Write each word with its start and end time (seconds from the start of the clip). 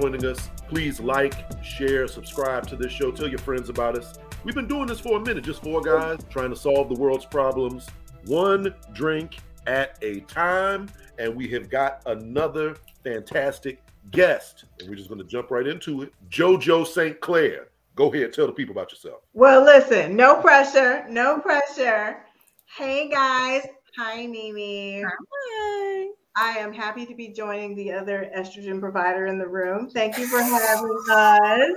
joining 0.00 0.26
us. 0.26 0.50
Please 0.68 1.00
like, 1.00 1.32
share, 1.64 2.06
subscribe 2.06 2.66
to 2.66 2.76
this 2.76 2.92
show. 2.92 3.10
Tell 3.10 3.28
your 3.28 3.38
friends 3.38 3.70
about 3.70 3.96
us. 3.96 4.18
We've 4.44 4.54
been 4.54 4.68
doing 4.68 4.86
this 4.86 5.00
for 5.00 5.16
a 5.16 5.20
minute, 5.20 5.42
just 5.42 5.62
four 5.62 5.80
guys 5.80 6.20
trying 6.28 6.50
to 6.50 6.56
solve 6.56 6.90
the 6.90 7.00
world's 7.00 7.24
problems, 7.24 7.88
one 8.26 8.74
drink 8.92 9.38
at 9.66 9.96
a 10.02 10.20
time. 10.20 10.90
And 11.18 11.34
we 11.34 11.48
have 11.48 11.70
got 11.70 12.02
another 12.04 12.76
fantastic 13.02 13.82
guest. 14.10 14.66
And 14.78 14.90
we're 14.90 14.96
just 14.96 15.08
going 15.08 15.20
to 15.20 15.26
jump 15.26 15.50
right 15.50 15.66
into 15.66 16.02
it. 16.02 16.12
JoJo 16.28 16.86
St. 16.86 17.18
Clair. 17.20 17.68
Go 17.94 18.12
ahead, 18.12 18.34
tell 18.34 18.46
the 18.46 18.52
people 18.52 18.72
about 18.72 18.92
yourself. 18.92 19.22
Well, 19.32 19.64
listen, 19.64 20.14
no 20.14 20.42
pressure, 20.42 21.06
no 21.08 21.38
pressure. 21.38 22.18
Hey 22.66 23.08
guys, 23.08 23.66
hi 23.96 24.26
Mimi. 24.26 25.02
Hi. 25.02 26.08
I 26.36 26.58
am 26.58 26.72
happy 26.72 27.06
to 27.06 27.14
be 27.14 27.28
joining 27.28 27.74
the 27.74 27.92
other 27.92 28.30
estrogen 28.36 28.78
provider 28.78 29.26
in 29.26 29.38
the 29.38 29.48
room. 29.48 29.88
Thank 29.88 30.18
you 30.18 30.26
for 30.26 30.42
having 30.42 30.98
us. 31.10 31.76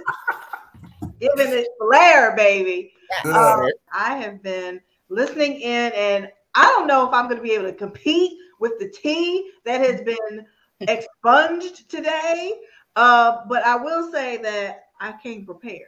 Giving 1.22 1.54
it 1.54 1.68
flair, 1.80 2.36
baby. 2.36 2.92
Um, 3.26 3.70
I 3.94 4.18
have 4.18 4.44
been 4.44 4.82
listening 5.08 5.62
in, 5.62 5.92
and 5.94 6.30
I 6.56 6.66
don't 6.66 6.88
know 6.88 7.08
if 7.08 7.14
I'm 7.14 7.26
going 7.26 7.38
to 7.38 7.44
be 7.44 7.52
able 7.52 7.66
to 7.66 7.74
compete 7.74 8.38
with 8.60 8.74
the 8.80 8.90
tea 8.90 9.50
that 9.66 9.80
has 9.80 10.02
been 10.02 10.46
expunged 10.82 11.90
today. 11.90 12.54
Uh, 12.98 13.38
but 13.48 13.66
I 13.66 13.78
will 13.78 14.12
say 14.12 14.38
that 14.38 14.84
I 15.00 15.14
came 15.24 15.46
prepared. 15.46 15.88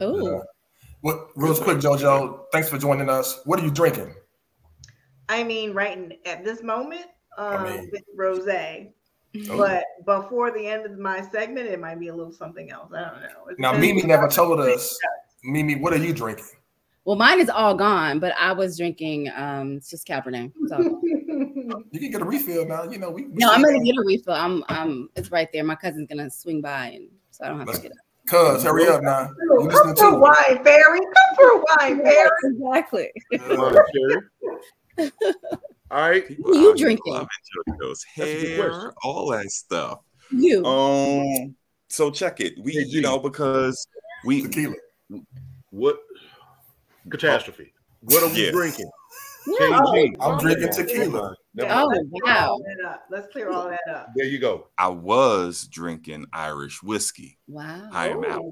Oh, 0.00 0.42
What? 1.00 1.28
Real 1.34 1.56
quick, 1.56 1.78
JoJo. 1.78 2.44
Thanks 2.52 2.68
for 2.68 2.78
joining 2.78 3.08
us. 3.08 3.40
What 3.44 3.58
are 3.58 3.64
you 3.64 3.70
drinking? 3.70 4.14
I 5.30 5.44
mean, 5.44 5.72
right 5.72 5.96
in, 5.96 6.12
at 6.26 6.44
this 6.44 6.62
moment, 6.62 7.06
um, 7.38 7.64
mean- 7.64 7.90
with 7.92 8.02
rosé. 8.18 8.90
Oh. 9.48 9.56
But 9.58 9.84
before 10.04 10.50
the 10.50 10.66
end 10.66 10.84
of 10.84 10.98
my 10.98 11.20
segment, 11.22 11.68
it 11.68 11.78
might 11.80 12.00
be 12.00 12.08
a 12.08 12.14
little 12.14 12.32
something 12.32 12.68
else. 12.72 12.90
I 12.92 13.02
don't 13.02 13.20
know. 13.22 13.46
It 13.48 13.60
Now, 13.60 13.72
Mimi 13.72 14.02
never 14.02 14.26
told 14.26 14.58
the 14.58 14.62
us. 14.74 14.98
Mimi, 15.44 15.76
what 15.76 15.92
are 15.92 15.98
you 15.98 16.12
drinking? 16.12 16.46
well, 17.04 17.16
mine 17.16 17.40
is 17.40 17.48
all 17.48 17.74
gone, 17.74 18.18
but 18.18 18.34
I 18.38 18.52
was 18.52 18.76
drinking 18.76 19.30
um 19.36 19.76
it's 19.76 19.88
just 19.88 20.06
Cabernet. 20.06 20.52
So. 20.66 21.00
You 21.92 22.00
can 22.00 22.10
get 22.10 22.20
a 22.20 22.24
refill 22.24 22.66
now. 22.66 22.82
You 22.84 22.98
know 22.98 23.10
we. 23.10 23.26
we 23.26 23.36
no, 23.36 23.50
I'm 23.52 23.62
gonna 23.62 23.78
got- 23.78 23.84
get 23.84 23.94
a 23.96 24.02
refill. 24.04 24.34
I'm 24.34 24.64
um 24.68 25.08
it's 25.16 25.30
right 25.30 25.48
there. 25.52 25.62
My 25.64 25.76
cousin's 25.76 26.08
gonna 26.08 26.28
swing 26.28 26.60
by 26.60 26.86
and 26.88 27.08
so 27.30 27.44
I 27.44 27.48
don't 27.48 27.58
have 27.58 27.66
to 27.68 27.72
Let's- 27.72 27.82
get 27.84 27.92
it. 27.92 27.98
Cuz, 28.28 28.62
hurry 28.64 28.86
up 28.86 29.02
now. 29.02 29.28
You 29.40 29.48
Come 29.48 29.66
listening 29.68 29.94
through, 29.96 30.10
to 30.10 30.16
it. 30.16 30.20
wine 30.20 30.64
fairy. 30.64 31.00
Come 31.00 31.36
through, 31.36 31.64
wine 31.78 32.02
fairy. 32.04 32.30
Exactly. 32.44 33.10
Come 35.00 35.08
on, 35.08 35.12
Sherry. 35.20 35.34
All 35.90 36.08
right. 36.08 36.24
Who 36.26 36.56
you 36.56 36.70
out 36.70 36.78
here 36.78 36.86
drinking? 36.86 37.12
loving 37.12 37.28
JoJo's 37.82 38.04
That's 38.16 38.30
a 38.30 38.40
good 38.40 38.58
hair, 38.58 38.92
all 39.02 39.30
that 39.30 39.50
stuff. 39.50 40.00
You. 40.30 40.64
Um, 40.64 41.56
so 41.88 42.10
check 42.10 42.40
it. 42.40 42.54
We, 42.62 42.72
Hey, 42.72 42.84
you 42.86 43.00
know, 43.00 43.18
because 43.18 43.86
we 44.24 44.42
Tequila. 44.42 44.74
What 45.70 45.98
catastrophe? 47.10 47.72
What 48.00 48.22
are 48.22 48.28
we 48.28 48.42
Yes. 48.42 48.52
drinking? 48.52 48.90
Yeah. 49.46 49.80
KG. 49.80 50.16
I'm 50.20 50.38
drinking 50.38 50.66
Never 50.66 50.84
tequila. 50.84 51.36
Oh, 51.60 51.88
mind. 51.88 51.90
Let's 51.90 52.22
clear 52.22 52.34
wow. 52.34 52.48
all 52.50 52.62
that 52.62 52.88
up. 52.88 53.04
Let's 53.10 53.32
clear 53.32 53.50
all 53.50 53.68
that 53.68 53.94
up. 53.94 54.08
There 54.14 54.26
you 54.26 54.38
go. 54.38 54.68
I 54.78 54.88
was 54.88 55.66
drinking 55.66 56.26
Irish 56.32 56.82
whiskey. 56.82 57.38
Wow. 57.48 57.88
I 57.92 58.08
am 58.10 58.24
out. 58.24 58.44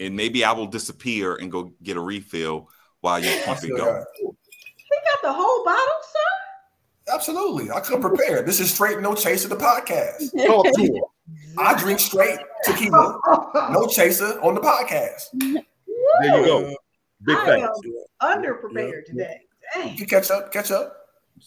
And 0.00 0.16
maybe 0.16 0.44
I 0.44 0.52
will 0.52 0.66
disappear 0.66 1.36
and 1.36 1.50
go 1.50 1.72
get 1.82 1.96
a 1.96 2.00
refill 2.00 2.68
while 3.00 3.18
you 3.18 3.28
I 3.28 3.54
keep 3.60 4.36
the 5.24 5.32
whole 5.32 5.64
bottle, 5.64 6.00
sir. 6.12 7.14
Absolutely. 7.14 7.70
I 7.70 7.80
come 7.80 8.00
prepared. 8.00 8.46
This 8.46 8.60
is 8.60 8.72
straight 8.72 9.00
no 9.00 9.14
chaser 9.14 9.48
the 9.48 9.56
podcast. 9.56 10.30
Talk 10.46 10.66
to 10.74 10.80
him. 10.82 11.02
I 11.58 11.74
drink 11.78 12.00
straight 12.00 12.38
tequila, 12.64 13.18
no 13.72 13.86
chaser 13.86 14.38
on 14.42 14.54
the 14.54 14.60
podcast. 14.60 15.22
There 15.32 16.38
you 16.40 16.44
go. 16.46 16.76
Big 17.24 17.36
I 17.36 17.60
facts. 17.60 17.80
am 18.20 18.42
underprepared 18.42 19.06
today. 19.06 19.40
Dang. 19.74 19.96
You 19.96 20.06
catch 20.06 20.30
up, 20.30 20.52
catch 20.52 20.70
up. 20.70 20.96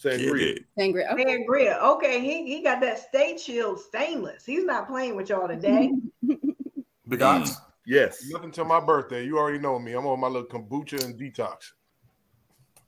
Get 0.02 0.20
Sangria. 0.20 0.56
it. 0.56 0.64
Sangria. 0.78 1.12
Okay. 1.12 1.24
Sangria. 1.24 1.80
Okay, 1.82 2.20
he, 2.20 2.46
he 2.46 2.62
got 2.62 2.80
that 2.80 2.98
stay 2.98 3.36
chilled 3.36 3.80
stainless. 3.80 4.44
He's 4.44 4.64
not 4.64 4.88
playing 4.88 5.16
with 5.16 5.28
y'all 5.28 5.48
today. 5.48 5.92
Big 6.26 7.20
Mm. 7.20 7.56
Yes. 7.86 8.22
Nothing 8.28 8.50
till 8.50 8.66
my 8.66 8.80
birthday. 8.80 9.24
You 9.24 9.38
already 9.38 9.58
know 9.58 9.78
me. 9.78 9.94
I'm 9.94 10.06
on 10.06 10.20
my 10.20 10.28
little 10.28 10.46
kombucha 10.48 11.02
and 11.04 11.18
detox. 11.18 11.72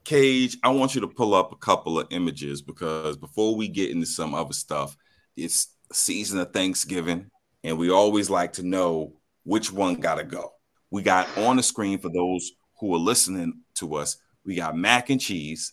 Cage, 0.05 0.57
I 0.63 0.71
want 0.71 0.95
you 0.95 1.01
to 1.03 1.09
pull 1.09 1.35
up 1.35 1.53
a 1.53 1.57
couple 1.57 1.99
of 1.99 2.09
images 2.11 2.63
because 2.63 3.17
before 3.17 3.55
we 3.55 3.69
get 3.69 3.91
into 3.91 4.07
some 4.07 4.35
other 4.35 4.53
stuff, 4.53 4.97
it's 5.37 5.69
season 5.93 6.39
of 6.39 6.53
Thanksgiving, 6.53 7.31
and 7.65 7.79
we 7.79 7.91
always 7.91 8.31
like 8.31 8.55
to 8.55 8.63
know 8.63 9.15
which 9.45 9.73
one 9.73 9.95
gotta 9.95 10.25
go. 10.25 10.53
We 10.91 11.03
got 11.03 11.29
on 11.39 11.57
the 11.57 11.63
screen 11.63 11.99
for 11.99 12.09
those 12.09 12.53
who 12.81 12.95
are 12.95 12.99
listening 12.99 13.61
to 13.75 13.95
us, 13.95 14.17
we 14.45 14.57
got 14.57 14.77
mac 14.77 15.11
and 15.11 15.21
cheese, 15.21 15.73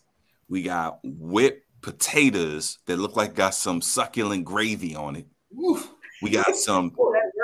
we 0.50 0.62
got 0.62 1.00
whipped 1.04 1.64
potatoes 1.82 2.80
that 2.86 2.98
look 2.98 3.16
like 3.16 3.34
got 3.34 3.54
some 3.54 3.82
succulent 3.82 4.46
gravy 4.46 4.96
on 4.96 5.16
it. 5.16 5.28
Woo. 5.52 5.82
We 6.22 6.32
got 6.32 6.56
some, 6.56 6.92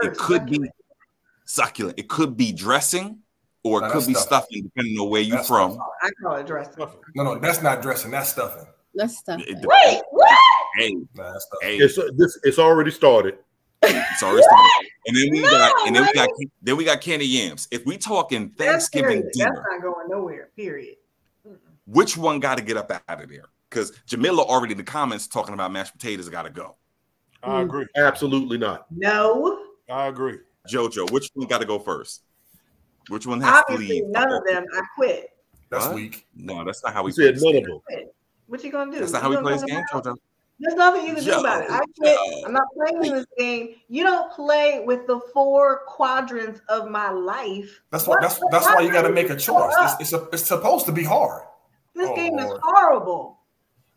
it 0.01 0.17
could 0.17 0.45
be 0.47 0.69
succulent, 1.45 1.97
it 1.97 2.09
could 2.09 2.35
be 2.35 2.51
dressing, 2.51 3.19
or 3.63 3.81
Now 3.81 3.87
it 3.87 3.91
could 3.91 4.07
be 4.07 4.13
stuffing. 4.13 4.23
stuffing, 4.25 4.63
depending 4.63 4.97
on 4.99 5.09
where 5.09 5.21
you're 5.21 5.37
That's 5.37 5.47
from. 5.47 5.77
I 6.01 6.09
call 6.21 6.35
it 6.35 6.45
dressing. 6.47 6.85
No, 7.15 7.23
no, 7.23 7.39
that's 7.39 7.61
not 7.61 7.81
dressing. 7.81 8.11
That's 8.11 8.29
stuffing. 8.29 8.65
Let's 8.93 9.17
stuff 9.17 9.41
It- 9.41 9.49
it. 9.49 9.65
Wait, 9.65 10.01
what? 10.11 10.37
Hey, 10.77 10.93
Nah, 11.15 11.31
that's 11.33 11.45
stuffing. 11.45 11.67
hey, 11.69 11.77
It's 11.77 11.95
this. 12.17 12.39
It's 12.43 12.59
already 12.59 12.91
started. 12.91 13.37
It's 13.81 14.23
already 14.23 14.43
started. 14.43 14.89
And 15.07 15.17
then 15.17 15.29
we 15.31 15.41
No, 15.41 15.49
got 15.49 15.87
and 15.87 15.95
then 15.95 16.03
we 16.05 16.13
got 16.13 16.29
then 16.61 16.77
we 16.77 16.83
got 16.85 17.01
candy 17.01 17.25
yams. 17.27 17.67
If 17.71 17.85
we 17.85 17.97
talking 17.97 18.49
Thanksgiving 18.51 19.21
period. 19.23 19.31
dinner, 19.33 19.51
That's 19.55 19.67
not 19.69 19.81
going 19.81 20.09
nowhere. 20.09 20.49
Period. 20.55 20.95
Mm-mm. 21.47 21.57
which 21.85 22.15
one 22.17 22.39
got 22.39 22.57
to 22.57 22.63
get 22.63 22.77
up 22.77 22.91
out 23.09 23.21
of 23.23 23.29
there? 23.29 23.45
Because 23.69 23.91
Jamila 24.05 24.43
already 24.43 24.71
in 24.73 24.77
the 24.77 24.83
comments 24.83 25.27
talking 25.27 25.53
about 25.53 25.71
mashed 25.71 25.91
potatoes 25.93 26.29
got 26.29 26.43
to 26.43 26.49
go. 26.49 26.75
I 27.41 27.59
Mm. 27.61 27.63
agree. 27.65 27.85
Absolutely 27.97 28.57
not. 28.57 28.85
No, 28.91 29.59
I 29.89 30.07
agree. 30.07 30.37
Jojo, 30.69 31.09
which 31.11 31.29
one 31.33 31.47
got 31.47 31.57
to 31.59 31.65
go 31.65 31.77
first? 31.79 32.21
Which 33.09 33.27
one 33.27 33.41
has 33.41 33.51
to 33.65 33.73
obviously 33.73 34.01
leave? 34.01 34.09
none 34.09 34.31
of 34.31 34.43
them. 34.45 34.65
I 34.73 34.81
quit. 34.95 35.29
That's 35.69 35.85
What? 35.87 35.95
weak. 35.95 36.25
No, 36.35 36.63
that's 36.63 36.83
not 36.83 36.93
how 36.93 37.03
we 37.03 37.11
He 37.11 37.15
said 37.15 37.35
play 37.37 37.53
none 37.53 37.63
of 37.63 37.67
them. 37.89 38.09
What 38.47 38.63
you 38.63 38.71
gonna 38.71 38.91
do? 38.91 38.99
That's 38.99 39.11
not 39.11 39.19
You 39.19 39.23
how 39.23 39.29
we 39.29 39.35
play 39.37 39.53
go 39.55 39.59
this 39.59 39.63
game, 39.65 39.83
Jojo. 39.91 40.15
There's 40.59 40.75
nothing 40.75 41.07
you 41.07 41.15
can 41.15 41.23
do 41.23 41.31
about 41.39 41.63
it. 41.63 41.71
I 41.71 41.81
quit. 41.97 42.15
Joe. 42.15 42.41
I'm 42.45 42.53
not 42.53 42.67
playing 42.75 43.05
in 43.05 43.13
this 43.15 43.25
game. 43.37 43.75
You 43.89 44.03
don't 44.03 44.31
play 44.31 44.83
with 44.85 45.07
the 45.07 45.19
four 45.33 45.81
quadrants 45.87 46.61
of 46.69 46.89
my 46.89 47.09
life. 47.09 47.81
That's 47.91 48.07
why. 48.07 48.17
That's 48.21 48.39
that's 48.51 48.65
why 48.67 48.81
you 48.81 48.91
got 48.91 49.01
to 49.01 49.11
make 49.11 49.29
a 49.29 49.35
choice. 49.35 49.73
It's, 49.79 50.01
it's, 50.01 50.13
a, 50.13 50.27
it's 50.31 50.43
supposed 50.43 50.85
to 50.85 50.91
be 50.91 51.03
hard. 51.03 51.43
This 51.95 52.07
Oh, 52.09 52.15
game 52.15 52.37
is 52.39 52.45
Lord. 52.45 52.61
horrible. 52.63 53.39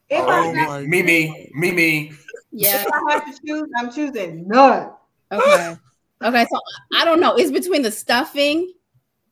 If, 0.09 0.27
I 0.27 0.41
Oh 0.49 0.55
have, 0.55 0.69
my 0.69 0.81
Mimi, 0.87 1.50
Mimi. 1.55 2.12
Yeah. 2.53 2.83
if 2.83 2.88
I 2.93 3.12
have 3.12 3.27
to 3.27 3.41
choose, 3.47 3.69
I'm 3.77 3.93
choosing 3.93 4.49
none. 4.49 4.91
Okay. 5.31 5.77
Okay. 6.25 6.47
So 6.50 6.59
I 6.97 7.05
don't 7.05 7.21
know. 7.21 7.37
It's 7.37 7.50
between 7.50 7.83
the 7.83 7.93
stuffing 7.93 8.73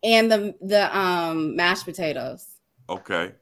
and 0.05 0.31
the 0.31 0.55
the 0.61 0.97
um 0.97 1.57
mashed 1.57 1.85
potatoes. 1.85 2.47
Okay, 2.89 3.33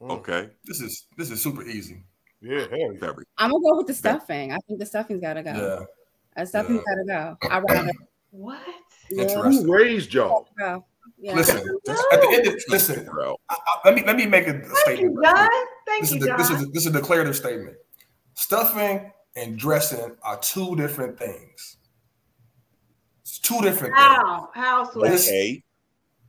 Mm. 0.00 0.10
okay, 0.12 0.50
This 0.64 0.80
is 0.80 1.06
this 1.16 1.30
is 1.30 1.42
super 1.42 1.62
easy. 1.62 2.02
Yeah, 2.40 2.60
hell 2.60 2.78
yeah. 2.78 2.88
very. 3.00 3.24
I'm 3.38 3.50
gonna 3.50 3.62
go 3.62 3.76
with 3.78 3.86
the 3.88 3.94
stuffing. 3.94 4.52
I 4.52 4.58
think 4.66 4.78
the 4.78 4.86
stuffing's 4.86 5.20
gotta 5.20 5.42
go. 5.42 5.52
Yeah. 5.52 6.40
Uh, 6.42 6.44
stuffing's 6.44 6.82
gotta 6.86 7.04
go. 7.06 7.48
I 7.50 7.58
rather 7.60 7.92
What? 8.30 8.60
yeah, 9.10 9.22
Interesting. 9.22 9.66
Who 9.66 9.72
raised 9.74 10.12
y'all? 10.12 10.48
Yeah. 10.58 11.34
Listen. 11.34 11.56
At 11.58 12.20
the 12.20 12.28
end 12.32 12.46
of 12.48 12.54
listen. 12.68 13.04
Bro. 13.06 13.36
I, 13.48 13.54
I, 13.54 13.78
let 13.86 13.94
me 13.94 14.02
let 14.04 14.16
me 14.16 14.26
make 14.26 14.46
a 14.46 14.52
Thank 14.52 14.66
statement. 14.78 15.00
you, 15.00 15.20
right 15.20 15.34
John. 15.50 15.66
Thank 15.86 16.00
This 16.02 16.10
you, 16.10 16.16
is 16.18 16.22
the, 16.22 16.28
John. 16.28 16.38
this 16.38 16.50
is 16.50 16.68
this 16.72 16.86
is 16.86 16.94
a 16.94 16.98
declarative 17.00 17.34
statement. 17.36 17.76
Stuffing 18.34 19.10
and 19.34 19.58
dressing 19.58 20.14
are 20.22 20.38
two 20.40 20.76
different 20.76 21.18
things. 21.18 21.78
It's 23.22 23.38
two 23.38 23.60
different 23.62 23.94
things. 23.94 24.06
How? 24.06 24.50
How, 24.54 24.90
Sway? 24.90 25.08
This- 25.08 25.26
Okay, 25.28 25.62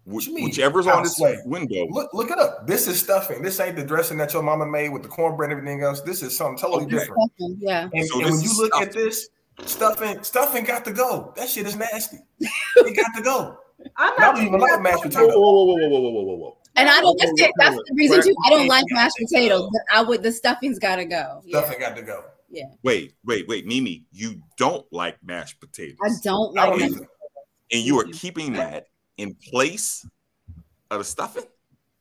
What 0.08 0.24
Wh- 0.24 0.28
you 0.28 0.34
mean? 0.36 0.46
whichever's 0.46 0.88
on 0.88 1.04
this 1.04 1.18
slay? 1.18 1.38
window. 1.46 1.86
Look 1.90 2.14
look 2.14 2.32
it 2.32 2.40
up. 2.40 2.66
This 2.66 2.88
is 2.88 3.00
stuffing. 3.00 3.42
This 3.42 3.60
ain't 3.60 3.76
the 3.76 3.84
dressing 3.84 4.18
that 4.20 4.32
your 4.34 4.42
mama 4.42 4.66
made 4.66 4.90
with 4.90 5.04
the 5.04 5.10
cornbread 5.10 5.52
and 5.52 5.60
everything 5.60 5.84
else. 5.84 6.02
This 6.02 6.24
is 6.24 6.36
something 6.38 6.58
totally 6.58 6.86
Okay. 6.86 6.98
different. 7.00 7.32
Yeah. 7.60 7.90
And, 7.94 8.06
So 8.08 8.16
and 8.22 8.24
when 8.32 8.40
you 8.40 8.50
is 8.50 8.58
look 8.58 8.76
at 8.82 8.94
this, 8.94 9.28
stuffing, 9.66 10.24
stuffing 10.24 10.64
got 10.64 10.86
to 10.86 10.94
go. 10.94 11.34
That 11.36 11.50
shit 11.50 11.66
is 11.68 11.76
nasty. 11.76 12.20
it 12.40 12.96
got 12.96 13.14
to 13.16 13.22
go. 13.22 13.58
I'm 13.98 14.14
I 14.18 14.32
don't 14.34 14.46
even 14.48 14.60
like 14.60 14.82
mashed 14.82 15.04
potatoes. 15.04 15.34
whoa, 15.36 15.40
whoa, 15.42 15.66
whoa, 15.66 15.76
whoa, 15.76 16.00
whoa, 16.00 16.10
whoa, 16.12 16.22
whoa, 16.24 16.36
whoa. 16.36 16.58
And 16.78 16.88
I 16.90 17.02
don't. 17.02 17.18
That's, 17.20 17.32
it. 17.42 17.52
that's 17.58 17.76
the 17.76 17.96
reason 17.96 18.22
too. 18.24 18.36
I 18.46 18.50
don't 18.52 18.68
like 18.68 18.86
mashed 18.92 19.16
potatoes. 19.18 19.62
potatoes. 19.64 19.70
But 19.74 19.82
I 19.98 20.02
would. 20.04 20.24
The 20.24 20.32
stuffing's 20.32 20.80
gotta 20.80 21.06
go. 21.06 21.42
Yeah. 21.44 21.60
Stuffing 21.60 21.80
got 21.80 21.96
to 21.98 22.02
go. 22.02 22.24
Yeah. 22.50 22.64
Wait, 22.84 23.14
wait, 23.26 23.46
wait, 23.50 23.66
Mimi, 23.68 24.06
you 24.12 24.42
don't 24.58 24.86
like 24.94 25.18
mashed 25.24 25.60
potatoes. 25.60 25.98
I 26.02 26.10
don't 26.24 26.58
I 26.58 26.62
like. 26.62 26.70
don't 26.72 26.80
mashed- 26.80 26.94
either. 26.96 27.08
and 27.74 27.82
you 27.84 28.00
are 28.00 28.06
keeping 28.14 28.54
that 28.54 28.86
in 29.18 29.36
place 29.36 30.06
of 30.92 31.00
the 31.00 31.04
stuffing. 31.04 31.44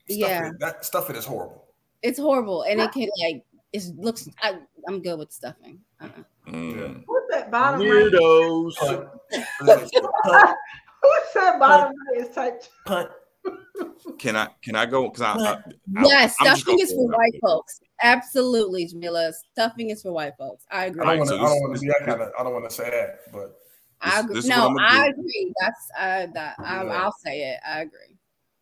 Yeah, 0.08 0.38
Stuffing, 0.38 0.56
that 0.60 0.84
stuffing 0.84 1.16
is 1.16 1.24
horrible. 1.24 1.64
it's 2.02 2.18
horrible, 2.18 2.62
and 2.62 2.80
it 2.80 2.92
can 2.92 3.08
like 3.22 3.44
it 3.72 3.82
looks. 3.96 4.28
I, 4.40 4.58
I'm 4.88 5.02
good 5.02 5.18
with 5.18 5.32
stuffing. 5.32 5.80
Uh-uh. 6.00 6.50
Mm. 6.50 7.02
Who's 7.06 7.22
that 7.30 7.50
bottom? 7.50 7.80
Weirdos. 7.80 8.74
Punt. 8.76 9.08
Punt. 9.66 10.56
Who 11.02 11.10
said 11.32 11.58
bottom 11.58 11.92
right 12.12 12.20
is 12.26 12.34
type? 12.34 12.62
Punt. 12.86 13.10
Can 14.18 14.36
I 14.36 14.48
can 14.62 14.76
I 14.76 14.86
go? 14.86 15.08
Because 15.08 15.22
I, 15.22 15.32
I, 15.34 15.52
I- 15.54 15.62
Yes, 16.04 16.34
I'm 16.40 16.56
stuffing 16.56 16.78
is 16.80 16.92
for 16.92 17.06
white 17.08 17.34
folks. 17.42 17.80
Absolutely, 18.02 18.86
Jamila. 18.86 19.32
Stuffing 19.52 19.90
is 19.90 20.02
for 20.02 20.12
white 20.12 20.34
folks. 20.38 20.64
I 20.70 20.86
agree. 20.86 21.02
I 21.04 21.16
don't 21.16 21.18
want 21.18 21.30
to. 21.30 21.36
so 21.36 21.42
I 21.42 21.44
don't 21.46 21.52
this- 21.54 21.60
want 21.62 21.74
to 21.74 21.80
be 21.80 21.86
that 21.88 22.06
kind 22.06 22.22
of. 22.22 22.32
I 22.38 22.42
don't 22.44 22.52
want 22.52 22.68
to 22.70 22.74
say 22.74 22.90
that, 22.90 23.20
but 23.32 23.56
I 24.00 24.20
agree. 24.20 24.34
this 24.34 24.46
no, 24.46 24.68
I'm 24.68 24.74
gonna 24.76 24.86
I 24.88 25.06
do. 25.06 25.12
agree. 25.20 25.52
That's 25.60 25.88
uh, 25.98 26.26
that. 26.34 26.54
I, 26.58 26.84
Yeah. 26.84 26.90
I'll 26.92 27.14
say 27.24 27.40
it. 27.52 27.60
I 27.66 27.80
agree. 27.80 28.16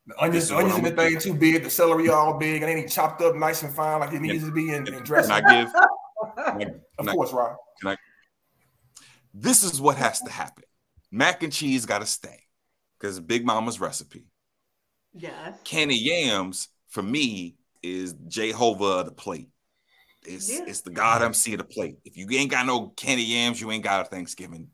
the 0.07 0.19
onions, 0.23 0.35
This 0.35 0.45
is 0.45 0.51
what 0.53 0.59
onions 0.65 0.79
in 0.79 0.85
the 0.85 0.91
gonna 0.93 1.11
thing 1.11 1.19
too 1.21 1.35
big. 1.35 1.63
The 1.65 1.71
celery 1.71 2.09
all 2.09 2.39
big, 2.39 2.63
and 2.63 2.71
ain't 2.71 2.91
chopped 2.91 3.21
up 3.23 3.35
nice 3.37 3.63
and 3.63 3.75
fine 3.75 4.01
like 4.01 4.13
it 4.13 4.21
needs 4.21 4.45
to 4.45 4.53
be 4.53 4.71
in, 4.71 4.87
in 4.87 4.95
Can 4.95 5.03
dressing. 5.05 5.33
I 5.33 5.41
give? 5.41 5.73
Can 6.37 6.39
I- 6.39 6.51
of 6.99 7.07
can 7.07 7.09
I- 7.09 7.13
course, 7.13 7.33
Rob. 7.33 7.57
this 9.35 9.63
is 9.65 9.81
what 9.81 9.97
has 9.97 10.21
to 10.21 10.31
happen. 10.31 10.65
Mac 11.11 11.43
and 11.43 11.53
cheese 11.53 11.87
got 11.87 11.99
to 12.01 12.07
stay 12.07 12.41
because 12.99 13.21
Big 13.21 13.45
Mama's 13.45 13.81
recipe. 13.81 14.27
Yes. 15.13 15.59
Candy 15.65 15.97
yams 15.97 16.69
for 16.89 17.03
me 17.03 17.57
is 17.83 18.15
Jehovah 18.29 18.85
of 19.01 19.07
the 19.07 19.13
plate. 19.13 19.49
It's 20.27 20.51
Yeah. 20.51 20.65
it's 20.67 20.81
the 20.81 20.91
God 20.91 21.23
MC 21.23 21.53
of 21.55 21.59
the 21.59 21.65
plate. 21.65 21.99
If 22.05 22.17
you 22.17 22.27
ain't 22.33 22.51
got 22.51 22.67
no 22.67 22.89
candy 22.97 23.23
yams, 23.25 23.61
you 23.61 23.71
ain't 23.71 23.85
got 23.85 24.07
a 24.07 24.09
Thanksgiving 24.09 24.69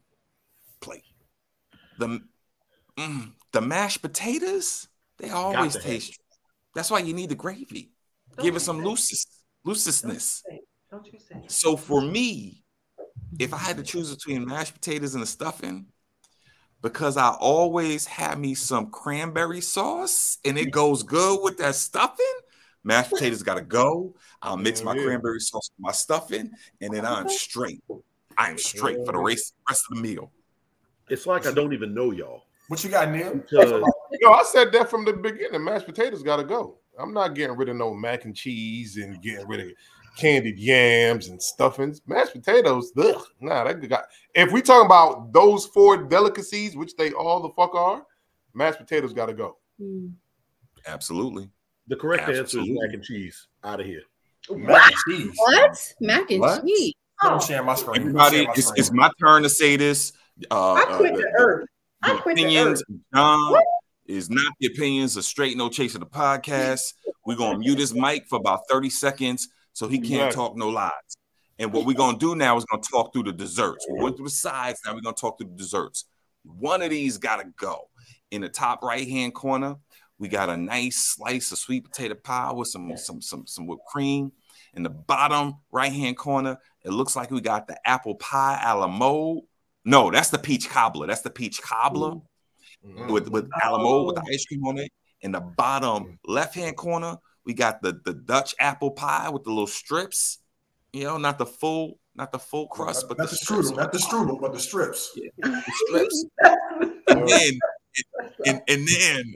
plate. 0.80 1.04
The 1.98 2.20
mm, 2.98 3.32
the 3.52 3.60
mashed 3.60 4.02
potatoes, 4.02 4.88
they 5.18 5.30
always 5.30 5.72
to 5.74 5.78
have 5.80 5.86
taste. 5.86 6.18
That's 6.74 6.90
why 6.90 7.00
you 7.00 7.12
need 7.14 7.28
the 7.30 7.34
gravy. 7.34 7.90
Don't 8.36 8.44
Give 8.44 8.56
it 8.56 8.60
some 8.60 8.78
say- 8.78 8.84
looses, 8.84 9.26
Don't 9.26 9.36
you 9.64 9.68
looseness. 9.74 10.42
say- 10.48 10.60
Don't 10.90 11.06
you 11.12 11.18
say? 11.18 11.42
So 11.48 11.76
for 11.76 12.00
me, 12.00 12.64
if 13.38 13.52
I 13.52 13.58
had 13.58 13.76
to 13.76 13.82
choose 13.82 14.14
between 14.14 14.44
mashed 14.46 14.74
potatoes 14.74 15.14
and 15.14 15.22
the 15.22 15.26
stuffing, 15.26 15.86
because 16.82 17.16
I 17.16 17.30
always 17.30 18.06
have 18.06 18.38
me 18.38 18.54
some 18.54 18.90
cranberry 18.90 19.60
sauce 19.60 20.38
and 20.44 20.58
it 20.58 20.70
goes 20.70 21.02
good 21.02 21.42
with 21.42 21.58
that 21.58 21.74
stuffing, 21.74 22.24
mashed 22.84 23.10
potatoes 23.10 23.42
got 23.42 23.54
to 23.56 23.62
go. 23.62 24.14
I'll 24.40 24.56
mix 24.56 24.82
my 24.82 24.94
Yeah. 24.94 25.04
cranberry 25.04 25.40
sauce 25.40 25.70
with 25.76 25.84
my 25.84 25.92
stuffing, 25.92 26.50
and 26.80 26.94
then 26.94 27.04
I'm 27.04 27.28
straight. 27.44 27.82
I'm 28.38 28.56
straight 28.58 29.04
for 29.04 29.12
the 29.12 29.18
race, 29.18 29.52
rest 29.68 29.84
of 29.90 29.96
the 29.96 30.02
meal. 30.02 30.32
It's 31.10 31.26
like 31.26 31.46
I 31.46 31.52
don't 31.52 31.72
even 31.72 31.92
know 31.94 32.12
y'all. 32.12 32.44
What 32.68 32.84
you 32.84 32.90
got, 32.90 33.10
Neil? 33.10 33.34
Because 33.34 33.82
Yo, 34.20 34.30
I 34.30 34.42
said 34.44 34.72
that 34.72 34.88
from 34.88 35.04
the 35.04 35.12
beginning. 35.12 35.64
Mashed 35.64 35.86
potatoes 35.86 36.22
got 36.22 36.36
to 36.36 36.44
go. 36.44 36.78
I'm 36.98 37.12
not 37.12 37.34
getting 37.34 37.56
rid 37.56 37.68
of 37.68 37.76
no 37.76 37.92
mac 37.94 38.24
and 38.24 38.34
cheese 38.36 38.96
and 38.96 39.20
getting 39.22 39.46
rid 39.48 39.60
of 39.60 39.72
candied 40.16 40.58
yams 40.58 41.28
and 41.28 41.42
stuffings. 41.42 42.00
Mashed 42.06 42.32
potatoes, 42.32 42.92
ugh, 42.96 43.24
nah, 43.40 43.64
that 43.64 43.88
got. 43.88 44.04
If 44.34 44.52
we 44.52 44.62
talking 44.62 44.86
about 44.86 45.32
those 45.32 45.66
four 45.66 45.96
delicacies, 46.04 46.76
which 46.76 46.94
they 46.96 47.10
all 47.12 47.40
the 47.40 47.50
fuck 47.50 47.74
are, 47.74 48.04
mashed 48.54 48.78
potatoes 48.78 49.12
got 49.12 49.26
to 49.26 49.34
go. 49.34 49.56
Mm. 49.80 50.12
Absolutely. 50.86 51.50
the 51.88 51.96
correct 51.96 52.28
answer 52.28 52.60
is 52.60 52.68
mac 52.68 52.92
and 52.94 53.02
cheese. 53.02 53.48
Out 53.64 53.80
of 53.80 53.86
here. 53.86 54.02
Mac 54.50 54.86
and 54.86 54.96
cheese. 55.08 55.34
What? 55.36 55.94
Mac 56.00 56.30
and 56.30 56.40
What? 56.40 56.64
cheese. 56.64 56.94
I'm 57.22 57.40
sharing 57.40 57.66
my 57.66 57.74
screen. 57.74 58.00
Everybody, 58.00 58.46
my 58.46 58.52
it's, 58.52 58.66
screen. 58.66 58.80
it's 58.80 58.92
my 58.92 59.10
turn 59.20 59.42
to 59.42 59.50
say 59.50 59.76
this. 59.76 60.12
Uh, 60.50 60.72
I 60.74 60.84
quit 60.96 61.12
uh, 61.14 61.16
the 61.16 61.32
earth. 61.38 61.68
I 62.02 62.14
the 62.14 62.20
quit 62.20 62.36
the 62.36 62.42
opinions 62.44 62.82
earth. 62.82 62.98
John 63.14 63.60
is 64.06 64.30
not 64.30 64.52
the 64.60 64.66
opinions 64.66 65.16
of 65.16 65.24
Straight 65.24 65.56
No 65.56 65.68
Chase 65.68 65.94
of 65.94 66.00
the 66.00 66.06
podcast. 66.06 66.94
We're 67.26 67.36
gonna 67.36 67.58
mute 67.58 67.78
his 67.78 67.94
mic 67.94 68.26
for 68.28 68.36
about 68.36 68.60
30 68.68 68.90
seconds 68.90 69.48
so 69.72 69.86
he 69.88 69.98
can't 69.98 70.28
Exactly. 70.28 70.34
talk 70.36 70.56
no 70.56 70.68
lies. 70.68 70.90
And 71.58 71.72
what 71.72 71.84
we're 71.86 71.96
gonna 71.96 72.18
do 72.18 72.34
now 72.34 72.56
is 72.56 72.64
gonna 72.64 72.82
talk 72.82 73.12
through 73.12 73.24
the 73.24 73.32
desserts. 73.32 73.86
We 73.90 74.02
went 74.02 74.16
through 74.16 74.26
the 74.26 74.30
sides, 74.30 74.80
now 74.84 74.94
we're 74.94 75.00
gonna 75.02 75.14
talk 75.14 75.38
through 75.38 75.48
the 75.50 75.56
desserts. 75.56 76.06
One 76.44 76.82
of 76.82 76.90
these 76.90 77.18
gotta 77.18 77.44
go. 77.56 77.88
In 78.30 78.40
the 78.40 78.48
top 78.48 78.82
right-hand 78.82 79.34
corner, 79.34 79.76
we 80.18 80.28
got 80.28 80.48
a 80.48 80.56
nice 80.56 80.96
slice 80.96 81.50
of 81.52 81.58
sweet 81.58 81.84
potato 81.84 82.14
pie 82.14 82.52
with 82.52 82.68
some 82.68 82.96
some 82.96 83.20
some 83.20 83.46
some 83.46 83.66
whipped 83.66 83.84
cream. 83.86 84.32
In 84.74 84.82
the 84.82 84.90
bottom 84.90 85.56
right-hand 85.72 86.16
corner, 86.16 86.56
it 86.84 86.90
looks 86.90 87.16
like 87.16 87.30
we 87.30 87.40
got 87.40 87.66
the 87.66 87.76
apple 87.88 88.14
pie 88.14 88.60
a 88.64 88.76
la 88.76 88.86
mode. 88.86 89.40
No, 89.84 90.10
that's 90.10 90.30
the 90.30 90.38
peach 90.38 90.68
cobbler. 90.68 91.06
That's 91.06 91.22
the 91.22 91.30
peach 91.30 91.60
cobbler 91.62 92.16
Mm. 92.86 93.10
with 93.12 93.28
with 93.28 93.44
a 93.62 93.70
la 93.70 93.76
mode 93.76 94.06
with 94.06 94.16
the 94.16 94.32
ice 94.32 94.46
cream 94.46 94.64
on 94.64 94.78
it. 94.78 94.90
In 95.20 95.32
the 95.32 95.40
bottom 95.40 96.18
left 96.26 96.54
hand 96.54 96.78
corner, 96.78 97.18
we 97.44 97.52
got 97.52 97.82
the 97.82 98.00
the 98.06 98.14
Dutch 98.14 98.54
apple 98.58 98.92
pie 98.92 99.28
with 99.28 99.44
the 99.44 99.50
little 99.50 99.66
strips. 99.66 100.38
You 100.94 101.04
know, 101.04 101.18
not 101.18 101.36
the 101.36 101.44
full, 101.44 101.98
not 102.14 102.32
the 102.32 102.38
full 102.38 102.68
crust, 102.68 103.06
but 103.06 103.18
not 103.18 103.24
the, 103.28 103.32
the 103.32 103.36
strips. 103.36 103.70
strudel, 103.70 103.76
not 103.76 103.92
the 103.92 103.98
strudel, 103.98 104.40
but 104.40 104.52
the 104.54 104.58
strips. 104.60 105.12
the 105.38 105.62
strips. 105.86 106.24
And 107.08 107.28
then, 107.28 107.52
and, 108.46 108.62
and 108.68 108.88
then, 108.88 109.34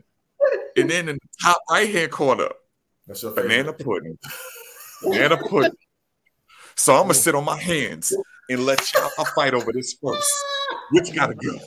and 0.76 0.88
then 0.90 1.08
in 1.10 1.16
the 1.16 1.28
top 1.42 1.60
right 1.70 1.88
hand 1.90 2.12
corner, 2.12 2.48
That's 3.06 3.22
your 3.22 3.32
favorite. 3.32 3.48
banana 3.48 3.72
pudding. 3.74 4.18
Banana 5.02 5.36
pudding. 5.36 5.72
So 6.76 6.94
I'm 6.94 7.02
gonna 7.02 7.14
sit 7.14 7.34
on 7.34 7.44
my 7.44 7.60
hands 7.60 8.12
and 8.50 8.66
let 8.66 8.92
y'all 8.92 9.24
fight 9.34 9.54
over 9.54 9.72
this 9.72 9.94
first. 9.94 10.30
Which 10.90 11.14
gotta 11.14 11.34
go? 11.34 11.58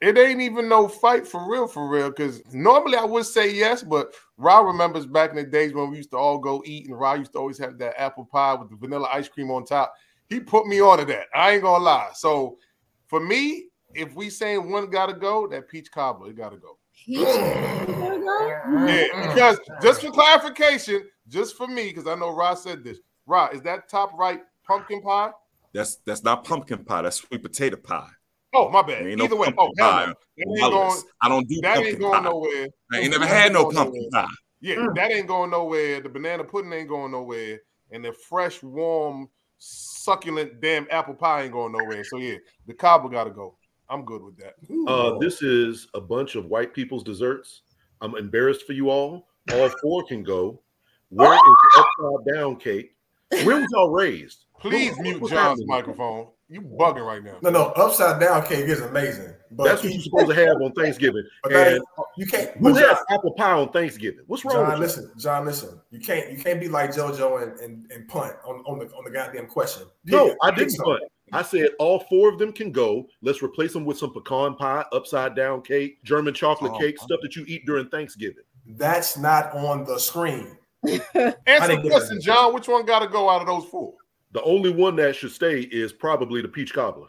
It 0.00 0.18
ain't 0.18 0.40
even 0.40 0.68
no 0.68 0.86
fight 0.86 1.26
for 1.26 1.50
real, 1.50 1.66
for 1.66 1.88
real. 1.88 2.10
Because 2.10 2.42
normally 2.52 2.96
I 2.96 3.04
would 3.04 3.24
say 3.24 3.54
yes, 3.54 3.82
but 3.82 4.14
Ra 4.36 4.60
remembers 4.60 5.06
back 5.06 5.30
in 5.30 5.36
the 5.36 5.44
days 5.44 5.72
when 5.72 5.90
we 5.90 5.96
used 5.96 6.10
to 6.10 6.18
all 6.18 6.38
go 6.38 6.62
eat, 6.66 6.88
and 6.88 6.98
Ra 6.98 7.14
used 7.14 7.32
to 7.32 7.38
always 7.38 7.58
have 7.58 7.78
that 7.78 7.98
apple 7.98 8.26
pie 8.26 8.54
with 8.54 8.68
the 8.70 8.76
vanilla 8.76 9.08
ice 9.12 9.28
cream 9.28 9.50
on 9.50 9.64
top. 9.64 9.94
He 10.28 10.40
put 10.40 10.66
me 10.66 10.80
onto 10.80 11.04
that. 11.06 11.26
I 11.34 11.52
ain't 11.52 11.62
gonna 11.62 11.82
lie. 11.82 12.10
So 12.14 12.58
for 13.06 13.20
me, 13.20 13.68
if 13.94 14.14
we 14.14 14.28
saying 14.28 14.70
one 14.70 14.90
gotta 14.90 15.14
go, 15.14 15.46
that 15.48 15.68
peach 15.68 15.90
cobbler, 15.90 16.30
it 16.30 16.36
gotta 16.36 16.56
go. 16.56 16.76
Peach. 16.94 17.24
Gotta? 17.24 18.64
Yeah, 18.86 19.28
because 19.28 19.58
just 19.82 20.00
for 20.02 20.10
clarification, 20.10 21.08
just 21.28 21.56
for 21.56 21.66
me, 21.66 21.88
because 21.88 22.06
I 22.06 22.14
know 22.14 22.34
Ra 22.34 22.54
said 22.54 22.84
this. 22.84 22.98
Ra, 23.26 23.48
is 23.48 23.62
that 23.62 23.88
top 23.88 24.12
right 24.18 24.40
pumpkin 24.66 25.00
pie? 25.00 25.30
That's 25.74 25.96
that's 26.06 26.22
not 26.24 26.44
pumpkin 26.44 26.84
pie. 26.84 27.02
That's 27.02 27.16
sweet 27.16 27.42
potato 27.42 27.76
pie. 27.76 28.08
Oh, 28.54 28.68
my 28.70 28.82
bad. 28.82 29.02
There 29.02 29.08
ain't 29.08 29.18
no 29.18 29.24
Either 29.24 29.36
way, 29.36 29.46
pumpkin 29.50 29.66
oh, 29.80 29.84
hell 29.84 29.90
pie. 29.90 30.06
no. 30.06 30.14
That 30.36 30.46
ain't 30.48 30.60
Colors. 30.60 30.94
going, 30.94 31.02
I 31.20 31.28
don't 31.28 31.48
do 31.48 31.60
that 31.62 31.78
ain't 31.78 31.98
going 31.98 32.12
pie. 32.12 32.30
nowhere. 32.30 32.66
I 32.92 32.98
ain't 33.00 33.10
never 33.10 33.24
That 33.24 33.28
had 33.34 33.44
ain't 33.46 33.52
no 33.54 33.62
going 33.64 33.76
pumpkin 33.76 34.08
nowhere. 34.12 34.26
pie. 34.26 34.34
Yeah, 34.60 34.86
that 34.94 35.10
ain't 35.10 35.26
going 35.26 35.50
nowhere. 35.50 36.00
The 36.00 36.08
banana 36.08 36.44
pudding 36.44 36.72
ain't 36.72 36.88
going 36.88 37.10
nowhere, 37.12 37.60
and 37.90 38.04
the 38.04 38.12
fresh, 38.12 38.62
warm, 38.62 39.28
succulent 39.58 40.60
damn 40.60 40.86
apple 40.90 41.14
pie 41.14 41.42
ain't 41.42 41.52
going 41.52 41.72
nowhere. 41.72 42.04
So 42.04 42.18
yeah, 42.18 42.36
the 42.66 42.74
cobbler 42.74 43.10
got 43.10 43.24
to 43.24 43.30
go. 43.30 43.58
I'm 43.90 44.04
good 44.04 44.22
with 44.22 44.38
that. 44.38 44.54
Uh, 44.88 45.18
this 45.18 45.42
is 45.42 45.88
a 45.94 46.00
bunch 46.00 46.36
of 46.36 46.46
white 46.46 46.72
people's 46.72 47.02
desserts. 47.02 47.62
I'm 48.00 48.14
embarrassed 48.16 48.66
for 48.66 48.72
you 48.72 48.88
all. 48.88 49.28
All 49.52 49.68
four 49.82 50.04
can 50.04 50.22
go. 50.22 50.62
Where 51.10 51.34
is 51.34 51.40
the 51.40 51.84
upside 52.00 52.34
down 52.34 52.56
cake? 52.56 52.96
Where 53.44 53.60
was 53.60 53.68
y'all 53.72 53.90
raised? 53.90 54.46
Please 54.70 54.98
mute 54.98 55.22
John's 55.28 55.62
microphone. 55.66 56.28
You 56.48 56.60
bugging 56.60 57.06
right 57.06 57.24
now. 57.24 57.38
No, 57.42 57.50
no, 57.50 57.62
upside 57.70 58.20
down 58.20 58.44
cake 58.46 58.66
is 58.66 58.80
amazing. 58.80 59.32
But 59.50 59.64
That's 59.64 59.82
what 59.82 59.92
you're 59.92 60.02
supposed 60.02 60.28
to 60.28 60.34
have 60.34 60.56
on 60.60 60.72
Thanksgiving. 60.72 61.24
But 61.42 61.52
And 61.52 61.80
uh, 61.98 62.02
you 62.18 62.26
can't. 62.26 62.50
who 62.58 62.72
But 62.72 62.82
has 62.86 62.98
apple 63.10 63.32
pie 63.32 63.52
on 63.52 63.70
Thanksgiving? 63.70 64.24
What's 64.26 64.44
wrong 64.44 64.56
John, 64.56 64.64
with 64.68 64.74
you? 64.76 64.80
listen, 64.84 65.10
John, 65.18 65.44
listen. 65.46 65.80
You 65.90 66.00
can't. 66.00 66.30
You 66.30 66.38
can't 66.38 66.60
be 66.60 66.68
like 66.68 66.90
JoJo 66.90 67.42
and, 67.42 67.58
and, 67.60 67.90
and 67.90 68.06
punt 68.08 68.34
on, 68.46 68.56
on 68.66 68.78
the 68.78 68.86
on 68.94 69.04
the 69.04 69.10
goddamn 69.10 69.46
question. 69.46 69.84
No, 70.04 70.36
I 70.42 70.50
didn't 70.50 70.76
punt. 70.78 71.02
I 71.32 71.42
said 71.42 71.70
all 71.78 72.00
four 72.10 72.28
of 72.28 72.38
them 72.38 72.52
can 72.52 72.70
go. 72.70 73.06
Let's 73.22 73.42
replace 73.42 73.72
them 73.72 73.84
with 73.86 73.96
some 73.98 74.12
pecan 74.12 74.54
pie, 74.56 74.84
upside 74.92 75.34
down 75.34 75.62
cake, 75.62 76.02
German 76.04 76.34
chocolate 76.34 76.72
Oh. 76.74 76.78
cake, 76.78 76.98
stuff 76.98 77.20
that 77.22 77.34
you 77.34 77.44
eat 77.48 77.64
during 77.64 77.88
Thanksgiving. 77.88 78.44
That's 78.66 79.16
not 79.16 79.52
on 79.54 79.84
the 79.84 79.98
screen. 79.98 80.56
Answer 80.86 81.80
the 81.80 81.88
question. 81.88 82.20
John. 82.20 82.52
Which 82.52 82.68
one 82.68 82.84
got 82.84 82.98
to 83.00 83.08
go 83.08 83.30
out 83.30 83.40
of 83.40 83.46
those 83.46 83.64
four? 83.70 83.94
The 84.34 84.42
only 84.42 84.70
one 84.70 84.96
that 84.96 85.14
should 85.16 85.30
stay 85.32 85.60
is 85.60 85.92
probably 85.92 86.42
the 86.42 86.48
peach 86.48 86.74
cobbler. 86.74 87.06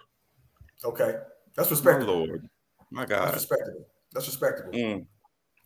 Okay, 0.85 1.15
that's 1.55 1.69
My 1.69 1.73
respectable. 1.75 2.25
lord, 2.27 2.47
my 2.91 3.05
That's 3.05 3.19
God. 3.25 3.33
respectable. 3.33 3.85
That's 4.13 4.27
respectable. 4.27 4.71
Mm. 4.71 5.05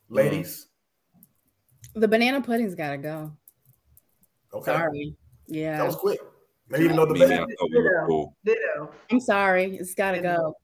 Ladies, 0.08 0.68
The 1.96 2.08
banana 2.08 2.42
pudding's 2.42 2.76
gotta 2.76 2.98
go. 2.98 3.34
okay, 4.54 4.72
Sorry. 4.72 5.16
that 5.50 5.86
was 5.86 5.96
quick. 5.98 6.20
They 6.70 6.84
even 6.84 6.96
know 6.96 7.06
the 7.06 7.14
Me, 7.16 7.24
I 7.26 7.28
best. 7.28 7.42
thought 7.60 7.70
we 7.72 7.82
were 7.82 8.06
cool. 8.08 8.36
Ditto. 8.46 8.92
I'm 9.12 9.20
sorry. 9.20 9.76
It's 9.76 9.94
gotta 9.96 10.22
go. 10.22 10.56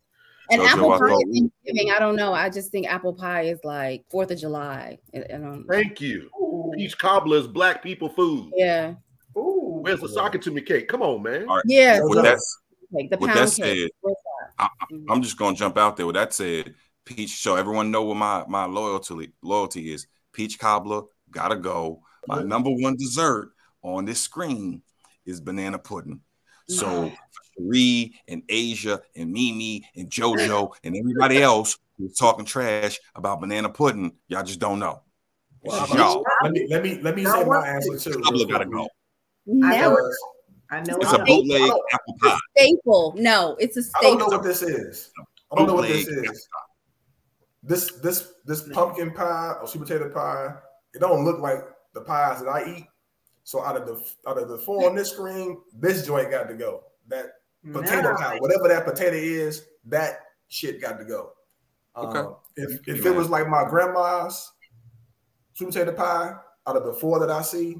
And 0.51 0.61
Jojo, 0.61 0.67
apple 0.67 0.89
pie 0.91 0.97
thought 0.99 1.23
is 1.27 1.39
Thanksgiving. 1.65 1.91
I 1.91 1.99
don't 1.99 2.15
know. 2.15 2.31
I 2.33 2.49
just 2.51 2.71
think 2.71 2.87
apple 2.87 3.13
pie 3.13 3.41
is 3.43 3.59
like 3.63 4.05
Fourth 4.11 4.29
of 4.31 4.37
July. 4.39 4.99
I, 5.13 5.17
I 5.17 5.37
don't. 5.37 5.65
Thank 5.67 5.99
you. 5.99 6.29
Ooh. 6.39 6.71
Peach 6.77 6.97
cobbler 6.97 7.37
is 7.37 7.47
black 7.47 7.81
people 7.83 8.07
food. 8.09 8.51
Yeah. 8.55 8.93
Ooh. 9.85 9.89
Where's 9.89 10.01
the 10.01 10.09
sock 10.09 10.35
it 10.35 10.41
to 10.43 10.51
me 10.51 10.61
cake? 10.61 10.87
Come 10.87 11.01
on, 11.01 11.21
man. 11.21 11.47
All 11.47 11.57
right. 11.57 11.65
Yeah. 11.67 11.99
With 12.03 12.23
that, 12.23 12.39
Like 12.91 13.09
the 13.09 13.17
with 13.17 13.33
that 13.33 13.49
said, 13.49 13.89
What's 14.01 14.21
I, 14.57 14.69
I'm 15.09 15.21
just 15.21 15.37
gonna 15.37 15.55
jump 15.55 15.77
out 15.77 15.97
there. 15.97 16.05
With 16.05 16.15
that 16.15 16.33
said, 16.33 16.75
peach. 17.05 17.41
So 17.41 17.55
everyone 17.55 17.91
know 17.91 18.03
what 18.03 18.17
my 18.17 18.45
my 18.47 18.65
loyalty 18.65 19.33
loyalty 19.41 19.93
is. 19.93 20.07
Peach 20.33 20.59
cobbler 20.59 21.03
gotta 21.31 21.55
go. 21.55 22.01
My 22.27 22.41
number 22.41 22.71
one 22.71 22.95
dessert 22.95 23.51
on 23.83 24.05
this 24.05 24.19
screen 24.21 24.81
is 25.25 25.39
banana 25.39 25.77
pudding. 25.77 26.21
So 26.67 27.11
Cherie 27.57 28.15
and 28.27 28.41
Asia 28.49 29.01
and 29.15 29.31
Mimi 29.31 29.87
and 29.95 30.09
JoJo 30.09 30.73
and 30.83 30.97
everybody 30.97 31.41
else 31.41 31.77
who's 31.97 32.17
talking 32.17 32.45
trash 32.45 32.99
about 33.13 33.39
banana 33.39 33.69
pudding, 33.69 34.13
y'all 34.27 34.43
just 34.43 34.59
don't 34.59 34.79
know. 34.79 35.03
Well, 35.61 36.23
let 36.43 36.51
me 36.51 36.67
let 36.69 36.83
me 36.83 36.99
let 37.01 37.15
me 37.15 37.25
say 37.25 37.43
my 37.43 37.67
answer 37.67 37.97
too. 37.97 38.19
Pablo 38.21 38.45
gotta 38.45 38.65
go. 38.65 38.87
Never. 39.45 40.11
I 40.71 40.81
know 40.81 40.97
It's 40.99 41.13
a 41.13 41.19
bootleg 41.19 41.61
apple 41.93 42.15
pie. 42.21 42.37
Staple. 42.57 43.13
No, 43.17 43.55
it's 43.59 43.77
a 43.77 43.83
staple. 43.83 44.07
I 44.07 44.09
don't 44.09 44.19
know 44.19 44.37
what 44.37 44.43
this 44.43 44.61
is. 44.63 45.11
I 45.51 45.55
don't 45.55 45.67
know 45.67 45.75
what 45.75 45.87
this 45.87 46.07
is. 46.07 46.47
This 47.63 47.91
this 48.01 48.33
this 48.45 48.67
pumpkin 48.69 49.11
pie 49.11 49.55
or 49.61 49.67
sweet 49.67 49.81
potato 49.81 50.09
pie. 50.09 50.55
It 50.93 50.99
don't 50.99 51.23
look 51.23 51.39
like 51.39 51.63
the 51.93 52.01
pies 52.01 52.39
that 52.41 52.47
I 52.49 52.77
eat. 52.77 52.85
So 53.43 53.63
out 53.63 53.77
of 53.77 53.85
the 53.85 54.03
out 54.27 54.37
of 54.39 54.49
the 54.49 54.57
four 54.57 54.89
on 54.89 54.95
this 54.95 55.11
screen, 55.11 55.57
this 55.73 56.05
joint 56.05 56.31
got 56.31 56.47
to 56.47 56.55
go. 56.55 56.83
That 57.07 57.27
potato 57.71 58.11
No. 58.11 58.17
pie, 58.17 58.37
whatever 58.39 58.67
that 58.67 58.85
potato 58.85 59.15
is, 59.15 59.65
that 59.85 60.19
shit 60.47 60.81
got 60.81 60.97
to 60.99 61.05
go. 61.05 61.31
Okay. 61.95 62.19
Um, 62.19 62.35
if 62.55 62.87
if 62.87 63.05
it 63.05 63.11
was 63.11 63.29
like 63.29 63.47
my 63.47 63.63
grandma's 63.69 64.51
sweet 65.53 65.67
potato 65.67 65.91
pie, 65.93 66.35
out 66.67 66.75
of 66.75 66.85
the 66.85 66.93
four 66.93 67.19
that 67.19 67.29
I 67.29 67.41
see, 67.41 67.77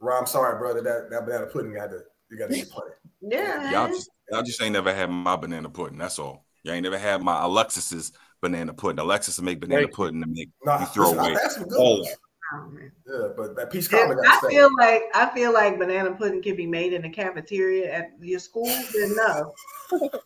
Rob, 0.00 0.20
I'm 0.20 0.26
sorry, 0.26 0.58
brother. 0.58 0.82
That 0.82 1.10
that 1.10 1.24
banana 1.26 1.46
pudding 1.46 1.74
got 1.74 1.90
to 1.90 2.00
you 2.30 2.38
got 2.38 2.50
to 2.50 2.56
get 2.56 2.70
played. 2.70 2.90
Yeah. 3.26 3.72
Y'all 3.72 3.88
just 3.88 4.10
y'all 4.30 4.42
just 4.42 4.60
ain't 4.60 4.74
never 4.74 4.94
had 4.94 5.08
my 5.10 5.34
banana 5.34 5.70
pudding. 5.70 5.96
That's 5.96 6.18
all. 6.18 6.44
Y'all 6.62 6.74
ain't 6.74 6.82
never 6.82 6.98
had 6.98 7.22
my 7.22 7.42
Alexis's 7.42 8.12
banana 8.42 8.74
pudding. 8.74 8.98
Alexis 8.98 9.38
will 9.38 9.46
make 9.46 9.60
banana 9.60 9.82
Thank 9.82 9.94
pudding 9.94 10.22
and 10.22 10.30
make 10.30 10.50
Nah, 10.62 10.80
you 10.80 10.86
throw 10.86 11.10
away 11.18 11.34
I've 11.42 11.52
some 11.52 11.66
good 11.68 11.78
all 11.78 11.94
ones. 11.94 12.08
of 12.08 12.12
it. 12.12 12.18
Oh, 12.52 12.68
man. 12.68 12.92
Yeah, 13.06 13.28
but 13.34 13.56
that 13.56 13.70
peach 13.72 13.90
Yeah, 13.90 14.06
cobbler 14.06 14.22
I 14.26 14.36
stay. 14.38 14.48
feel 14.56 14.68
like 14.78 15.02
I 15.14 15.30
feel 15.34 15.54
like 15.54 15.78
banana 15.78 16.12
pudding 16.12 16.42
can 16.42 16.54
be 16.54 16.66
made 16.66 16.92
in 16.92 17.00
the 17.00 17.08
cafeteria 17.08 17.90
at 17.90 18.10
your 18.20 18.40
school. 18.40 18.66
Then 18.66 19.16
no, 19.16 19.54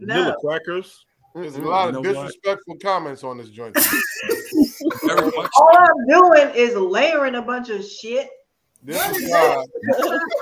Vanilla 0.00 0.32
no. 0.32 0.36
crackers. 0.40 1.04
There's 1.34 1.56
a 1.56 1.60
mm, 1.60 1.64
lot 1.66 1.92
You 1.92 1.98
of 1.98 2.04
know 2.04 2.12
what? 2.12 2.26
disrespectful 2.26 2.76
comments 2.82 3.22
on 3.24 3.38
this 3.38 3.50
joint. 3.50 3.76
All 5.56 5.76
I'm 5.76 6.06
doing 6.08 6.50
is 6.54 6.74
layering 6.76 7.36
a 7.36 7.42
bunch 7.42 7.70
of 7.70 7.84
shit. 7.84 8.28
This 8.84 9.16
is 9.16 9.30
why 9.30 9.64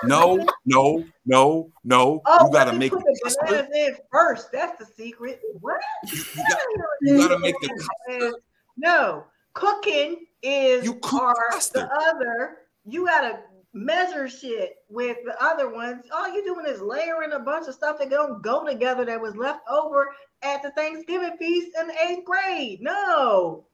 No, 0.05 0.45
no, 0.67 1.05
no, 1.25 1.71
no. 1.85 2.21
Oh, 2.27 2.47
you 2.47 2.53
gotta 2.53 2.73
make 2.73 2.91
the 2.91 3.21
custard. 3.23 3.69
in 3.73 3.97
first. 4.11 4.51
That's 4.51 4.77
the 4.79 4.85
secret. 4.85 5.41
What? 5.61 5.81
You, 6.13 6.25
got, 6.49 6.61
you 7.03 7.17
gotta 7.19 7.39
make 7.39 7.55
the 7.61 7.69
custard. 7.69 8.35
No, 8.77 9.25
cooking 9.55 10.27
is 10.43 10.85
You 10.85 10.95
cook 10.95 11.37
the 11.73 11.89
other. 11.93 12.57
You 12.85 13.07
gotta 13.07 13.41
measure 13.75 14.29
shit 14.29 14.75
with 14.89 15.19
the 15.25 15.41
other 15.43 15.73
ones. 15.73 16.05
All 16.13 16.33
you're 16.33 16.45
doing 16.45 16.67
is 16.67 16.81
layering 16.81 17.33
a 17.33 17.39
bunch 17.39 17.69
of 17.69 17.75
stuff 17.75 17.99
that 18.01 18.11
don't 18.11 18.43
go 18.43 18.67
together 18.67 19.05
that 19.05 19.21
was 19.21 19.37
left 19.37 19.61
over 19.71 20.09
at 20.43 20.63
the 20.63 20.73
Thanksgiving 20.73 21.37
feast 21.39 21.71
in 21.81 21.87
the 21.87 21.95
eighth 22.03 22.25
grade. 22.25 22.81
No. 22.81 23.67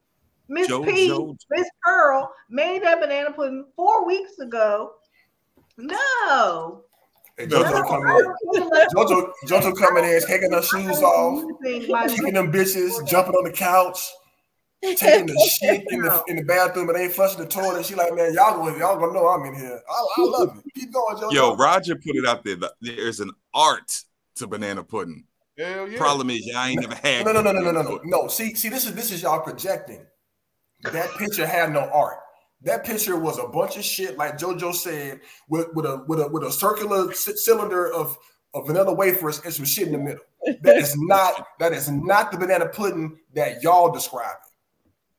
Miss 0.49 0.67
P, 0.67 1.35
Miss 1.51 1.69
Pearl 1.83 2.33
made 2.49 2.83
that 2.83 2.99
banana 2.99 3.31
pudding 3.31 3.65
four 3.75 4.05
weeks 4.05 4.39
ago. 4.39 4.93
No. 5.77 6.83
Hey, 7.37 7.45
No. 7.45 7.63
Jojo 7.63 7.87
coming 7.87 8.33
in. 8.55 8.69
Jojo, 8.95 9.31
Jojo 9.47 9.77
coming 9.77 10.03
in, 10.05 10.21
taking 10.27 10.51
her 10.51 10.61
shoes 10.61 11.01
off, 11.01 11.43
kicking 12.09 12.33
them 12.33 12.51
bitches, 12.51 13.07
jumping 13.07 13.33
on 13.35 13.43
the 13.45 13.51
couch, 13.51 14.09
taking 14.81 15.27
the 15.27 15.49
shit 15.59 15.83
in 15.89 16.01
the 16.01 16.23
in 16.27 16.35
the 16.37 16.43
bathroom, 16.43 16.87
but 16.87 16.97
ain't 16.97 17.13
flushing 17.13 17.39
the 17.39 17.47
toilet. 17.47 17.85
She 17.85 17.95
like, 17.95 18.13
man, 18.15 18.33
y'all 18.33 18.57
gonna 18.57 18.77
y'all 18.77 18.97
gonna 18.97 19.13
know 19.13 19.27
I'm 19.27 19.45
in 19.45 19.55
here. 19.55 19.79
I, 19.89 20.05
I 20.17 20.21
love 20.21 20.57
it. 20.57 20.73
Keep 20.75 20.91
going, 20.91 21.15
Jojo. 21.15 21.31
Yo, 21.31 21.55
Roger 21.55 21.95
put 21.95 22.15
it 22.15 22.25
out 22.25 22.43
there. 22.43 22.55
that 22.57 22.71
There's 22.81 23.19
an 23.19 23.31
art 23.53 24.03
to 24.35 24.47
banana 24.47 24.83
pudding. 24.83 25.25
hell 25.57 25.87
yeah. 25.87 25.97
Problem 25.97 26.31
is, 26.31 26.45
y'all 26.45 26.65
ain't 26.65 26.81
never 26.81 26.95
had. 26.95 27.25
no, 27.25 27.31
no, 27.31 27.41
no, 27.41 27.51
no, 27.51 27.61
no, 27.61 27.71
no, 27.71 27.81
no, 27.83 27.99
no. 28.03 28.27
See, 28.27 28.55
see, 28.55 28.67
this 28.69 28.85
is 28.85 28.95
this 28.95 29.11
is 29.11 29.21
y'all 29.21 29.39
projecting. 29.41 30.05
That 30.83 31.09
picture 31.17 31.45
had 31.45 31.71
no 31.71 31.89
art. 31.93 32.19
That 32.61 32.83
picture 32.85 33.17
was 33.17 33.37
a 33.39 33.47
bunch 33.47 33.77
of 33.77 33.83
shit, 33.85 34.17
like 34.17 34.37
JoJo 34.37 34.73
said, 34.73 35.21
with, 35.47 35.67
with 35.73 35.85
a 35.85 36.03
with 36.07 36.19
a 36.19 36.27
with 36.27 36.43
a 36.43 36.51
circular 36.51 37.11
c- 37.13 37.35
cylinder 37.35 37.91
of 37.93 38.17
of 38.53 38.67
vanilla 38.67 38.93
wafers 38.93 39.41
and 39.45 39.53
some 39.53 39.65
shit 39.65 39.87
in 39.87 39.93
the 39.93 39.99
middle. 39.99 40.23
That 40.61 40.77
is 40.77 40.95
not 40.97 41.45
that 41.59 41.71
is 41.73 41.89
not 41.89 42.31
the 42.31 42.37
banana 42.37 42.67
pudding 42.67 43.17
that 43.35 43.61
y'all 43.63 43.91
describing. 43.91 44.35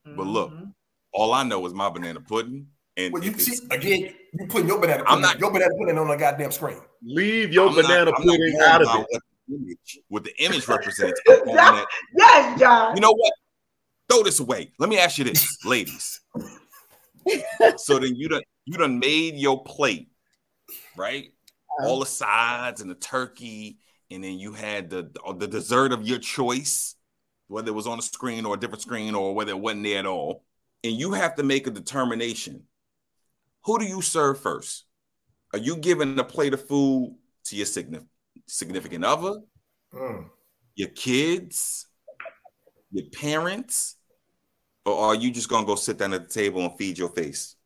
But 0.04 0.26
look, 0.26 0.50
Mm-hmm. 0.50 0.70
all 1.12 1.32
I 1.34 1.42
know 1.44 1.64
is 1.66 1.72
my 1.74 1.88
banana 1.90 2.20
pudding. 2.20 2.66
And 2.96 3.12
Well, 3.12 3.22
you 3.22 3.32
see 3.38 3.66
again, 3.70 4.14
you 4.38 4.46
putting 4.48 4.66
your 4.68 4.78
banana 4.80 5.04
I'm 5.06 5.20
not- 5.20 5.38
your 5.38 5.50
banana 5.50 5.72
pudding 5.78 5.98
on 5.98 6.08
the 6.08 6.16
goddamn 6.16 6.52
screen. 6.52 6.80
Leave 7.02 7.52
your 7.52 7.68
I'm 7.68 7.74
banana 7.76 8.10
not 8.10 8.20
pudding 8.22 8.58
out 8.62 8.82
of 8.82 9.06
it. 9.10 9.22
What 10.08 10.24
the 10.24 10.34
image, 10.42 10.66
what 10.68 10.78
represents. 10.78 11.20
I'm 11.28 11.44
going 11.44 11.84
Yes, 12.16 12.60
John. 12.60 12.94
you 12.96 13.00
know 13.00 13.12
what? 13.12 13.32
Throw 14.10 14.22
this 14.22 14.40
away. 14.40 14.72
Let 14.78 14.88
me 14.88 14.98
ask 14.98 15.18
you 15.18 15.24
this, 15.24 15.64
ladies. 15.64 16.20
so 17.76 17.98
then 17.98 18.16
you 18.16 18.28
done 18.28 18.42
you 18.64 18.76
done 18.76 18.98
made 18.98 19.36
your 19.36 19.62
plate, 19.62 20.10
right? 20.96 21.32
All 21.80 22.00
the 22.00 22.06
sides 22.06 22.80
and 22.80 22.90
the 22.90 22.96
turkey, 22.96 23.78
and 24.10 24.22
then 24.24 24.38
you 24.38 24.52
had 24.52 24.90
the 24.90 25.10
the 25.38 25.46
dessert 25.46 25.92
of 25.92 26.06
your 26.06 26.18
choice, 26.18 26.96
whether 27.46 27.68
it 27.68 27.74
was 27.74 27.86
on 27.86 27.98
the 27.98 28.02
screen 28.02 28.44
or 28.44 28.54
a 28.54 28.58
different 28.58 28.82
screen 28.82 29.14
or 29.14 29.34
whether 29.34 29.52
it 29.52 29.60
wasn't 29.60 29.84
there 29.84 30.00
at 30.00 30.06
all. 30.06 30.44
And 30.82 30.94
you 30.94 31.12
have 31.12 31.36
to 31.36 31.42
make 31.42 31.66
a 31.66 31.70
determination. 31.70 32.64
Who 33.64 33.78
do 33.78 33.84
you 33.84 34.02
serve 34.02 34.40
first? 34.40 34.86
Are 35.52 35.58
you 35.58 35.76
giving 35.76 36.18
a 36.18 36.24
plate 36.24 36.54
of 36.54 36.66
food 36.66 37.14
to 37.44 37.56
your 37.56 37.66
signif- 37.66 38.06
significant 38.46 39.04
other, 39.04 39.40
Mm. 39.92 40.30
your 40.76 40.88
kids, 40.88 41.86
your 42.92 43.06
parents, 43.10 43.96
or 44.86 44.96
are 44.98 45.14
you 45.14 45.30
just 45.30 45.48
gonna 45.48 45.66
go 45.66 45.74
sit 45.74 45.98
down 45.98 46.12
at 46.14 46.28
the 46.28 46.32
table 46.32 46.62
and 46.62 46.76
feed 46.76 46.98
your 46.98 47.10
face? 47.10 47.56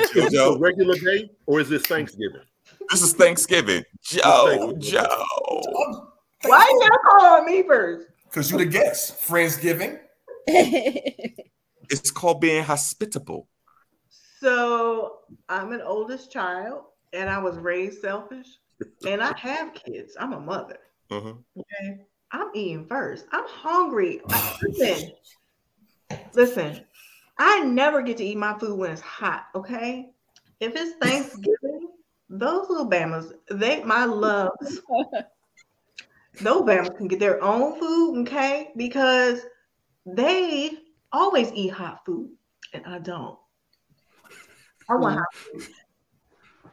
Is 0.00 0.10
this 0.12 0.26
a 0.26 0.30
Joe, 0.30 0.58
regular 0.58 0.94
day 0.94 1.30
or 1.46 1.60
is 1.60 1.68
this 1.68 1.82
Thanksgiving? 1.86 2.42
this 2.90 3.02
is 3.02 3.12
Thanksgiving. 3.14 3.82
Joe, 4.02 4.46
Thanksgiving. 4.46 4.80
Joe. 4.80 6.12
Why 6.44 6.68
you 6.70 6.80
gotta 6.80 6.98
call 7.10 7.24
on 7.40 7.46
me 7.46 7.62
first? 7.64 8.06
Because 8.24 8.50
you're 8.50 8.60
the 8.60 8.66
guest. 8.66 9.20
Friendsgiving. 9.20 9.98
It's 11.90 12.10
called 12.10 12.42
being 12.42 12.62
hospitable. 12.62 13.48
So 14.40 15.20
I'm 15.48 15.72
an 15.72 15.80
oldest 15.80 16.30
child, 16.30 16.82
and 17.14 17.30
I 17.30 17.38
was 17.38 17.56
raised 17.56 18.02
selfish, 18.02 18.46
and 19.06 19.22
I 19.22 19.32
have 19.38 19.72
kids. 19.72 20.14
I'm 20.20 20.34
a 20.34 20.40
mother. 20.40 20.78
Mhm. 21.10 21.42
Okay, 21.58 22.00
I'm 22.32 22.48
eating 22.54 22.86
first. 22.86 23.26
I'm 23.32 23.46
hungry. 23.46 24.20
I- 24.28 24.58
listen, 24.62 25.12
listen. 26.34 26.84
I 27.38 27.60
never 27.60 28.02
get 28.02 28.16
to 28.16 28.24
eat 28.24 28.36
my 28.36 28.58
food 28.58 28.76
when 28.76 28.90
it's 28.90 29.00
hot. 29.00 29.46
Okay, 29.54 30.10
if 30.60 30.74
it's 30.74 30.96
Thanksgiving, 30.96 31.88
those 32.28 32.68
little 32.68 32.88
bamas, 32.88 33.32
they 33.50 33.82
my 33.84 34.04
loves. 34.04 34.80
Those 36.40 36.62
bamas 36.62 36.96
can 36.96 37.08
get 37.08 37.18
their 37.18 37.42
own 37.42 37.80
food, 37.80 38.20
okay? 38.22 38.70
Because 38.76 39.40
they 40.06 40.70
always 41.12 41.52
eat 41.52 41.72
hot 41.72 42.04
food, 42.06 42.30
and 42.72 42.86
I 42.86 43.00
don't. 43.00 43.36
I 44.88 44.94
want 44.94 45.14
hmm. 45.14 45.18
hot 45.18 45.34
food. 45.34 45.68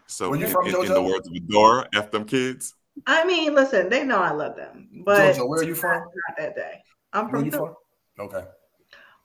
So, 0.08 0.30
Where 0.30 0.40
you 0.40 0.46
in, 0.46 0.52
from, 0.52 0.68
in- 0.68 0.86
in 0.86 0.94
the 0.94 1.02
words 1.02 1.28
of 1.28 1.34
Adora, 1.34 1.88
F 1.96 2.12
them 2.12 2.26
kids. 2.26 2.76
I 3.08 3.26
mean, 3.26 3.54
listen, 3.54 3.90
they 3.90 4.04
know 4.04 4.20
I 4.20 4.32
love 4.32 4.56
them, 4.56 4.90
but 5.06 5.36
Jojo, 5.36 5.48
where 5.48 5.60
are 5.62 5.64
you 5.64 5.76
from? 5.76 6.02
not 6.02 6.38
that 6.38 6.56
day. 6.56 6.82
I'm 7.14 7.26
Where 7.26 7.32
from 7.32 7.46
you 7.46 7.52
Philly. 7.52 7.72
from? 8.18 8.26
Okay. 8.28 8.48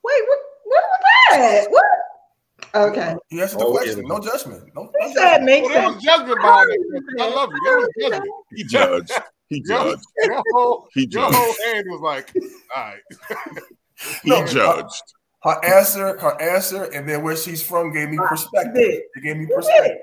Wait, 0.03 0.23
what, 0.27 0.39
what 0.65 0.83
was 0.83 1.01
that? 1.31 1.67
What? 1.71 1.85
Okay. 2.75 3.15
You 3.31 3.43
answered 3.43 3.61
the 3.61 3.65
Oh, 3.65 3.73
question. 3.73 3.99
yeah. 3.99 4.09
No 4.09 4.19
judgment. 4.21 4.63
No, 4.75 4.83
no 4.85 4.91
He 5.01 5.13
said 5.15 5.23
judgment. 5.25 5.45
make 5.45 5.63
Well, 5.65 5.73
there 5.73 5.83
sense. 5.83 5.95
was 5.95 6.05
judgment 6.05 6.41
behind 6.41 6.69
it. 6.71 7.21
I 7.21 7.29
love 7.29 7.51
you. 7.53 7.61
There 7.65 7.77
was 7.79 7.89
judgment. 8.01 8.25
He 8.55 8.65
judged. 8.65 9.13
He 9.49 9.63
Your, 9.67 9.79
judged. 9.79 10.05
your 10.23 10.43
whole, 10.53 10.89
He 10.95 11.01
your 11.03 11.09
judged. 11.09 11.35
whole 11.35 11.55
hand 11.67 11.85
was 11.89 12.01
like, 12.01 12.33
all 12.77 12.83
right. 12.83 13.01
He 14.23 14.31
No, 14.31 14.47
judged. 14.47 15.03
Her 15.43 15.65
answer, 15.65 16.19
her 16.19 16.41
answer, 16.41 16.85
and 16.85 17.09
then 17.09 17.23
where 17.23 17.37
she's 17.37 17.63
from 17.63 17.93
gave 17.93 18.11
me 18.11 18.19
ah, 18.21 18.29
perspective. 18.29 18.75
It 19.15 19.23
gave 19.23 19.37
me 19.39 19.47
perspective. 19.47 19.99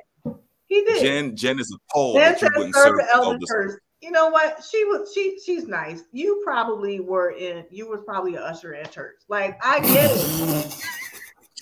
Did. 0.70 0.88
He 0.88 0.94
did. 0.94 1.02
Jen, 1.02 1.36
Jen 1.36 1.60
is 1.60 1.74
a 1.76 1.94
pole 1.94 2.14
Then 2.14 2.34
that 2.34 2.42
you 2.42 2.48
said 2.48 2.54
serve 2.56 2.74
serve 2.76 2.98
the 2.98 3.04
the 3.04 3.14
elder 3.14 3.26
eldest. 3.34 3.52
first. 3.52 3.78
You 4.02 4.12
know 4.12 4.30
what? 4.30 4.64
She 4.70 4.86
was 4.86 5.12
she 5.14 5.40
she's 5.44 5.68
nice. 5.68 6.04
You 6.12 6.42
probably 6.44 7.00
were 7.00 7.32
in 7.32 7.66
you 7.72 7.90
was 7.90 8.02
probably 8.06 8.36
an 8.36 8.44
usher 8.44 8.74
in 8.74 8.88
church. 8.90 9.16
Like 9.28 9.58
I 9.64 9.80
get 9.80 10.12
it. 10.14 10.84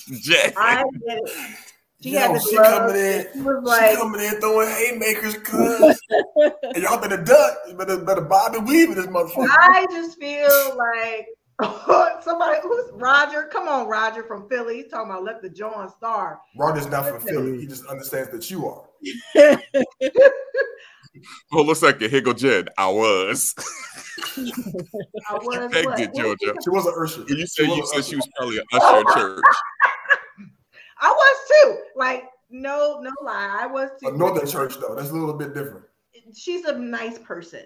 Jen. 0.22 0.54
I 0.58 0.84
get 1.08 1.18
it. 1.24 1.56
She 2.02 2.12
Yo, 2.12 2.20
had 2.20 2.36
the 2.36 2.40
she 2.40 2.56
coming 2.58 2.96
in. 2.96 3.28
She 3.34 3.42
was 3.42 3.64
She 3.64 3.68
like, 3.68 3.98
coming 3.98 4.22
in 4.22 4.40
throwing 4.40 4.70
haymakers, 4.70 5.38
cuz. 5.38 6.00
and 6.76 6.84
y'all 6.84 7.00
better 7.02 7.24
duck. 7.24 7.58
You 7.68 7.74
better, 7.76 7.98
better 7.98 8.22
bob 8.22 8.54
and 8.54 8.68
weave 8.68 8.90
in 8.90 8.96
this 8.96 9.08
motherfucker. 9.08 9.48
I 9.50 9.88
just 9.90 10.20
feel 10.20 10.78
like 10.78 11.28
Somebody 12.22 12.60
who's 12.64 12.92
Roger? 12.94 13.44
Come 13.44 13.68
on, 13.68 13.88
Roger 13.88 14.24
from 14.24 14.50
Philly. 14.50 14.82
He's 14.82 14.92
talking 14.92 15.12
about 15.12 15.24
let 15.24 15.42
the 15.42 15.50
John 15.50 15.90
star. 15.90 16.40
Roger's 16.58 16.88
not 16.88 17.08
from 17.08 17.22
Philly. 17.22 17.60
He 17.60 17.68
just 17.68 17.86
understands 17.86 18.30
that 18.32 18.50
you 18.50 18.68
are. 18.68 18.84
Oh, 21.52 21.58
Hold 21.64 21.70
a 21.70 21.76
second. 21.76 22.10
Here 22.10 22.20
go 22.20 22.34
Jen. 22.34 22.68
I 22.78 22.88
was. 22.88 23.54
I 24.38 25.34
was 25.34 25.72
Pegged 25.72 25.86
what? 25.86 26.00
it, 26.00 26.14
Georgia. 26.14 26.54
She 26.62 26.70
was 26.70 26.86
an 26.86 26.94
Usher. 27.02 27.24
When 27.24 27.38
you 27.38 27.48
said 27.48 27.66
She 27.66 27.70
was 27.70 27.78
you 27.78 27.86
said 27.86 28.06
she 28.06 28.16
was 28.18 28.28
probably 28.36 28.58
an 28.58 28.66
usher 28.74 29.00
in 29.00 29.06
church. 29.14 29.44
I 31.00 31.10
was 31.10 31.38
too. 31.48 31.78
Like, 31.96 32.24
no, 32.50 33.00
no 33.02 33.12
lie. 33.24 33.60
I 33.62 33.66
was 33.66 33.92
too. 34.02 34.10
A 34.10 34.18
Northern 34.18 34.48
church 34.48 34.76
though. 34.80 34.96
That's 34.96 35.12
a 35.12 35.14
little 35.14 35.34
bit 35.34 35.54
different. 35.54 35.86
She's 36.36 36.66
a 36.66 36.78
nice 36.78 37.18
person. 37.20 37.64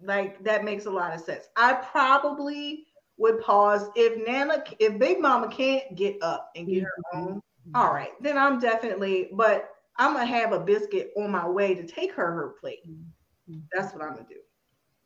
Like 0.00 0.42
that 0.44 0.64
makes 0.64 0.86
a 0.86 0.90
lot 0.90 1.14
of 1.14 1.20
sense. 1.20 1.46
I 1.56 1.72
probably 1.72 2.84
would 3.16 3.40
pause 3.40 3.88
if 3.94 4.26
Nana, 4.26 4.64
if 4.78 4.98
Big 4.98 5.20
Mama 5.20 5.48
can't 5.48 5.94
get 5.94 6.16
up 6.22 6.50
and 6.56 6.66
get 6.66 6.82
her 6.82 7.02
own. 7.14 7.40
All 7.74 7.92
right, 7.92 8.10
then 8.20 8.36
I'm 8.36 8.58
definitely. 8.58 9.30
But 9.32 9.70
I'm 9.96 10.12
gonna 10.14 10.26
have 10.26 10.52
a 10.52 10.60
biscuit 10.60 11.12
on 11.16 11.30
my 11.30 11.48
way 11.48 11.74
to 11.74 11.86
take 11.86 12.12
her 12.14 12.26
her 12.32 12.54
plate. 12.60 12.80
That's 13.72 13.94
what 13.94 14.02
I'm 14.02 14.14
gonna 14.14 14.26
do. 14.28 14.36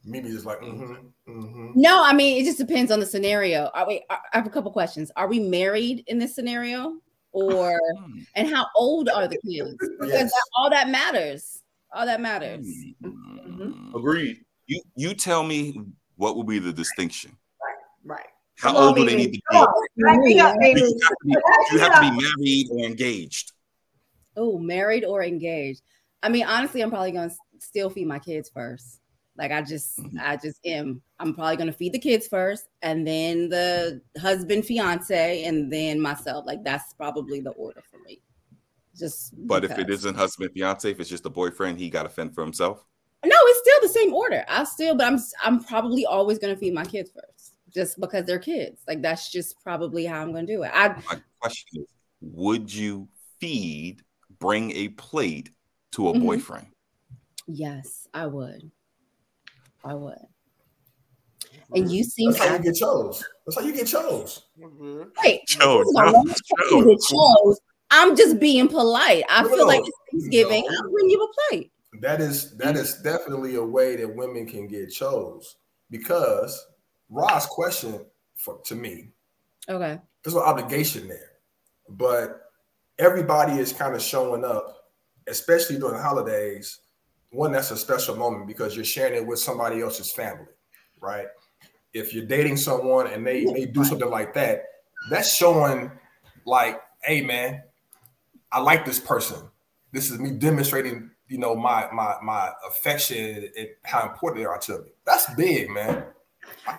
Mimi 0.05 0.31
just 0.31 0.47
like, 0.47 0.61
mm-hmm, 0.61 1.31
mm-hmm. 1.31 1.71
No, 1.75 2.03
I 2.03 2.13
mean 2.13 2.41
it 2.41 2.45
just 2.45 2.59
depends 2.59 2.91
on 2.91 3.01
the 3.01 3.07
scenario. 3.07 3.71
Are 3.75 3.87
we? 3.87 4.05
I 4.11 4.19
have 4.33 4.47
a 4.47 4.51
couple 4.51 4.71
questions. 4.71 5.11
Are 5.17 5.29
we 5.29 5.41
married 5.41 6.05
in 6.07 6.19
this 6.19 6.35
scenario, 6.35 6.95
or 7.33 7.79
and 8.35 8.49
how 8.49 8.67
old 8.75 9.09
are 9.09 9.29
the 9.29 9.39
kids? 9.47 9.77
Because 9.79 10.13
Yes. 10.13 10.33
that, 10.33 10.43
all 10.57 10.71
that 10.71 10.89
matters. 10.89 11.63
All 11.93 12.07
that 12.07 12.21
matters. 12.21 12.67
Mm. 13.03 13.95
Agreed. 13.95 14.39
You 14.67 14.83
you 14.97 15.15
tell 15.15 15.43
me 15.43 15.81
what 16.17 16.37
would 16.37 16.47
be 16.47 16.59
the 16.59 16.73
distinction? 16.73 17.38
Right. 18.09 18.27
How 18.59 18.77
old 18.77 18.97
do 18.97 19.05
they 19.05 19.15
need 19.17 19.27
to 19.35 19.41
be? 19.53 19.57
on. 19.57 19.69
Back 19.99 20.19
me 20.21 20.41
up, 20.41 20.55
Do 20.55 20.61
Mimi. 20.61 20.81
you 20.81 20.87
have 20.87 21.11
to 21.11 21.17
be, 21.27 21.33
do 21.35 21.75
you 21.75 21.79
have 21.79 21.95
to 21.95 22.01
be 22.01 22.11
married 22.11 22.67
or 22.73 22.79
engaged? 22.87 23.53
Oh, 24.37 24.59
married 24.59 25.05
or 25.05 25.23
engaged? 25.23 25.83
I 26.23 26.29
mean, 26.29 26.45
honestly, 26.45 26.81
I'm 26.83 26.91
probably 26.91 27.13
gonna 27.13 27.31
still 27.61 27.91
feed 27.91 28.07
my 28.09 28.19
kids 28.19 28.49
first. 28.53 29.01
Like 29.37 29.53
I 29.53 29.63
just, 29.63 29.99
Mhm. 30.01 30.19
I 30.21 30.37
just 30.37 30.59
am. 30.65 31.01
I'm 31.21 31.35
probably 31.35 31.57
gonna 31.57 31.73
feed 31.73 31.93
the 31.93 31.99
kids 32.01 32.27
first, 32.27 32.65
and 32.83 33.07
then 33.07 33.49
the 33.49 34.01
husband, 34.21 34.65
fiance, 34.65 35.45
and 35.45 35.73
then 35.73 36.01
myself. 36.01 36.45
Like 36.47 36.65
that's 36.65 36.93
probably 36.95 37.41
the 37.41 37.51
order 37.51 37.83
for 37.91 37.99
me. 38.01 38.21
Just. 38.99 39.35
But 39.47 39.65
if 39.65 39.73
it 39.73 39.87
because. 39.87 40.01
isn't 40.01 40.17
husband 40.17 40.51
fiance, 40.55 40.91
if 40.91 40.99
it's 40.99 41.11
just 41.11 41.27
a 41.27 41.31
boyfriend, 41.31 41.79
he 41.79 41.91
got 41.91 42.03
to 42.05 42.09
fend 42.09 42.35
for 42.35 42.43
himself. 42.43 42.85
no, 43.25 43.37
it's 43.37 43.61
still 43.61 43.81
the 43.83 43.95
same 44.01 44.15
order. 44.15 44.45
I 44.49 44.65
still, 44.65 44.97
but 44.97 45.07
I'm, 45.07 45.19
I'm 45.45 45.63
probably 45.63 46.05
always 46.07 46.39
gonna 46.41 46.57
feed 46.57 46.75
my 46.75 46.85
kids 46.85 47.11
first, 47.15 47.38
just 47.79 48.01
because 48.01 48.25
they're 48.27 48.41
kids. 48.41 48.83
Like 48.89 49.03
that's 49.03 49.31
just 49.31 49.55
probably 49.63 50.05
how 50.05 50.21
I'm 50.21 50.33
gonna 50.33 50.47
do 50.47 50.65
it. 50.65 50.71
I 50.75 50.89
My 50.89 51.23
question 51.41 51.83
is, 51.83 51.87
would 52.21 52.75
you 52.75 53.09
feed, 53.39 54.03
bring 54.41 54.73
a 54.73 54.89
plate 54.89 55.51
to 55.93 56.09
a 56.09 56.13
Mhm. 56.13 56.21
boyfriend? 56.23 56.67
yes, 57.47 58.09
I 58.13 58.27
would. 58.27 58.69
I 59.85 59.95
would. 59.95 60.19
And 61.75 61.91
you 61.91 62.03
seem 62.03 62.33
That's 62.33 62.45
how 62.45 62.57
you 62.57 62.63
get 62.65 62.75
chose. 62.75 63.25
That's 63.47 63.57
how 63.61 63.65
you 63.65 63.73
get 63.73 63.87
chose. 63.87 64.43
Wait, 64.57 65.47
Chose, 65.47 65.87
first 65.87 65.97
of 65.97 66.05
all, 66.05 66.27
huh? 66.27 66.35
when 66.73 66.87
you 66.89 66.97
get 66.97 67.01
chose, 67.09 67.61
I'm 67.91 68.17
just 68.17 68.41
being 68.41 68.67
polite. 68.69 69.23
I 69.31 69.43
No, 69.45 69.49
feel 69.55 69.67
like 69.69 69.81
it's 69.85 69.99
Thanksgiving. 70.11 70.65
no. 70.67 70.77
I'll 70.83 70.91
bring 70.91 71.09
you 71.11 71.23
a 71.23 71.29
plate. 71.49 71.71
That 72.01 72.21
is 72.21 72.57
that 72.59 72.77
is 72.77 73.01
definitely 73.03 73.55
a 73.55 73.63
way 73.65 73.95
that 73.97 74.17
women 74.17 74.47
can 74.47 74.67
get 74.67 74.91
chose 74.91 75.57
because 75.91 76.53
Rod's 77.11 77.47
question 77.47 78.05
for 78.37 78.61
to 78.65 78.75
me, 78.75 79.11
Okay. 79.69 79.99
there's 80.23 80.35
no 80.35 80.43
obligation 80.43 81.09
there, 81.09 81.33
but 81.89 82.43
everybody 82.99 83.55
is 83.59 83.73
kind 83.73 83.95
of 83.95 84.03
showing 84.03 84.45
up, 84.45 84.91
especially 85.27 85.79
during 85.79 85.97
the 85.97 86.03
holidays. 86.03 86.81
One, 87.31 87.53
that's 87.53 87.71
a 87.71 87.77
special 87.77 88.17
moment 88.17 88.47
because 88.47 88.75
you're 88.75 88.85
sharing 88.85 89.15
it 89.15 89.27
with 89.27 89.39
somebody 89.39 89.81
else's 89.83 90.11
family, 90.13 90.47
right? 91.01 91.27
If 91.93 92.15
you're 92.15 92.27
dating 92.27 92.57
someone 92.59 93.07
and 93.09 93.27
they 93.27 93.45
they 93.45 93.67
do 93.67 93.85
something 93.85 94.11
like 94.11 94.35
that, 94.35 94.65
that's 95.11 95.35
showing 95.35 95.91
like, 96.47 96.81
hey 97.03 97.21
man, 97.23 97.63
I 98.53 98.61
like 98.61 98.85
this 98.85 98.99
person. 98.99 99.51
This 99.93 100.11
is 100.11 100.19
me 100.19 100.31
demonstrating, 100.31 101.11
you 101.29 101.39
know, 101.39 101.55
my 101.55 101.89
my 101.93 102.17
my 102.23 102.51
affection 102.69 103.51
and 103.59 103.69
how 103.85 104.09
important 104.09 104.41
they 104.43 104.47
are 104.47 104.59
to 104.59 104.79
me. 104.81 104.91
That's 105.05 105.35
big, 105.35 105.71
man. 105.71 106.05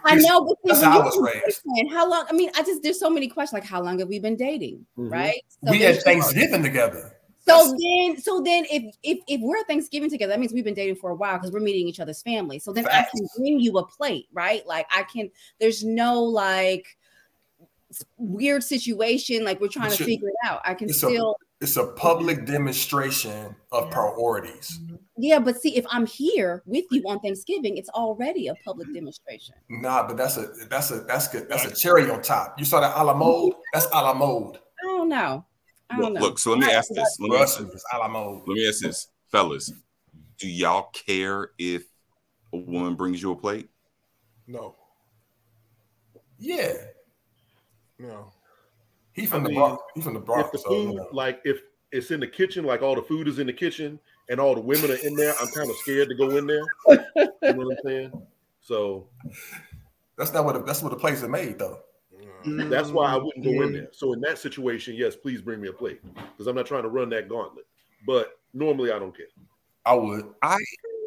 I 0.03 0.15
know, 0.15 0.45
but 0.45 0.58
That's 0.63 0.82
how 0.82 1.01
I 1.01 1.03
was 1.03 1.17
raised. 1.19 1.62
How 1.91 2.10
long? 2.10 2.25
I 2.29 2.34
mean, 2.34 2.49
I 2.55 2.63
just 2.63 2.84
there's 2.84 2.99
so 2.99 3.10
many 3.10 3.27
questions. 3.27 3.53
Like, 3.53 3.69
how 3.69 3.82
long 3.82 3.99
have 3.99 4.08
we 4.08 4.19
been 4.19 4.36
dating? 4.36 4.86
Mhm. 4.97 5.12
Right. 5.12 5.41
So 5.63 5.71
we 5.71 5.82
had 5.82 6.01
Thanksgiving 6.03 6.63
together. 6.63 7.15
So 7.47 7.75
then, 7.79 8.21
so 8.21 8.41
then, 8.41 8.65
if 8.69 8.95
if 9.01 9.19
if 9.27 9.41
we're 9.41 9.63
Thanksgiving 9.63 10.10
together, 10.10 10.32
that 10.32 10.39
means 10.39 10.53
we've 10.53 10.63
been 10.63 10.73
dating 10.75 10.97
for 10.97 11.10
a 11.10 11.15
while 11.15 11.38
because 11.38 11.51
we're 11.51 11.62
meeting 11.62 11.88
each 11.88 11.99
other's 11.99 12.21
family. 12.21 12.60
So 12.60 12.71
then 12.71 12.86
I 12.88 13.08
can 13.12 13.27
bring 13.38 13.60
you 13.60 13.77
a 13.77 13.86
plate, 13.88 14.27
right? 14.32 14.65
Like 14.67 14.86
I 14.91 15.03
can. 15.03 15.32
There's 15.60 15.84
no 15.84 16.21
like 16.21 16.86
weird 18.17 18.63
situation 18.63 19.43
like 19.43 19.60
we're 19.60 19.67
trying 19.67 19.91
to 19.91 20.03
figure 20.03 20.27
it 20.27 20.36
out. 20.45 20.62
I 20.63 20.75
can 20.75 20.89
still. 20.89 21.38
It's 21.62 21.76
a 21.76 21.88
public 21.88 22.45
demonstration 22.45 23.54
of 23.74 23.86
Yeah. 23.86 23.93
priorities. 23.93 24.80
Mm-hmm. 24.82 24.95
Yeah, 25.17 25.39
but 25.39 25.60
see, 25.60 25.76
if 25.76 25.86
I'm 25.89 26.06
here 26.06 26.63
with 26.65 26.86
you 26.91 27.04
on 27.06 27.19
Thanksgiving, 27.19 27.76
it's 27.76 27.89
already 27.89 28.48
a 28.48 28.56
public 28.63 28.88
mm-hmm. 28.88 28.95
demonstration. 28.95 29.56
Nah, 29.69 30.08
but 30.08 30.15
that's 30.15 30.38
a 30.38 30.48
that's 30.69 30.91
a 30.91 31.02
that's 31.02 31.28
good. 31.28 31.50
That's 31.50 31.65
a 31.65 31.76
cherry 31.76 32.10
on 32.10 32.22
top. 32.22 32.58
You 32.58 32.63
saw 32.63 32.80
that 32.80 32.93
a 32.95 33.04
la 33.04 33.12
mm-hmm. 33.12 33.19
mode? 33.19 33.54
That's 33.74 33.88
a 33.88 34.02
la 34.02 34.13
mode. 34.13 34.58
I 34.58 34.88
don't 34.88 35.10
know. 35.10 35.45
I 35.89 35.98
don't 35.98 36.06
Look, 36.06 36.13
know. 36.13 36.19
look, 36.22 36.39
so 36.39 36.52
let 36.52 36.60
me 36.60 36.72
ask 36.72 36.89
this. 36.89 37.17
Let 37.19 37.30
me 37.30 37.38
ask, 37.38 37.60
Russian 37.60 37.76
is 37.76 37.84
a 37.93 37.98
la 37.98 38.08
mode. 38.08 38.43
let 38.48 38.56
me 38.56 38.67
ask 38.67 38.80
this, 38.82 39.08
fellas. 39.32 39.74
Do 40.38 40.48
y'all 40.48 40.89
care 40.93 41.52
if 41.58 41.84
a 42.54 42.58
woman 42.58 42.95
brings 42.95 43.22
you 43.22 43.32
a 43.32 43.36
plate? 43.36 43.69
No, 44.48 44.76
Yeah, 46.38 46.74
no. 48.00 48.32
He 49.13 49.26
from 49.26 49.41
I 49.41 49.43
the 49.43 49.50
mean, 49.50 49.60
Bronx. 49.60 49.84
He 49.95 50.02
from 50.02 50.13
the 50.13 50.19
If 50.19 50.26
Bronx. 50.26 50.52
the 50.52 50.58
so, 50.60 50.69
food, 50.69 50.89
you 50.91 50.95
know. 50.95 51.08
like 51.12 51.41
if 51.43 51.62
it's 51.91 52.12
in 52.12 52.19
the 52.19 52.28
kitchen, 52.28 52.65
like 52.65 52.82
all 52.82 52.95
the 52.95 53.02
food 53.02 53.28
is 53.28 53.39
in 53.39 53.48
the 53.48 53.54
kitchen 53.54 54.00
and 54.30 54.39
all 54.39 54.56
the 54.56 54.62
women 54.62 54.91
are 54.91 54.95
in 54.95 55.15
there, 55.15 55.34
I'm 55.39 55.48
kind 55.50 55.69
of 55.69 55.76
scared 55.78 56.10
to 56.10 56.15
go 56.15 56.36
in 56.38 56.45
there. 56.48 56.63
You 57.41 57.54
know 57.54 57.65
what 57.65 57.78
I'm 57.78 57.78
saying? 57.84 58.13
So 58.62 59.08
That's 60.17 60.34
not 60.34 60.45
what 60.45 60.54
the, 60.54 60.63
that's 60.63 60.82
what 60.84 60.89
the 60.91 60.98
plates 60.98 61.24
are 61.24 61.30
made 61.30 61.58
though. 61.60 61.80
no. 62.45 62.69
that's 62.69 62.89
why 62.91 63.13
I 63.15 63.17
mm, 63.17 63.24
wouldn't 63.24 63.43
go 63.43 63.62
in 63.63 63.74
there. 63.74 63.89
So 63.91 64.13
in 64.13 64.22
that 64.22 64.38
situation, 64.38 64.95
yes, 64.95 65.15
please 65.15 65.41
bring 65.41 65.62
me 65.62 65.69
a 65.69 65.74
plate 65.74 66.02
because 66.15 66.48
I'm 66.48 66.56
not 66.56 66.65
trying 66.65 66.84
to 66.84 66.89
run 66.89 67.10
that 67.10 67.30
gauntlet. 67.30 67.65
But 68.06 68.39
normally, 68.54 68.91
I 68.91 69.00
don't 69.00 69.15
care. 69.15 69.28
I 69.86 69.93
would. 69.95 70.26
I 70.41 70.58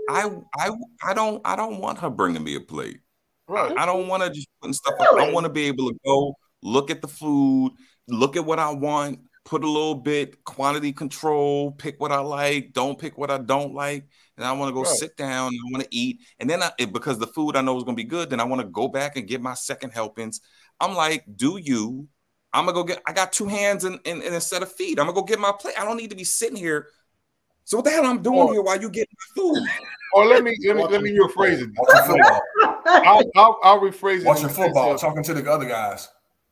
I 0.09 0.31
I 0.59 0.71
I 1.05 1.15
don't 1.15 1.41
I 1.45 1.57
don't 1.57 1.79
want 1.79 1.99
her 1.99 2.11
bringing 2.11 2.43
me 2.43 2.57
a 2.57 2.61
plate. 2.61 3.01
Right. 3.49 3.77
I 3.77 3.87
don't 3.87 4.09
want 4.09 4.23
to 4.23 4.31
just 4.31 4.49
putting 4.61 4.73
stuff 4.73 4.95
up. 4.99 5.17
I 5.19 5.31
want 5.33 5.45
to 5.45 5.53
be 5.53 5.65
able 5.67 5.91
to 5.91 5.99
go 6.05 6.35
look 6.63 6.91
at 6.91 7.03
the 7.03 7.09
food, 7.09 7.73
look 8.09 8.37
at 8.37 8.45
what 8.45 8.59
I 8.59 8.71
want, 8.73 9.21
put 9.45 9.65
a 9.65 9.69
little 9.69 9.95
bit 9.95 10.45
quantity 10.45 10.93
control, 10.93 11.73
pick 11.73 12.01
what 12.01 12.13
I 12.13 12.21
like, 12.21 12.73
don't 12.73 12.99
pick 12.99 13.19
what 13.19 13.31
I 13.31 13.39
don't 13.39 13.75
like, 13.75 14.07
and 14.37 14.47
I 14.47 14.53
want 14.53 14.71
to 14.71 14.75
go 14.75 14.83
Right. 14.83 14.97
sit 14.99 15.17
down. 15.17 15.53
I 15.53 15.73
want 15.73 15.85
to 15.85 15.95
eat, 15.97 16.21
and 16.39 16.49
then 16.49 16.63
I, 16.63 16.71
because 16.87 17.19
the 17.19 17.27
food 17.27 17.57
I 17.57 17.61
know 17.61 17.77
is 17.77 17.85
going 17.85 17.97
to 17.97 18.03
be 18.03 18.09
good, 18.09 18.31
then 18.31 18.41
I 18.41 18.45
want 18.45 18.61
to 18.63 18.69
go 18.69 18.89
back 18.89 19.17
and 19.17 19.27
get 19.27 19.41
my 19.41 19.55
second 19.55 19.91
helpings. 19.91 20.41
I'm 20.81 20.95
like, 20.95 21.25
do 21.37 21.59
you? 21.63 22.09
I'm 22.55 22.67
gonna 22.67 22.75
go 22.75 22.85
get. 22.85 23.01
I 23.07 23.15
got 23.15 23.33
two 23.33 23.47
hands 23.47 23.85
and, 23.85 23.99
and, 24.05 24.23
and 24.23 24.35
a 24.35 24.41
set 24.41 24.63
of 24.63 24.71
feet. 24.71 24.99
I'm 24.99 25.07
gonna 25.07 25.15
go 25.15 25.23
get 25.23 25.39
my 25.41 25.53
plate. 25.59 25.75
I 25.81 25.87
don't 25.87 25.97
need 25.97 26.11
to 26.11 26.17
be 26.17 26.25
sitting 26.25 26.57
here. 26.57 26.89
So 27.65 27.79
what 27.79 27.85
the 27.85 27.91
hell 27.91 28.05
I'm 28.05 28.21
doing 28.21 28.39
Or- 28.39 28.53
here 28.53 28.61
while 28.63 28.79
you 28.79 28.91
get 28.91 29.09
my 29.11 29.43
food? 29.43 29.67
Or 30.15 30.27
let 30.27 30.45
me 30.45 30.55
let 30.67 30.77
me 30.77 30.85
let 30.85 31.01
me 31.03 31.17
rephrase 31.19 31.63
it. 31.63 31.71
Watching 31.79 32.19
football. 32.23 32.41
I'll, 32.87 33.23
I'll, 33.37 33.59
I'll 33.63 33.81
rephrase 33.81 34.19
it. 34.21 34.27
Watching 34.27 34.49
in 34.51 34.55
football. 34.55 34.99
Talking 34.99 35.23
to 35.23 35.33
the 35.33 35.51
other 35.51 35.65
guys. 35.67 36.09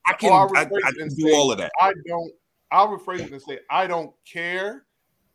I 0.06 0.12
can. 0.14 0.30
Or 0.30 0.34
I'll 0.34 0.56
I, 0.56 0.62
I 0.62 0.64
can 0.64 1.02
and 1.02 1.16
do 1.16 1.28
say, 1.28 1.34
all 1.34 1.52
of 1.52 1.58
that. 1.58 1.72
I 1.80 1.92
don't. 2.06 2.32
I'll 2.72 2.88
rephrase 2.96 3.20
it 3.20 3.32
and 3.32 3.42
say 3.42 3.58
I 3.68 3.86
don't 3.86 4.12
care 4.24 4.84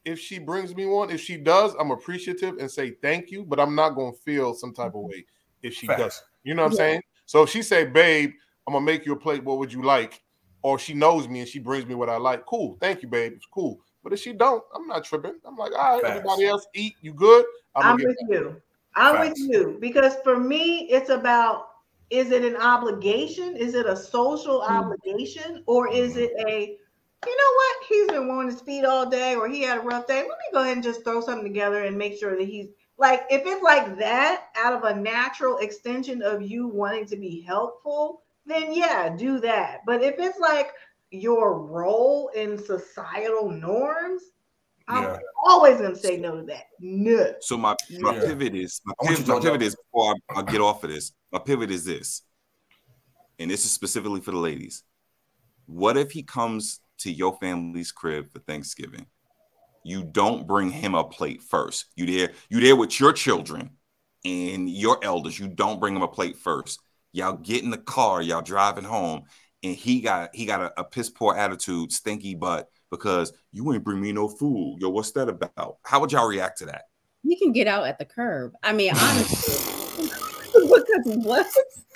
if 0.05 0.19
she 0.19 0.39
brings 0.39 0.75
me 0.75 0.85
one. 0.85 1.09
If 1.09 1.21
she 1.21 1.37
does, 1.37 1.75
I'm 1.79 1.91
appreciative 1.91 2.57
and 2.57 2.69
say 2.69 2.91
thank 3.01 3.31
you. 3.31 3.43
But 3.43 3.59
I'm 3.59 3.75
not 3.75 3.91
gonna 3.91 4.13
feel 4.13 4.53
some 4.53 4.73
type 4.73 4.95
of 4.95 5.01
way 5.01 5.25
if 5.63 5.73
she 5.73 5.87
Facts. 5.87 6.01
does. 6.01 6.23
You 6.43 6.53
know 6.53 6.63
what 6.63 6.71
I'm 6.71 6.77
saying? 6.77 7.01
So 7.25 7.43
if 7.43 7.49
she 7.49 7.61
say, 7.61 7.85
"Babe, 7.85 8.31
I'm 8.67 8.73
gonna 8.73 8.85
make 8.85 9.05
you 9.05 9.13
a 9.13 9.17
plate. 9.17 9.43
What 9.43 9.57
would 9.57 9.73
you 9.73 9.83
like?" 9.83 10.21
Or 10.61 10.79
she 10.79 10.95
knows 10.95 11.27
me 11.27 11.41
and 11.41 11.47
she 11.47 11.59
brings 11.59 11.85
me 11.85 11.93
what 11.93 12.09
I 12.09 12.17
like. 12.17 12.45
Cool, 12.45 12.77
thank 12.81 13.03
you, 13.03 13.07
babe. 13.07 13.33
It's 13.35 13.45
cool. 13.45 13.79
But 14.03 14.13
if 14.13 14.19
she 14.19 14.33
don't, 14.33 14.63
I'm 14.75 14.87
not 14.87 15.03
tripping. 15.03 15.35
I'm 15.45 15.55
like, 15.55 15.71
all 15.73 15.95
right, 15.95 16.01
Facts. 16.01 16.17
everybody 16.17 16.45
else 16.45 16.67
eat. 16.75 16.95
You 17.01 17.13
good? 17.13 17.43
I'm 17.75 17.97
gonna 17.97 18.03
with 18.07 18.17
you. 18.29 18.61
I'm 18.95 19.15
Facts. 19.15 19.39
with 19.41 19.49
you 19.49 19.77
because 19.79 20.15
for 20.23 20.39
me, 20.39 20.81
it's 20.91 21.09
about 21.09 21.69
is 22.09 22.31
it 22.31 22.43
an 22.43 22.57
obligation? 22.57 23.55
Is 23.55 23.75
it 23.75 23.85
a 23.85 23.95
social 23.95 24.61
mm. 24.61 24.69
obligation? 24.69 25.63
Or 25.65 25.91
is 25.91 26.17
it 26.17 26.31
a, 26.47 26.77
you 27.25 27.37
know 27.37 27.53
what? 27.55 27.75
He's 27.87 28.07
been 28.07 28.27
wanting 28.27 28.51
his 28.51 28.61
feet 28.61 28.85
all 28.85 29.09
day 29.09 29.35
or 29.35 29.47
he 29.47 29.61
had 29.61 29.79
a 29.79 29.81
rough 29.81 30.07
day. 30.07 30.17
Let 30.17 30.27
me 30.27 30.53
go 30.53 30.61
ahead 30.61 30.73
and 30.73 30.83
just 30.83 31.03
throw 31.03 31.21
something 31.21 31.43
together 31.47 31.83
and 31.83 31.97
make 31.97 32.19
sure 32.19 32.37
that 32.37 32.47
he's 32.47 32.67
like, 32.97 33.23
if 33.29 33.43
it's 33.45 33.63
like 33.63 33.97
that 33.97 34.45
out 34.55 34.73
of 34.73 34.83
a 34.83 34.99
natural 34.99 35.57
extension 35.57 36.21
of 36.21 36.41
you 36.41 36.67
wanting 36.67 37.05
to 37.07 37.17
be 37.17 37.41
helpful, 37.41 38.21
then 38.45 38.73
yeah, 38.73 39.13
do 39.15 39.39
that. 39.39 39.81
But 39.85 40.03
if 40.03 40.15
it's 40.19 40.39
like 40.39 40.71
your 41.11 41.59
role 41.59 42.29
in 42.35 42.57
societal 42.57 43.49
norms, 43.49 44.21
I'm 44.87 45.03
Yeah. 45.03 45.17
always 45.43 45.79
gonna 45.81 45.95
say 45.95 46.17
no 46.17 46.37
to 46.37 46.43
that. 46.43 46.65
No. 46.79 47.33
So 47.39 47.57
my, 47.57 47.75
my 48.01 48.13
Yeah. 48.13 48.23
pivot 48.23 48.55
is 48.55 48.81
my, 48.85 48.93
I 49.01 49.07
pivot, 49.07 49.27
you 49.27 49.33
my 49.33 49.39
pivot 49.39 49.59
that. 49.59 49.65
is 49.65 49.75
before 49.75 50.15
I, 50.29 50.39
I 50.39 50.41
get 50.43 50.61
off 50.61 50.83
of 50.83 50.89
this. 50.89 51.11
My 51.31 51.39
pivot 51.39 51.71
is 51.71 51.85
this, 51.85 52.21
and 53.39 53.49
this 53.49 53.65
is 53.65 53.71
specifically 53.71 54.21
for 54.21 54.31
the 54.31 54.37
ladies. 54.37 54.83
What 55.65 55.97
if 55.97 56.11
he 56.11 56.23
comes 56.23 56.79
to 56.99 57.11
your 57.11 57.37
family's 57.39 57.91
crib 57.91 58.31
for 58.31 58.39
Thanksgiving? 58.39 59.07
You 59.83 60.03
don't 60.03 60.47
bring 60.47 60.71
him 60.71 60.95
a 60.95 61.03
plate 61.03 61.41
first. 61.43 61.85
You 61.95 62.05
there, 62.05 62.31
you 62.49 62.59
there 62.59 62.75
with 62.75 62.99
your 62.99 63.13
children 63.13 63.71
and 64.23 64.69
your 64.69 64.97
elders. 65.03 65.39
You 65.39 65.47
don't 65.47 65.79
bring 65.79 65.95
him 65.95 66.01
a 66.01 66.07
plate 66.07 66.37
first. 66.37 66.79
Y'all 67.11 67.37
get 67.37 67.63
in 67.63 67.69
the 67.69 67.77
car, 67.77 68.21
y'all 68.21 68.41
driving 68.41 68.83
home, 68.83 69.23
and 69.63 69.75
he 69.75 70.01
got 70.01 70.35
he 70.35 70.45
got 70.45 70.61
a, 70.61 70.79
a 70.79 70.83
piss 70.83 71.09
poor 71.09 71.35
attitude, 71.35 71.91
stinky 71.91 72.35
butt, 72.35 72.67
because 72.97 73.33
you 73.51 73.71
ain't 73.73 73.83
bring 73.83 74.01
me 74.01 74.11
no 74.11 74.27
food. 74.27 74.77
Yo, 74.79 74.89
what's 74.89 75.11
that 75.11 75.29
about? 75.29 75.77
How 75.83 75.99
would 75.99 76.11
y'all 76.11 76.27
react 76.27 76.57
to 76.59 76.65
that? 76.67 76.83
You 77.23 77.37
can 77.37 77.51
get 77.51 77.67
out 77.67 77.85
at 77.85 77.97
the 77.97 78.05
curb. 78.05 78.53
I 78.63 78.73
mean, 78.73 78.91
honestly, 78.95 80.05
because 80.53 81.17
what? 81.25 81.47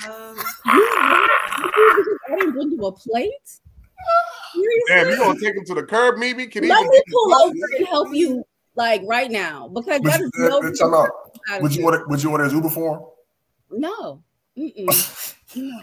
Um, 0.07 0.37
I 0.65 2.35
didn't 2.37 2.51
bring 2.53 2.71
you 2.71 2.85
a 2.85 2.91
plate. 2.91 3.31
Seriously? 4.53 4.81
Damn, 4.87 5.09
you 5.09 5.17
gonna 5.17 5.39
take 5.39 5.55
him 5.55 5.65
to 5.65 5.75
the 5.75 5.83
curb, 5.83 6.17
maybe? 6.17 6.47
Can 6.47 6.63
he 6.63 6.69
Let 6.69 6.87
me 6.87 7.01
pull 7.11 7.35
over 7.43 7.53
and 7.77 7.87
help 7.87 8.07
you 8.13 8.43
like 8.75 9.01
right 9.05 9.29
now 9.29 9.67
because 9.67 9.99
Would 10.03 10.11
that 10.13 10.19
you, 10.19 10.25
is 10.27 10.79
no. 10.79 10.87
uh, 10.87 10.89
time 10.89 10.93
out. 10.93 11.09
out 11.51 11.61
Would 11.61 11.71
of 11.71 11.77
you 11.77 11.83
want? 11.83 11.95
order? 11.95 12.07
Would 12.07 12.23
you 12.23 12.31
order 12.31 12.43
his 12.45 12.53
Uber 12.53 12.69
for 12.69 12.95
him? 13.69 13.79
No. 13.81 14.23
Mm-mm. 14.57 15.35
No. 15.55 15.79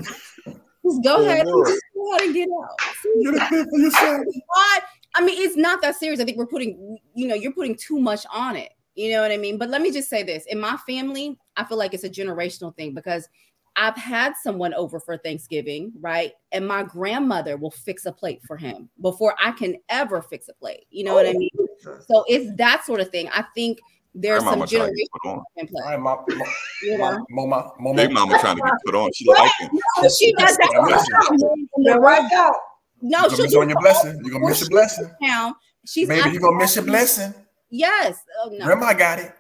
Just 0.84 1.04
go 1.04 1.20
Yeah, 1.20 1.32
ahead. 1.32 1.46
no. 1.46 1.64
Just 1.64 1.82
go 1.94 2.10
ahead 2.16 2.22
and 2.26 2.34
get 2.34 2.48
out. 2.48 2.80
Get 3.22 3.34
a 3.34 3.46
pay 3.48 3.64
for 3.70 3.78
yourself. 3.78 4.26
Why? 4.46 4.78
I 5.16 5.24
mean, 5.24 5.40
it's 5.40 5.56
not 5.56 5.80
that 5.82 5.96
serious. 5.96 6.20
I 6.20 6.24
think 6.24 6.36
we're 6.36 6.46
putting, 6.46 6.98
you 7.14 7.26
know, 7.26 7.34
you're 7.34 7.52
putting 7.52 7.74
too 7.74 7.98
much 7.98 8.26
on 8.32 8.54
it. 8.54 8.70
You 8.94 9.12
know 9.12 9.22
what 9.22 9.32
I 9.32 9.36
mean? 9.36 9.58
But 9.58 9.70
let 9.70 9.82
me 9.82 9.90
just 9.90 10.08
say 10.08 10.22
this: 10.22 10.44
in 10.46 10.60
my 10.60 10.76
family, 10.86 11.38
I 11.56 11.64
feel 11.64 11.78
like 11.78 11.94
it's 11.94 12.04
a 12.04 12.10
generational 12.10 12.74
thing 12.76 12.94
because 12.94 13.28
I've 13.76 13.96
had 13.96 14.34
someone 14.42 14.72
over 14.72 14.98
for 14.98 15.18
Thanksgiving, 15.18 15.92
right? 16.00 16.32
And 16.52 16.66
my 16.66 16.82
grandmother 16.82 17.58
will 17.58 17.70
fix 17.70 18.06
a 18.06 18.12
plate 18.12 18.40
for 18.46 18.56
him 18.56 18.88
before 19.02 19.34
I 19.42 19.52
can 19.52 19.76
ever 19.90 20.22
fix 20.22 20.48
a 20.48 20.54
plate. 20.54 20.86
You 20.90 21.04
know 21.04 21.14
what 21.14 21.26
I 21.26 21.34
mean? 21.34 21.50
So 21.80 22.24
it's 22.26 22.56
that 22.56 22.84
sort 22.86 23.00
of 23.00 23.10
thing. 23.10 23.28
I 23.28 23.44
think 23.54 23.78
there's 24.14 24.42
some 24.42 24.54
trying 24.54 24.66
to 24.66 24.70
get 24.70 24.78
generation 24.78 25.06
put 25.22 25.28
on. 25.30 25.42
in 25.56 25.66
play. 25.66 25.82
All 25.84 25.90
right, 25.90 26.00
my, 26.00 26.36
my, 26.36 26.52
You 26.82 26.98
know? 26.98 27.26
mama, 27.28 27.72
mama, 27.78 27.96
Big 27.96 28.12
mama 28.12 28.38
trying 28.38 28.56
to 28.56 28.62
get 28.62 28.72
put 28.86 28.94
on. 28.94 29.10
She 29.12 29.26
like 29.28 29.52
it. 29.60 29.70
No, 29.72 30.08
she 30.08 30.32
does 30.32 30.56
that. 30.56 30.70
Yeah, 30.72 31.36
listen. 31.36 31.68
you're 31.76 32.00
right 32.00 32.32
out. 32.32 32.54
No, 33.02 33.20
You're 33.20 33.30
gonna 33.30 33.36
she'll 33.36 33.44
miss 33.44 33.54
on 33.56 33.68
your 33.68 33.80
blessing. 33.80 34.20
You're 34.22 34.32
gonna 34.32 34.46
miss 34.48 34.60
your 34.60 34.70
blessing. 34.70 35.10
Now 35.20 35.56
she's 35.86 36.08
maybe 36.08 36.30
you're 36.30 36.40
gonna 36.40 36.56
miss 36.56 36.76
your 36.76 36.84
blessing. 36.84 37.34
Yes. 37.70 38.18
Oh, 38.42 38.48
no. 38.50 38.64
Grandma 38.64 38.92
got 38.92 39.18
it. 39.18 39.32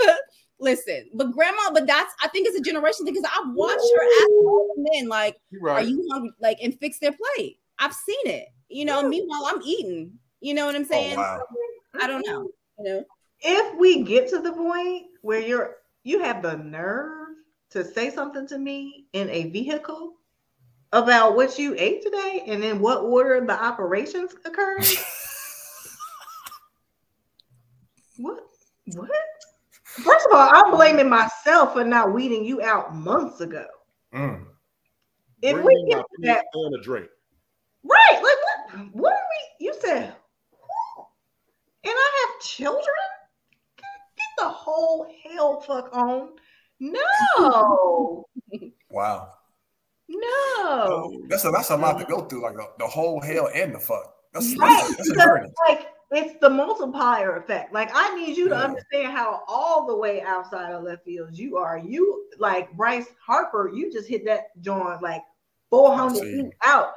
Listen, 0.60 1.08
but 1.14 1.30
grandma, 1.32 1.70
but 1.72 1.86
that's 1.86 2.12
I 2.22 2.28
think 2.28 2.48
it's 2.48 2.58
a 2.58 2.62
generation 2.62 3.04
thing 3.04 3.14
because 3.14 3.30
I've 3.32 3.54
watched 3.54 3.80
her 3.96 4.02
ask 4.04 4.30
all 4.44 4.74
the 4.74 4.90
men 4.92 5.08
like, 5.08 5.36
You 5.50 5.66
"Are 5.68 5.82
you 5.82 6.08
hungry?" 6.10 6.32
Like, 6.40 6.58
and 6.62 6.76
fix 6.80 6.98
their 6.98 7.12
plate. 7.12 7.58
I've 7.78 7.92
seen 7.94 8.26
it. 8.26 8.48
You 8.68 8.84
know. 8.84 9.08
Meanwhile, 9.08 9.44
I'm 9.46 9.62
eating. 9.62 10.12
You 10.40 10.54
know 10.54 10.66
what 10.66 10.74
I'm 10.74 10.82
Oh 10.82 10.86
saying? 10.86 11.16
wow. 11.16 11.42
I 12.00 12.06
don't 12.08 12.26
know. 12.26 12.48
You 12.78 12.84
know. 12.84 13.04
If 13.40 13.78
we 13.78 14.02
get 14.02 14.28
to 14.30 14.40
the 14.40 14.52
point 14.52 15.06
where 15.22 15.40
you're 15.40 15.76
you 16.02 16.20
have 16.20 16.42
the 16.42 16.56
nerve 16.56 17.28
to 17.70 17.84
say 17.84 18.10
something 18.10 18.46
to 18.48 18.58
me 18.58 19.06
in 19.12 19.28
a 19.30 19.50
vehicle 19.50 20.14
about 20.92 21.36
what 21.36 21.58
you 21.58 21.74
ate 21.78 22.02
today 22.02 22.44
and 22.46 22.64
in 22.64 22.80
what 22.80 23.02
order 23.02 23.44
the 23.44 23.52
operations 23.52 24.34
occurred. 24.44 24.84
what? 28.16 28.40
What? 28.94 29.10
First 29.84 30.26
of 30.26 30.36
all, 30.36 30.48
I'm 30.52 30.70
blaming 30.70 31.08
myself 31.08 31.72
for 31.74 31.84
not 31.84 32.12
weeding 32.14 32.44
you 32.44 32.62
out 32.62 32.94
months 32.94 33.40
ago. 33.40 33.66
Mm. 34.14 34.44
If 35.42 35.54
Bring 35.54 35.66
we 35.66 35.86
get 35.88 35.96
my 35.96 36.02
to 36.02 36.08
plate 36.20 36.26
that 36.26 36.44
and 36.54 36.74
a 36.74 36.82
drink. 36.82 37.08
Right. 37.84 38.14
Like 38.14 38.22
what 38.22 38.88
what 38.92 39.12
are 39.12 39.26
we 39.60 39.66
you 39.66 39.74
said 39.80 40.14
who? 40.50 41.04
and 41.84 41.92
I 41.94 42.26
have 42.26 42.46
children? 42.46 42.84
Get, 43.76 43.86
get 44.16 44.26
the 44.38 44.48
whole 44.48 45.06
hell 45.24 45.60
fuck 45.60 45.90
on. 45.92 46.30
No. 46.80 48.26
Wow. 48.90 49.32
No. 50.08 51.12
That's 51.28 51.44
a 51.44 51.50
that's 51.50 51.70
a 51.70 51.76
lot 51.76 51.98
to 51.98 52.04
go 52.04 52.22
through. 52.24 52.42
Like 52.42 52.56
the, 52.56 52.66
the 52.78 52.86
whole 52.86 53.20
hell 53.20 53.50
and 53.54 53.74
the 53.74 53.78
fuck. 53.78 54.14
That's 54.32 54.56
Right. 54.56 54.70
that's, 54.96 54.96
that's 54.96 55.08
Because, 55.10 55.50
like 55.68 55.88
it's 56.10 56.40
the 56.40 56.48
multiplier 56.48 57.36
effect. 57.36 57.72
Like 57.72 57.90
I 57.94 58.14
need 58.14 58.36
you 58.36 58.48
to 58.48 58.54
Yeah. 58.54 58.62
understand 58.62 59.12
how 59.12 59.42
all 59.46 59.86
the 59.86 59.96
way 59.96 60.22
outside 60.22 60.72
of 60.72 60.82
left 60.84 61.04
fields 61.04 61.38
you 61.38 61.56
are. 61.56 61.78
You 61.78 62.26
like 62.38 62.72
Bryce 62.76 63.06
Harper, 63.24 63.70
you 63.74 63.92
just 63.92 64.08
hit 64.08 64.24
that 64.26 64.60
joint 64.62 65.02
like 65.02 65.22
400 65.70 66.16
see. 66.22 66.32
feet 66.32 66.52
out. 66.64 66.92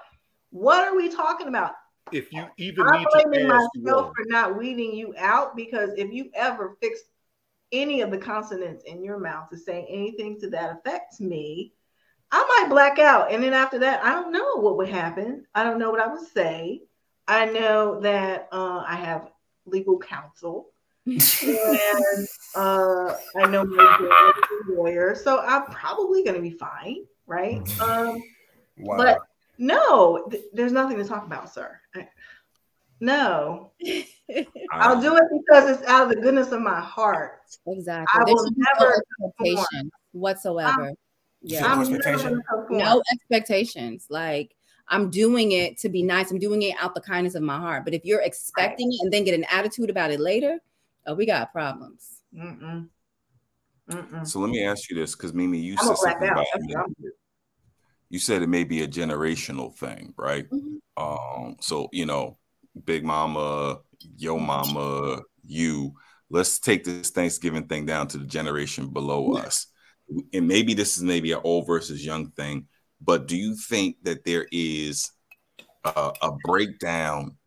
What 0.51 0.87
are 0.87 0.95
we 0.95 1.09
talking 1.09 1.47
about? 1.47 1.73
If 2.11 2.31
you 2.33 2.45
even 2.57 2.85
I'm 2.87 2.99
need 2.99 3.07
to 3.13 3.23
blaming 3.29 3.51
ask 3.51 3.69
myself 3.75 4.05
one. 4.07 4.13
for 4.15 4.25
not 4.25 4.57
weeding 4.57 4.93
you 4.93 5.13
out 5.17 5.55
because 5.55 5.91
if 5.97 6.11
you 6.11 6.29
ever 6.33 6.77
fix 6.81 6.99
any 7.71 8.01
of 8.01 8.11
the 8.11 8.17
consonants 8.17 8.83
in 8.85 9.01
your 9.03 9.17
mouth 9.17 9.49
to 9.49 9.57
say 9.57 9.85
anything 9.89 10.37
to 10.41 10.49
that 10.49 10.77
affects 10.77 11.21
me, 11.21 11.73
I 12.31 12.59
might 12.59 12.69
black 12.69 12.97
out. 12.99 13.31
And 13.31 13.43
then 13.43 13.53
after 13.53 13.79
that, 13.79 14.03
I 14.03 14.11
don't 14.11 14.31
know 14.31 14.55
what 14.57 14.77
would 14.77 14.89
happen. 14.89 15.45
I 15.53 15.63
don't 15.63 15.79
know 15.79 15.91
what 15.91 15.99
I 15.99 16.07
would 16.07 16.27
say. 16.27 16.81
I 17.27 17.45
know 17.45 17.99
that 18.01 18.47
uh, 18.51 18.83
I 18.87 18.95
have 18.95 19.31
legal 19.65 19.99
counsel. 19.99 20.69
and 21.05 21.19
uh, 22.55 23.15
I 23.35 23.47
know 23.47 23.65
my 23.65 23.83
dad 23.99 24.33
is 24.37 24.67
a 24.69 24.71
lawyer, 24.71 25.15
so 25.15 25.39
I'm 25.39 25.65
probably 25.65 26.23
going 26.23 26.35
to 26.35 26.41
be 26.41 26.51
fine, 26.51 27.05
right? 27.25 27.61
Um, 27.79 28.21
Wow. 28.77 28.97
but 28.97 29.19
no, 29.59 30.27
th- 30.31 30.45
there's 30.53 30.71
nothing 30.71 30.97
to 30.97 31.03
talk 31.03 31.25
about, 31.25 31.53
sir. 31.53 31.79
I- 31.93 32.07
no, 32.99 33.71
I'll 34.71 35.01
do 35.01 35.15
it 35.15 35.23
because 35.31 35.69
it's 35.69 35.87
out 35.87 36.03
of 36.03 36.09
the 36.09 36.21
goodness 36.21 36.51
of 36.51 36.61
my 36.61 36.79
heart. 36.79 37.41
Exactly. 37.67 38.21
I 38.21 38.25
There 38.25 38.33
will 38.33 38.45
should 38.45 38.55
be 38.55 38.63
never 38.79 39.03
no 39.19 39.27
expectation 39.27 39.91
whatsoever. 40.13 40.93
Yeah. 41.41 41.61
No 41.61 41.81
expectation? 41.81 42.17
never 42.17 42.29
gonna 42.29 42.41
conform. 42.67 42.79
no 42.79 43.03
expectations. 43.13 44.07
Like 44.09 44.55
I'm 44.87 45.09
doing 45.09 45.53
it 45.53 45.77
to 45.79 45.89
be 45.89 46.03
nice. 46.03 46.31
I'm 46.31 46.39
doing 46.39 46.61
it 46.63 46.75
out 46.79 46.95
the 46.95 47.01
kindness 47.01 47.35
of 47.35 47.43
my 47.43 47.57
heart. 47.57 47.85
But 47.85 47.93
if 47.93 48.03
you're 48.05 48.21
expecting 48.21 48.91
it 48.91 48.99
and 49.01 49.11
then 49.11 49.23
get 49.23 49.35
an 49.35 49.45
attitude 49.49 49.89
about 49.89 50.11
it 50.11 50.19
later, 50.19 50.59
oh, 51.07 51.15
we 51.15 51.25
got 51.25 51.51
problems. 51.51 52.21
Mm-mm. 52.35 52.87
Mm-mm. 53.89 54.27
So 54.27 54.39
let 54.39 54.49
me 54.49 54.63
ask 54.65 54.89
you 54.89 54.95
this, 54.95 55.15
because 55.15 55.33
Mimi, 55.33 55.59
you 55.59 55.75
I'm 55.79 55.87
said 55.87 55.97
something 55.97 56.29
about 56.29 56.45
That's 56.53 56.65
what 56.67 56.83
I'm 56.83 56.93
doing. 56.99 57.11
you 58.09 58.19
said 58.19 58.41
it 58.41 58.47
may 58.49 58.63
be 58.63 58.83
a 58.83 58.87
generational 58.87 59.73
thing, 59.73 60.13
right? 60.17 60.49
Mhm. 60.49 60.77
Um, 60.97 61.55
so 61.59 61.89
you 61.91 62.05
know, 62.05 62.37
Big 62.85 63.03
Mama, 63.03 63.79
Yo 64.17 64.37
Mama, 64.37 65.21
you. 65.45 65.93
Let's 66.29 66.59
take 66.59 66.85
this 66.85 67.09
Thanksgiving 67.09 67.67
thing 67.67 67.85
down 67.85 68.07
to 68.09 68.17
the 68.17 68.25
generation 68.25 68.87
below 68.89 69.33
us, 69.33 69.67
and 70.33 70.47
maybe 70.47 70.73
this 70.73 70.97
is 70.97 71.03
maybe 71.03 71.31
an 71.31 71.41
old 71.43 71.67
versus 71.67 72.05
young 72.05 72.31
thing. 72.31 72.67
But 73.01 73.27
do 73.27 73.35
you 73.35 73.55
think 73.55 73.97
that 74.03 74.23
there 74.25 74.47
is 74.51 75.11
a, 75.83 76.11
a 76.21 76.31
breakdown 76.43 77.37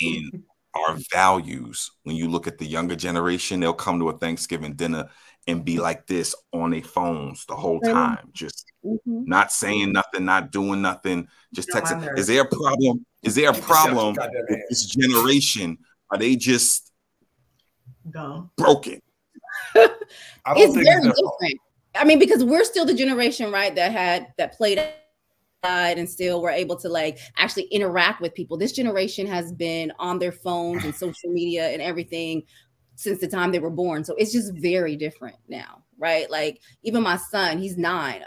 in 0.00 0.44
our 0.74 0.98
values 1.12 1.90
when 2.02 2.16
you 2.16 2.28
look 2.28 2.46
at 2.46 2.58
the 2.58 2.66
younger 2.66 2.96
generation? 2.96 3.60
They'll 3.60 3.72
come 3.72 3.98
to 4.00 4.10
a 4.10 4.18
Thanksgiving 4.18 4.74
dinner 4.74 5.08
and 5.46 5.64
be 5.64 5.78
like 5.78 6.06
this 6.06 6.34
on 6.52 6.70
their 6.72 6.82
phones 6.82 7.46
the 7.46 7.56
whole 7.56 7.80
time, 7.80 8.28
just 8.32 8.66
Mhm. 8.84 9.26
not 9.26 9.50
saying 9.50 9.92
nothing, 9.92 10.24
not 10.26 10.52
doing 10.52 10.82
nothing, 10.82 11.26
just 11.54 11.68
No, 11.72 11.80
texting. 11.80 12.00
know. 12.02 12.12
Is 12.16 12.26
there 12.26 12.42
a 12.42 12.48
problem? 12.48 13.06
Is 13.22 13.34
there 13.34 13.50
a 13.50 13.54
problem 13.54 14.14
with 14.14 14.60
this 14.68 14.84
generation? 14.84 15.78
Are 16.10 16.18
they 16.18 16.36
just 16.36 16.92
Dumb. 18.10 18.50
broken? 18.56 19.00
I 19.74 19.88
don't 20.54 20.58
it's 20.58 20.74
think 20.74 20.86
very 20.86 20.96
it's 20.98 21.04
their 21.06 21.14
fault. 21.14 21.38
different. 21.40 21.60
I 21.94 22.04
mean, 22.04 22.18
because 22.18 22.44
we're 22.44 22.64
still 22.64 22.84
the 22.84 22.94
generation, 22.94 23.50
right, 23.50 23.74
that 23.74 23.92
had 23.92 24.28
that 24.36 24.56
played 24.56 24.84
and 25.64 26.08
still 26.08 26.40
were 26.40 26.50
able 26.50 26.76
to 26.76 26.88
like 26.88 27.18
actually 27.36 27.64
interact 27.64 28.20
with 28.20 28.34
people. 28.34 28.56
This 28.56 28.72
generation 28.72 29.26
has 29.26 29.52
been 29.52 29.92
on 29.98 30.18
their 30.18 30.32
phones 30.32 30.84
and 30.84 30.94
social 30.94 31.30
media 31.30 31.68
and 31.68 31.82
everything 31.82 32.44
since 32.94 33.20
the 33.20 33.28
time 33.28 33.52
they 33.52 33.58
were 33.58 33.70
born. 33.70 34.04
So 34.04 34.14
it's 34.16 34.32
just 34.32 34.52
very 34.54 34.96
different 34.96 35.36
now, 35.48 35.82
right? 35.98 36.30
Like 36.30 36.60
even 36.82 37.02
my 37.02 37.16
son, 37.16 37.58
he's 37.58 37.76
nine. 37.76 38.22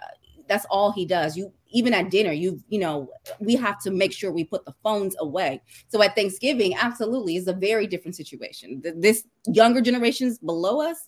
That's 0.47 0.65
all 0.69 0.91
he 0.91 1.05
does. 1.05 1.37
You 1.37 1.53
even 1.73 1.93
at 1.93 2.09
dinner, 2.11 2.33
you 2.33 2.59
you 2.67 2.79
know, 2.79 3.09
we 3.39 3.55
have 3.55 3.79
to 3.83 3.91
make 3.91 4.11
sure 4.11 4.31
we 4.31 4.43
put 4.43 4.65
the 4.65 4.73
phones 4.83 5.15
away. 5.19 5.61
So 5.87 6.01
at 6.01 6.15
Thanksgiving, 6.15 6.75
absolutely, 6.75 7.37
is 7.37 7.47
a 7.47 7.53
very 7.53 7.87
different 7.87 8.15
situation. 8.15 8.81
This 8.97 9.25
younger 9.47 9.79
generations 9.79 10.37
below 10.39 10.81
us, 10.81 11.07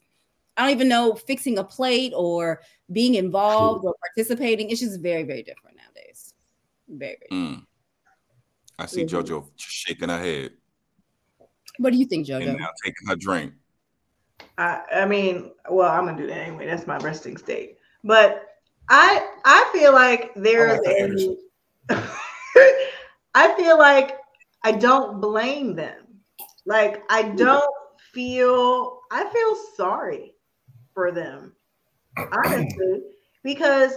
I 0.55 0.63
don't 0.63 0.71
even 0.71 0.87
know 0.89 1.15
fixing 1.15 1.57
a 1.57 1.63
plate 1.63 2.13
or 2.15 2.61
being 2.91 3.15
involved 3.15 3.85
or 3.85 3.95
participating. 4.15 4.69
It's 4.69 4.81
just 4.81 5.01
very, 5.01 5.23
very 5.23 5.43
different 5.43 5.77
nowadays. 5.77 6.33
Very. 6.87 7.17
Mm. 7.31 7.65
I 8.77 8.85
see 8.85 9.03
Mhm. 9.03 9.09
JoJo 9.09 9.49
shaking 9.57 10.09
her 10.09 10.19
head 10.19 10.51
What 11.79 11.91
do 11.91 11.97
you 11.97 12.05
think, 12.05 12.27
JoJo? 12.27 12.37
And 12.37 12.55
JoJo? 12.55 12.59
now 12.59 12.69
taking 12.83 13.07
her 13.07 13.15
drink. 13.15 13.53
I, 14.57 14.81
I 14.93 15.05
mean, 15.05 15.51
well, 15.69 15.89
I'm 15.91 16.05
gonna 16.05 16.17
do 16.17 16.27
that 16.27 16.37
anyway. 16.47 16.67
That's 16.67 16.85
my 16.85 16.97
resting 16.97 17.37
state. 17.37 17.77
But 18.03 18.45
I 18.89 19.27
I 19.43 19.69
feel 19.73 19.91
like 19.91 20.33
there's 20.35 20.73
like 20.73 20.83
that 20.83 20.93
a 20.93 20.99
energy. 20.99 21.37
I 23.35 23.55
feel 23.55 23.79
like 23.79 24.17
I 24.63 24.71
don't 24.71 25.19
blame 25.19 25.75
them. 25.75 26.21
Like 26.65 27.03
I 27.09 27.23
don't 27.23 27.73
feel 28.11 29.01
I 29.11 29.27
feel 29.29 29.55
sorry 29.75 30.35
for 30.93 31.12
them. 31.12 31.53
Honestly, 32.17 33.01
because 33.43 33.93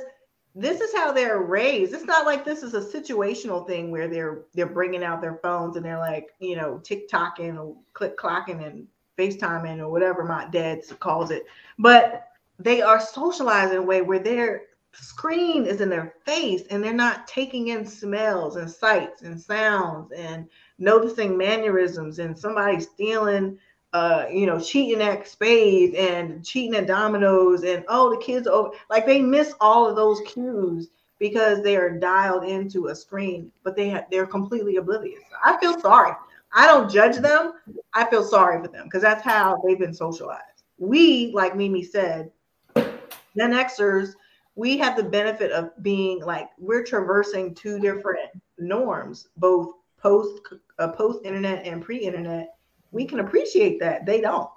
this 0.55 0.81
is 0.81 0.95
how 0.95 1.13
they're 1.13 1.41
raised. 1.41 1.93
It's 1.93 2.05
not 2.05 2.25
like 2.25 2.45
this 2.45 2.63
is 2.63 2.73
a 2.73 2.81
situational 2.81 3.67
thing 3.67 3.91
where 3.91 4.09
they're 4.09 4.45
they're 4.55 4.67
bringing 4.67 5.05
out 5.05 5.21
their 5.21 5.39
phones 5.43 5.77
and 5.77 5.85
they're 5.85 5.99
like, 5.99 6.29
you 6.39 6.57
know, 6.57 6.81
TikToking 6.83 7.59
or 7.59 7.77
click 7.93 8.17
clocking 8.17 8.67
and 8.67 8.87
FaceTiming 9.19 9.81
or 9.81 9.91
whatever 9.91 10.25
my 10.25 10.47
dad 10.51 10.81
calls 10.99 11.31
it. 11.31 11.45
But 11.79 12.29
they 12.59 12.81
are 12.81 13.01
socialized 13.01 13.73
in 13.73 13.79
a 13.79 13.83
way 13.83 14.01
where 14.01 14.19
their 14.19 14.63
screen 14.93 15.67
is 15.67 15.83
in 15.83 15.91
their 15.91 16.15
face 16.25 16.63
and 16.71 16.83
they're 16.83 16.95
not 16.95 17.27
taking 17.27 17.69
in 17.69 17.85
smells 17.85 18.57
and 18.57 18.71
sights 18.71 19.21
and 19.23 19.39
sounds 19.39 20.11
and 20.13 20.49
noticing 20.79 21.37
mannerisms 21.37 22.19
and 22.19 22.39
somebody 22.39 22.81
stealing 22.81 23.59
uh 23.97 24.27
you 24.31 24.47
know 24.47 24.61
cheating 24.61 25.01
at 25.01 25.27
spades 25.27 25.95
and 25.97 26.45
cheating 26.45 26.75
at 26.77 26.87
dominoes 26.87 27.63
and 27.63 27.85
oh 27.89 28.11
the 28.11 28.25
kids 28.25 28.47
over 28.47 28.71
like 28.91 29.07
they 29.07 29.21
miss 29.21 29.55
all 29.61 29.89
of 29.89 29.97
those 29.97 30.21
cues 30.27 30.89
because 31.19 31.63
they 31.63 31.77
are 31.77 31.91
dialed 31.91 32.45
into 32.45 32.89
a 32.89 32.95
screen 32.95 33.51
but 33.63 33.75
they 33.77 33.91
ha- 33.91 34.05
they're 34.11 34.27
completely 34.27 34.77
oblivious. 34.77 35.23
I 35.45 35.59
feel 35.59 35.79
sorry 35.81 36.13
i 36.55 36.67
don't 36.67 36.91
judge 36.91 37.17
them. 37.17 37.55
I 37.93 38.09
feel 38.09 38.25
sorry 38.25 38.63
for 38.63 38.69
them 38.69 38.85
because 38.85 39.03
that's 39.03 39.23
how 39.23 39.61
they've 39.65 39.79
been 39.79 39.95
socialized. 39.95 40.63
We 40.79 41.33
like 41.35 41.57
mimi 41.57 41.83
said 41.83 42.31
gen 42.77 43.53
xers 43.53 44.15
we 44.55 44.79
have 44.79 44.97
the 44.97 45.03
benefit 45.03 45.53
of 45.53 45.71
being 45.83 46.21
like 46.21 46.49
we're 46.59 46.85
traversing 46.85 47.55
two 47.55 47.79
different 47.79 48.31
norms 48.59 49.29
both 49.37 49.75
post 49.99 50.41
uh, 50.79 50.89
post 50.89 51.25
internet 51.25 51.65
and 51.67 51.83
pre 51.83 51.99
internet 51.99 52.55
we 52.91 53.05
can 53.07 53.21
appreciate 53.21 53.81
that 53.81 54.07
they 54.07 54.21
don't 54.21 54.49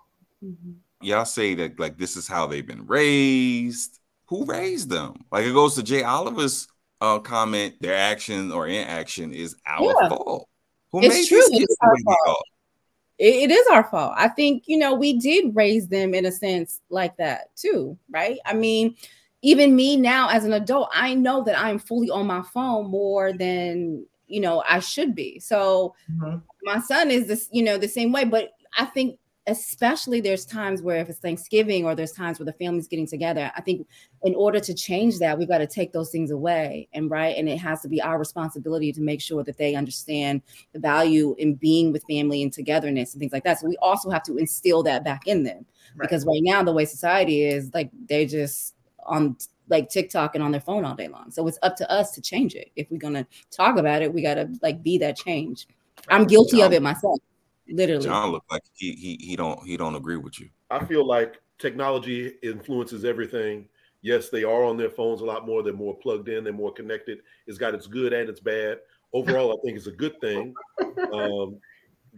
Y'all 1.02 1.26
say 1.26 1.56
that 1.56 1.80
like 1.80 1.98
this 1.98 2.18
is 2.18 2.28
how 2.28 2.46
they've 2.48 2.68
been 2.68 2.86
raised. 2.86 4.00
Who 4.28 4.46
raised 4.46 4.90
them? 4.90 5.16
Like 5.32 5.46
it 5.46 5.54
goes 5.54 5.76
to 5.76 5.84
Jay 5.84 6.04
Oliver's 6.04 6.68
uh, 7.02 7.20
comment. 7.20 7.76
Their 7.82 7.96
action 7.96 8.52
or 8.52 8.68
inaction 8.68 9.34
is 9.34 9.56
our 9.66 9.96
Yeah. 10.02 10.10
fault. 10.10 10.48
Who 10.92 11.02
It's 11.02 11.16
made 11.16 11.28
true. 11.28 11.38
these 11.38 11.48
It 11.50 11.60
kids 11.60 11.72
is 11.72 11.78
the 11.82 11.88
our 11.88 11.94
way 11.94 12.04
they 12.06 12.30
are? 12.32 12.36
it, 13.18 13.50
it 13.50 13.52
is 13.52 13.68
our 13.68 13.84
fault. 13.84 14.14
I 14.16 14.28
think, 14.30 14.64
you 14.68 14.78
know, 14.78 14.94
we 14.94 15.20
did 15.20 15.56
raise 15.56 15.88
them 15.88 16.14
in 16.14 16.26
a 16.26 16.32
sense 16.32 16.82
like 16.90 17.16
that 17.18 17.56
too, 17.56 17.98
right? 18.10 18.38
I 18.46 18.54
mean, 18.54 18.96
even 19.42 19.76
me 19.76 19.96
now 19.98 20.30
as 20.30 20.46
an 20.46 20.54
adult, 20.54 20.90
I 20.94 21.14
know 21.14 21.44
that 21.44 21.58
I'm 21.58 21.80
fully 21.80 22.10
on 22.10 22.28
my 22.28 22.42
phone 22.54 22.90
more 22.90 23.32
than, 23.34 24.06
you 24.30 24.40
know, 24.40 24.64
I 24.68 24.80
should 24.80 25.16
be. 25.16 25.40
So 25.40 25.96
mm-hmm. 26.12 26.38
my 26.64 26.80
son 26.80 27.12
is 27.12 27.28
this, 27.28 27.50
you 27.52 27.64
know, 27.64 27.78
the 27.78 27.88
same 27.88 28.12
way. 28.12 28.26
But 28.26 28.52
I 28.78 28.86
think 28.86 29.20
especially 29.48 30.22
there's 30.22 30.46
times 30.46 30.82
where 30.82 30.98
if 30.98 31.10
it's 31.10 31.20
Thanksgiving 31.20 31.84
or 31.84 31.96
there's 31.96 32.12
times 32.12 32.40
where 32.40 32.46
the 32.46 32.54
family's 32.54 32.88
getting 32.88 33.08
together, 33.08 33.52
I 33.56 33.62
think 33.62 33.88
in 34.24 34.36
order 34.36 34.60
to 34.60 34.74
change 34.74 35.18
that, 35.20 35.40
we've 35.40 35.48
got 35.48 35.58
to 35.58 35.68
take 35.68 35.92
those 35.92 36.12
things 36.12 36.30
away. 36.30 36.88
And 36.94 37.10
right. 37.10 37.36
And 37.36 37.50
it 37.50 37.58
has 37.58 37.82
to 37.82 37.88
be 37.88 38.02
our 38.02 38.20
responsibility 38.20 38.92
to 38.94 39.02
make 39.02 39.22
sure 39.22 39.44
that 39.44 39.58
they 39.58 39.76
understand 39.76 40.44
the 40.74 40.80
value 40.80 41.36
in 41.40 41.56
being 41.56 41.92
with 41.92 42.04
family 42.08 42.44
and 42.44 42.54
togetherness 42.54 43.14
and 43.14 43.20
things 43.20 43.34
like 43.34 43.44
that. 43.44 43.60
So 43.60 43.68
we 43.68 43.78
also 43.82 44.12
have 44.12 44.24
to 44.24 44.38
instill 44.38 44.84
that 44.84 45.04
back 45.04 45.26
in 45.26 45.44
them 45.44 45.66
because 46.00 46.26
right 46.26 46.42
now 46.44 46.62
the 46.64 46.72
way 46.72 46.86
society 46.86 47.44
is 47.44 47.72
like 47.74 47.90
they're 48.08 48.28
just 48.28 48.76
on 49.08 49.36
like 49.70 49.90
TikTok 49.90 50.36
and 50.36 50.44
on 50.44 50.52
their 50.52 50.62
phone 50.62 50.86
all 50.86 50.96
day 50.96 51.08
long. 51.08 51.32
So 51.32 51.48
it's 51.48 51.60
up 51.62 51.76
to 51.78 51.92
us 51.92 52.12
to 52.12 52.22
change 52.22 52.56
it. 52.56 52.72
If 52.76 52.90
we're 52.90 52.98
gonna 52.98 53.28
talk 53.52 53.78
about 53.78 54.02
it, 54.02 54.14
we 54.14 54.22
gotta 54.22 54.50
like 54.62 54.84
be 54.84 54.98
that 55.00 55.18
change. 55.18 55.68
I'm 56.08 56.26
guilty 56.26 56.62
of 56.62 56.74
it 56.74 56.82
myself, 56.82 57.20
literally. 57.68 58.04
John 58.04 58.32
look 58.32 58.46
like 58.50 58.64
he 58.74 58.94
he 58.94 59.18
he 59.22 59.36
don't 59.36 59.66
he 59.66 59.78
don't 59.78 59.96
agree 59.96 60.18
with 60.18 60.40
you. 60.40 60.50
I 60.70 60.84
feel 60.86 61.06
like 61.06 61.42
technology 61.58 62.34
influences 62.42 63.06
everything. 63.06 63.68
Yes, 64.02 64.30
they 64.30 64.44
are 64.44 64.64
on 64.64 64.78
their 64.78 64.90
phones 64.90 65.22
a 65.22 65.26
lot 65.26 65.46
more. 65.46 65.62
They're 65.62 65.74
more 65.74 65.96
plugged 65.96 66.30
in. 66.30 66.44
They're 66.44 66.54
more 66.54 66.72
connected. 66.72 67.20
It's 67.48 67.58
got 67.58 67.76
its 67.76 67.86
good 67.86 68.14
and 68.14 68.30
its 68.30 68.40
bad. 68.40 68.80
Overall, 69.12 69.52
I 69.52 69.58
think 69.64 69.76
it's 69.76 69.88
a 69.88 69.92
good 69.92 70.20
thing. 70.22 70.54
Um, 71.12 71.60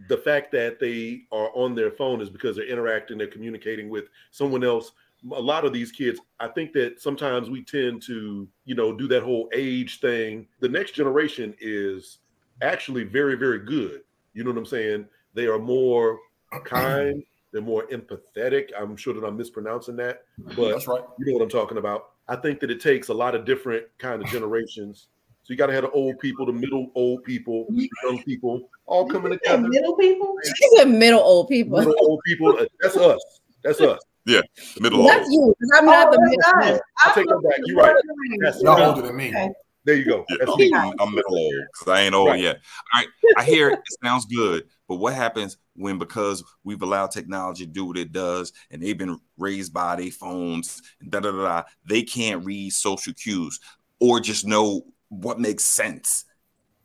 the 0.08 0.18
fact 0.18 0.52
that 0.52 0.78
they 0.78 1.22
are 1.32 1.50
on 1.54 1.74
their 1.74 1.90
phone 1.90 2.20
is 2.20 2.30
because 2.30 2.56
they're 2.56 2.66
interacting, 2.66 3.18
they're 3.18 3.26
communicating 3.26 3.88
with 3.88 4.04
someone 4.30 4.64
else. 4.64 4.92
A 5.30 5.40
lot 5.40 5.64
of 5.64 5.72
these 5.72 5.92
kids, 5.92 6.18
I 6.40 6.48
think 6.48 6.72
that 6.72 7.00
sometimes 7.00 7.48
we 7.48 7.62
tend 7.62 8.02
to, 8.02 8.48
you 8.64 8.74
know, 8.74 8.92
do 8.92 9.06
that 9.08 9.22
whole 9.22 9.48
age 9.54 10.00
thing. 10.00 10.48
The 10.60 10.68
next 10.68 10.92
generation 10.92 11.54
is 11.60 12.18
actually 12.60 13.04
very, 13.04 13.36
very 13.36 13.60
good. 13.60 14.02
You 14.34 14.42
know 14.42 14.50
what 14.50 14.58
I'm 14.58 14.66
saying? 14.66 15.06
They 15.34 15.46
are 15.46 15.58
more 15.58 16.18
kind, 16.64 17.22
they're 17.52 17.62
more 17.62 17.86
empathetic. 17.88 18.70
I'm 18.78 18.96
sure 18.96 19.14
that 19.14 19.24
I'm 19.24 19.36
mispronouncing 19.36 19.96
that, 19.96 20.22
but 20.56 20.72
That's 20.72 20.86
right. 20.88 21.02
you 21.18 21.26
know 21.26 21.34
what 21.34 21.42
I'm 21.42 21.48
talking 21.50 21.78
about. 21.78 22.10
I 22.28 22.36
think 22.36 22.60
that 22.60 22.70
it 22.70 22.80
takes 22.80 23.08
a 23.08 23.14
lot 23.14 23.34
of 23.34 23.44
different 23.44 23.86
kind 23.98 24.22
of 24.22 24.28
generations. 24.28 25.08
So 25.44 25.52
you 25.52 25.56
got 25.56 25.66
to 25.66 25.72
have 25.72 25.82
the 25.82 25.90
old 25.90 26.18
people, 26.20 26.46
the 26.46 26.52
middle 26.52 26.90
old 26.94 27.24
people, 27.24 27.66
the 27.70 27.88
young 28.04 28.22
people, 28.22 28.68
all 28.86 29.06
coming 29.08 29.32
And 29.32 29.40
together. 29.42 29.68
middle 29.68 29.96
people 29.96 30.36
These 30.42 30.80
are 30.80 30.86
middle 30.86 31.20
old 31.20 31.48
people. 31.48 31.78
Middle 31.78 31.94
old 31.98 32.20
people. 32.24 32.58
That's 32.80 32.96
us. 32.96 33.40
That's 33.64 33.80
us. 33.80 34.00
The 34.26 34.42
middle 34.80 35.02
That's 35.04 35.28
old. 35.28 35.32
you. 35.32 35.54
'cause 35.60 35.78
I'm 35.80 35.86
not 35.86 36.10
the 36.12 36.18
Oh, 36.18 36.24
middle. 36.24 36.36
that's 36.60 36.70
us. 36.76 36.80
I 37.04 37.12
take 37.14 37.26
that 37.26 37.42
back. 37.48 37.58
You're 37.64 37.76
right. 37.76 37.96
That's 38.40 38.62
Y'all 38.62 38.80
us. 38.80 38.88
older 38.96 39.02
than 39.06 39.16
me. 39.16 39.28
Okay. 39.28 39.50
There 39.84 39.96
you 39.96 40.04
go. 40.04 40.24
Yeah, 40.30 40.36
I'm. 40.46 40.74
I'm- 40.74 40.94
I'm 41.00 41.14
middle 41.14 41.36
old 41.36 41.54
because 41.72 41.88
I 41.92 42.02
ain't 42.02 42.14
old 42.14 42.28
Right. 42.28 42.40
yet. 42.40 42.60
All 42.94 43.00
right, 43.00 43.08
I 43.36 43.42
hear 43.44 43.70
it, 43.70 43.80
it 43.80 43.98
sounds 44.04 44.26
good, 44.26 44.68
but 44.86 44.96
what 44.96 45.12
happens 45.14 45.56
when 45.74 45.98
because 45.98 46.44
we've 46.62 46.82
allowed 46.82 47.10
technology 47.10 47.66
to 47.66 47.70
do 47.72 47.84
what 47.86 47.98
it 47.98 48.12
does, 48.12 48.52
and 48.70 48.80
they've 48.80 48.96
been 48.96 49.18
raised 49.38 49.72
by 49.72 49.96
their 49.96 50.12
phones 50.12 50.80
da 51.08 51.18
da 51.18 51.32
da, 51.32 51.42
da 51.42 51.62
they 51.84 52.02
can't 52.04 52.44
read 52.44 52.72
social 52.72 53.12
cues 53.14 53.58
or 53.98 54.20
just 54.20 54.46
know 54.46 54.82
what 55.08 55.40
makes 55.40 55.64
sense. 55.64 56.26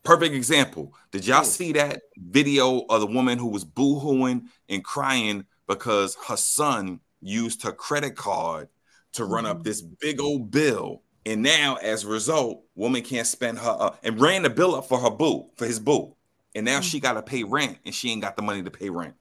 Perfect 0.04 0.34
example. 0.34 0.91
Did 1.12 1.28
y'all 1.28 1.43
see 1.43 1.73
that 1.73 2.02
video 2.17 2.80
of 2.89 3.02
the 3.02 3.08
woman 3.08 3.38
who 3.38 3.47
was 3.47 3.63
boohooing 3.63 4.45
and 4.69 4.84
crying 4.84 5.45
because 5.67 6.15
her 6.28 6.38
son 6.38 7.00
used 7.21 7.63
her 7.63 7.71
credit 7.71 8.15
card 8.15 8.69
to 9.13 9.25
run 9.25 9.45
up 9.45 9.63
this 9.63 9.82
big 9.82 10.21
old 10.21 10.51
bill? 10.51 11.01
And 11.25 11.43
now, 11.43 11.75
as 11.75 12.06
a 12.06 12.08
result, 12.08 12.63
woman 12.75 13.01
can't 13.01 13.27
spend 13.27 13.60
her 13.60 13.75
uh, 13.80 13.95
and 14.03 14.19
ran 14.19 14.43
the 14.43 14.49
bill 14.49 14.75
up 14.75 14.88
for 14.88 14.97
her 14.99 15.10
boo 15.10 15.49
for 15.56 15.65
his 15.65 15.80
boo, 15.80 16.15
and 16.56 16.65
now 16.65 16.80
she 16.80 16.99
got 16.99 17.13
to 17.13 17.21
pay 17.21 17.43
rent, 17.43 17.77
and 17.86 17.93
she 17.93 18.12
ain't 18.12 18.21
got 18.21 18.38
the 18.38 18.41
money 18.41 18.63
to 18.63 18.71
pay 18.71 18.89
rent. 18.89 19.13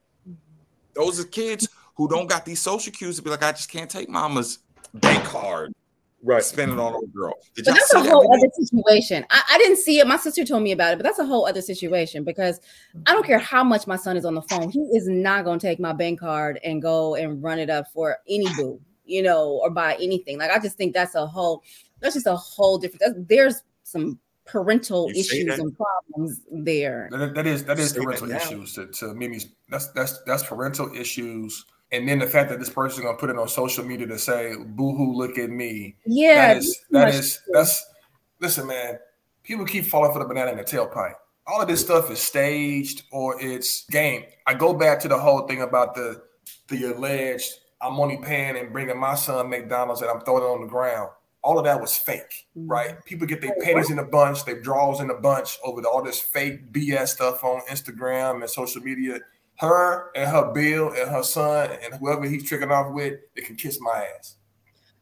Those 0.95 1.19
are 1.19 1.25
kids 1.25 1.67
who 1.95 2.07
don't 2.07 2.27
got 2.27 2.45
these 2.45 2.61
social 2.61 2.93
cues 2.93 3.17
to 3.17 3.21
be 3.21 3.29
like, 3.29 3.43
I 3.43 3.51
just 3.51 3.69
can't 3.69 3.89
take 3.89 4.07
mama's 4.07 4.59
bank 4.93 5.23
card, 5.25 5.73
Right. 6.23 6.43
spend 6.43 6.71
it 6.71 6.79
on 6.79 6.95
a 6.95 7.07
girl. 7.07 7.33
Did 7.55 7.65
But 7.65 7.75
that's 7.75 7.93
a 7.93 7.99
whole 7.99 8.21
video? 8.21 8.37
other 8.37 8.51
situation. 8.53 9.25
I, 9.29 9.43
I 9.51 9.57
didn't 9.59 9.77
see 9.77 9.99
it. 9.99 10.07
My 10.07 10.17
sister 10.17 10.43
told 10.43 10.63
me 10.63 10.71
about 10.71 10.93
it, 10.93 10.97
but 10.97 11.03
that's 11.03 11.19
a 11.19 11.25
whole 11.25 11.47
other 11.47 11.61
situation 11.61 12.23
because 12.23 12.59
I 13.05 13.13
don't 13.13 13.25
care 13.25 13.39
how 13.39 13.63
much 13.63 13.87
my 13.87 13.95
son 13.95 14.17
is 14.17 14.25
on 14.25 14.35
the 14.35 14.41
phone. 14.43 14.69
He 14.69 14.79
is 14.93 15.07
not 15.07 15.45
going 15.45 15.59
to 15.59 15.67
take 15.67 15.79
my 15.79 15.93
bank 15.93 16.19
card 16.19 16.59
and 16.63 16.81
go 16.81 17.15
and 17.15 17.41
run 17.41 17.59
it 17.59 17.69
up 17.69 17.87
for 17.93 18.17
any 18.27 18.47
boo, 18.55 18.79
you 19.05 19.21
know, 19.21 19.59
or 19.63 19.69
buy 19.69 19.95
anything. 20.01 20.37
Like 20.39 20.51
I 20.51 20.59
just 20.59 20.77
think 20.77 20.93
that's 20.93 21.15
a 21.15 21.25
whole. 21.25 21.63
That's 21.99 22.15
just 22.15 22.27
a 22.27 22.35
whole 22.35 22.77
different. 22.77 23.01
That's, 23.01 23.13
there's 23.27 23.61
some 23.83 24.19
parental 24.47 25.09
You 25.13 25.19
issues 25.19 25.59
and 25.59 25.75
problems 25.75 26.41
there. 26.51 27.09
That, 27.11 27.35
that 27.35 27.45
is 27.45 27.65
that 27.65 27.79
is 27.79 27.93
parental 27.93 28.31
issues 28.31 28.73
to, 28.73 28.87
to 28.87 29.13
mimi's 29.13 29.47
that's 29.69 29.87
that's 29.89 30.21
that's 30.25 30.43
parental 30.43 30.93
issues, 30.95 31.65
and 31.91 32.07
then 32.07 32.19
the 32.19 32.27
fact 32.27 32.49
that 32.49 32.59
this 32.59 32.69
person 32.69 33.03
gonna 33.03 33.17
put 33.17 33.29
it 33.29 33.37
on 33.37 33.47
social 33.47 33.83
media 33.83 34.07
to 34.07 34.19
say 34.19 34.55
"boohoo, 34.65 35.13
look 35.13 35.37
at 35.37 35.49
me." 35.49 35.95
Yeah, 36.05 36.35
that 36.53 36.57
is 36.57 36.79
that 36.91 37.07
is 37.13 37.33
shit. 37.33 37.41
that's. 37.53 37.85
Listen, 38.39 38.67
man. 38.67 38.99
People 39.43 39.65
keep 39.65 39.85
falling 39.85 40.11
for 40.11 40.19
the 40.19 40.25
banana 40.25 40.51
in 40.51 40.57
the 40.57 40.63
tailpipe. 40.63 41.13
All 41.47 41.61
of 41.61 41.67
this 41.69 41.79
stuff 41.81 42.11
is 42.11 42.19
staged 42.19 43.03
or 43.11 43.41
it's 43.41 43.85
game. 43.85 44.23
I 44.45 44.53
go 44.53 44.73
back 44.73 44.99
to 44.99 45.07
the 45.07 45.17
whole 45.17 45.47
thing 45.47 45.61
about 45.61 45.95
the 45.95 46.21
the 46.67 46.93
alleged 46.93 47.51
I'm 47.81 47.99
only 47.99 48.17
paying 48.17 48.57
and 48.57 48.73
bringing 48.73 48.97
my 48.97 49.15
son 49.15 49.49
McDonald's 49.49 50.01
and 50.01 50.09
I'm 50.11 50.21
throwing 50.21 50.43
it 50.43 50.47
on 50.47 50.61
the 50.61 50.67
ground. 50.67 51.11
All 51.43 51.57
of 51.57 51.63
that 51.65 51.79
was 51.79 51.95
fake, 51.95 52.47
Mhm. 52.57 52.69
right? 52.69 53.05
People 53.05 53.25
get 53.27 53.39
their 53.41 53.55
pennies 53.61 53.89
in 53.91 53.99
a 53.99 54.03
bunch, 54.03 54.43
their 54.43 54.59
draws 54.59 54.99
in 54.99 55.09
a 55.11 55.13
bunch 55.13 55.57
over 55.63 55.81
the, 55.81 55.87
all 55.87 56.01
this 56.03 56.19
fake 56.19 56.73
BS 56.73 57.13
stuff 57.13 57.43
on 57.43 57.61
Instagram 57.69 58.41
and 58.41 58.49
social 58.49 58.81
media. 58.81 59.19
Her 59.57 60.11
and 60.15 60.29
her 60.29 60.51
Bill 60.53 60.89
and 60.89 61.09
her 61.09 61.23
son 61.23 61.71
and 61.83 61.93
whoever 61.95 62.25
he's 62.25 62.47
tricking 62.47 62.71
off 62.71 62.93
with, 62.93 63.19
they 63.35 63.41
can 63.41 63.55
kiss 63.55 63.79
my 63.81 64.07
ass. 64.17 64.35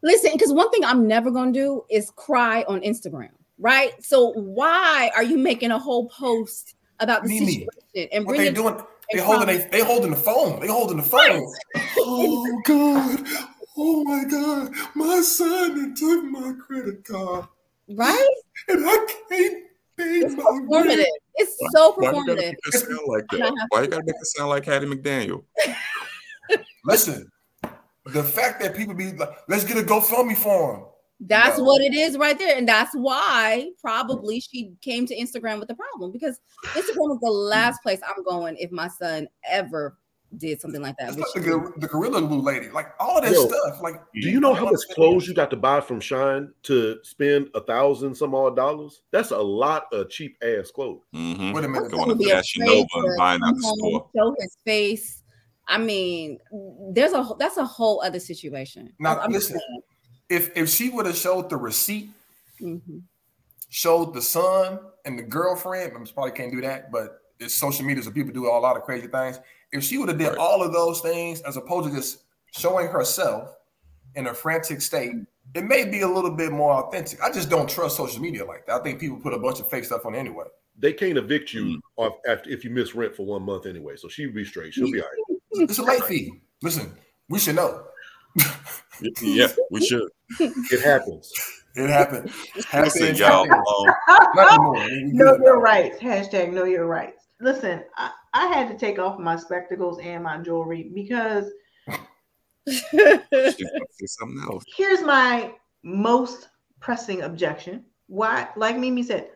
Listen, 0.02 0.30
because 0.32 0.52
one 0.52 0.70
thing 0.70 0.84
I'm 0.84 1.06
never 1.06 1.30
gonna 1.30 1.52
do 1.52 1.84
is 1.90 2.10
cry 2.10 2.64
on 2.68 2.80
Instagram. 2.80 3.30
right? 3.58 3.92
So 4.04 4.32
why 4.32 5.10
are 5.14 5.22
you 5.22 5.38
making 5.38 5.70
a 5.70 5.78
whole 5.78 6.08
post 6.08 6.74
about 7.00 7.22
the 7.22 7.28
Mimi, 7.28 7.46
situation 7.46 8.10
and 8.12 8.26
What 8.26 8.36
they 8.36 8.52
doing? 8.52 8.80
They 9.12 9.20
holding 9.20 9.46
they, 9.46 9.68
they 9.70 9.84
holding 9.84 10.10
the 10.10 10.16
phone. 10.16 10.60
They 10.60 10.68
holding 10.68 10.96
the 10.96 11.02
phone. 11.02 11.52
oh 11.98 12.62
God. 12.64 13.26
Oh 13.76 14.04
my 14.04 14.24
God. 14.24 14.72
My 14.94 15.20
son 15.20 15.94
took 15.94 16.24
my 16.24 16.54
credit 16.66 17.04
card 17.04 17.46
right? 17.88 18.34
and 18.68 18.84
I 18.86 19.06
can't 19.28 19.64
It's 19.98 20.34
my 20.34 20.42
performative. 20.42 20.96
rent. 20.98 21.08
It's 21.36 21.56
so 21.74 21.92
Why 21.94 22.10
you 22.10 22.26
gotta 22.26 22.32
performative. 22.32 22.36
make 22.36 22.56
it 22.66 22.74
sound 22.74 23.00
like 23.06 23.24
that? 23.30 23.40
Uh-huh. 23.42 23.66
Why 23.70 23.82
you 23.82 23.88
gotta 23.88 24.04
make 24.04 24.14
it 24.16 24.26
sound 24.26 24.50
like 24.50 24.64
Hattie 24.64 24.86
McDaniel? 24.86 25.44
Listen, 26.84 27.30
the 28.06 28.22
fact 28.22 28.60
that 28.60 28.76
people 28.76 28.94
be 28.94 29.12
like, 29.12 29.30
let's 29.48 29.64
get 29.64 29.76
a 29.78 29.82
GoFundMe 29.82 30.36
for 30.36 30.74
him. 30.76 30.84
That's 31.20 31.58
No. 31.58 31.64
what 31.64 31.80
it 31.82 31.94
is 31.94 32.16
right 32.18 32.38
there. 32.38 32.56
And 32.56 32.68
that's 32.68 32.94
why 32.94 33.70
probably 33.80 34.38
she 34.38 34.72
came 34.82 35.06
to 35.06 35.16
Instagram 35.16 35.58
with 35.58 35.68
the 35.68 35.74
problem 35.74 36.12
because 36.12 36.38
Instagram 36.74 37.14
is 37.14 37.20
the 37.22 37.30
last 37.30 37.82
place 37.82 38.00
I'm 38.06 38.22
going 38.22 38.56
if 38.58 38.70
my 38.70 38.88
son 38.88 39.26
ever 39.48 39.96
did 40.36 40.60
something 40.60 40.82
like 40.82 40.96
that. 40.98 41.14
Which 41.14 41.24
like 41.34 41.44
the, 41.44 41.72
the 41.78 41.86
Gorilla 41.86 42.20
Glue 42.20 42.40
lady. 42.40 42.68
Like 42.68 42.88
all 42.98 43.18
of 43.18 43.24
that 43.24 43.32
Yo, 43.32 43.48
stuff. 43.48 43.80
Like 43.82 44.00
Do 44.14 44.28
you 44.28 44.40
know 44.40 44.54
how 44.54 44.64
much 44.64 44.80
clothes 44.92 45.26
you 45.26 45.34
got 45.34 45.50
to 45.50 45.56
buy 45.56 45.80
from 45.80 46.00
Shein 46.00 46.50
to 46.64 46.98
spend 47.02 47.48
a 47.54 47.60
thousand 47.60 48.14
some 48.14 48.34
odd 48.34 48.56
dollars? 48.56 49.02
That's 49.12 49.30
a 49.30 49.38
lot 49.38 49.86
of 49.92 50.10
cheap 50.10 50.36
ass 50.42 50.70
clothes. 50.70 51.02
Mm-hmm. 51.14 51.52
wait 51.52 51.64
a 51.64 51.68
minute. 51.68 51.90
Going 51.90 52.04
to 52.04 52.08
would 52.08 52.18
be 52.18 52.30
Fashion 52.30 52.62
afraid 52.62 52.86
Nova 52.94 53.06
and 53.06 53.14
to 53.14 53.18
buying 53.18 53.40
out 53.42 53.54
the 53.54 53.66
home, 53.66 53.78
store. 53.78 54.10
Show 54.16 54.36
his 54.38 54.56
face. 54.64 55.22
I 55.68 55.78
mean, 55.78 56.38
there's 56.92 57.12
a 57.12 57.28
that's 57.38 57.56
a 57.56 57.64
whole 57.64 58.02
other 58.02 58.20
situation. 58.20 58.92
Now 59.00 59.18
I'm 59.18 59.32
just 59.32 59.50
listen, 59.50 59.82
if 60.28 60.56
if 60.56 60.68
she 60.68 60.90
would 60.90 61.06
have 61.06 61.16
showed 61.16 61.50
the 61.50 61.56
receipt, 61.56 62.10
saying. 62.60 62.82
Mhm. 62.86 63.02
showed 63.68 64.14
the 64.14 64.22
son 64.22 64.78
and 65.04 65.18
the 65.18 65.22
girlfriend, 65.22 65.92
I 65.92 66.12
probably 66.12 66.32
can't 66.32 66.52
do 66.52 66.60
that, 66.60 66.92
but 66.92 67.20
it's 67.38 67.54
social 67.54 67.84
media, 67.84 68.02
so 68.02 68.10
people 68.10 68.32
do 68.32 68.46
a 68.46 68.50
lot 68.50 68.76
of 68.76 68.82
crazy 68.82 69.08
things. 69.08 69.38
If 69.76 69.84
she 69.84 69.98
would 69.98 70.08
have 70.08 70.18
did 70.18 70.28
Right. 70.28 70.38
all 70.38 70.62
of 70.62 70.72
those 70.72 71.00
things 71.00 71.40
as 71.42 71.56
opposed 71.56 71.88
to 71.88 71.94
just 71.94 72.18
showing 72.52 72.88
herself 72.88 73.54
in 74.14 74.26
a 74.28 74.34
frantic 74.34 74.80
state, 74.80 75.12
it 75.54 75.64
may 75.64 75.84
be 75.84 76.00
a 76.00 76.08
little 76.08 76.30
bit 76.30 76.50
more 76.52 76.72
authentic. 76.72 77.20
I 77.22 77.30
just 77.30 77.48
don't 77.50 77.68
trust 77.68 77.96
social 77.96 78.20
media 78.20 78.44
like 78.44 78.66
that. 78.66 78.80
I 78.80 78.82
think 78.82 78.98
people 79.00 79.18
put 79.18 79.32
a 79.34 79.38
bunch 79.38 79.60
of 79.60 79.68
fake 79.68 79.84
stuff 79.84 80.04
on 80.06 80.14
anyway. 80.14 80.44
They 80.78 80.92
can't 80.92 81.16
evict 81.16 81.52
you 81.54 81.64
Mm. 81.64 81.80
off 81.96 82.14
after 82.28 82.50
if 82.50 82.64
you 82.64 82.70
miss 82.70 82.94
rent 82.94 83.14
for 83.16 83.24
one 83.24 83.42
month 83.42 83.66
anyway. 83.66 83.96
So 83.96 84.08
she'll 84.08 84.32
be 84.32 84.44
straight. 84.44 84.74
She'll 84.74 84.90
be 84.90 85.00
all 85.00 85.06
right. 85.08 85.68
It's 85.70 85.78
a 85.78 85.82
late 85.82 86.04
fee. 86.04 86.32
Listen, 86.62 86.94
we 87.28 87.38
should 87.38 87.56
know. 87.56 87.84
Yeah, 89.20 89.48
we 89.70 89.84
should. 89.84 90.08
It 90.40 90.80
happens. 90.82 91.30
It 91.74 91.90
happened. 91.90 92.30
Listen, 92.72 93.14
y'all. 93.16 93.44
Happened. 93.46 93.62
Um, 94.08 94.32
Not 94.34 94.52
anymore. 94.52 94.74
We 94.74 95.12
know 95.12 95.36
your 95.36 95.60
rights. 95.60 95.98
Hashtag 95.98 96.52
know 96.52 96.64
your 96.64 96.86
rights. 96.86 97.15
Listen, 97.40 97.84
I, 97.96 98.10
I 98.32 98.46
had 98.46 98.68
to 98.68 98.78
take 98.78 98.98
off 98.98 99.18
my 99.18 99.36
spectacles 99.36 99.98
and 100.00 100.24
my 100.24 100.38
jewelry 100.38 100.90
because 100.94 101.50
she's 102.68 102.82
gonna 102.92 103.22
say 103.30 104.06
something 104.06 104.42
else. 104.50 104.64
here's 104.76 105.02
my 105.02 105.52
most 105.82 106.48
pressing 106.80 107.22
objection. 107.22 107.84
Why, 108.08 108.48
like 108.56 108.78
Mimi 108.78 109.02
said, 109.02 109.30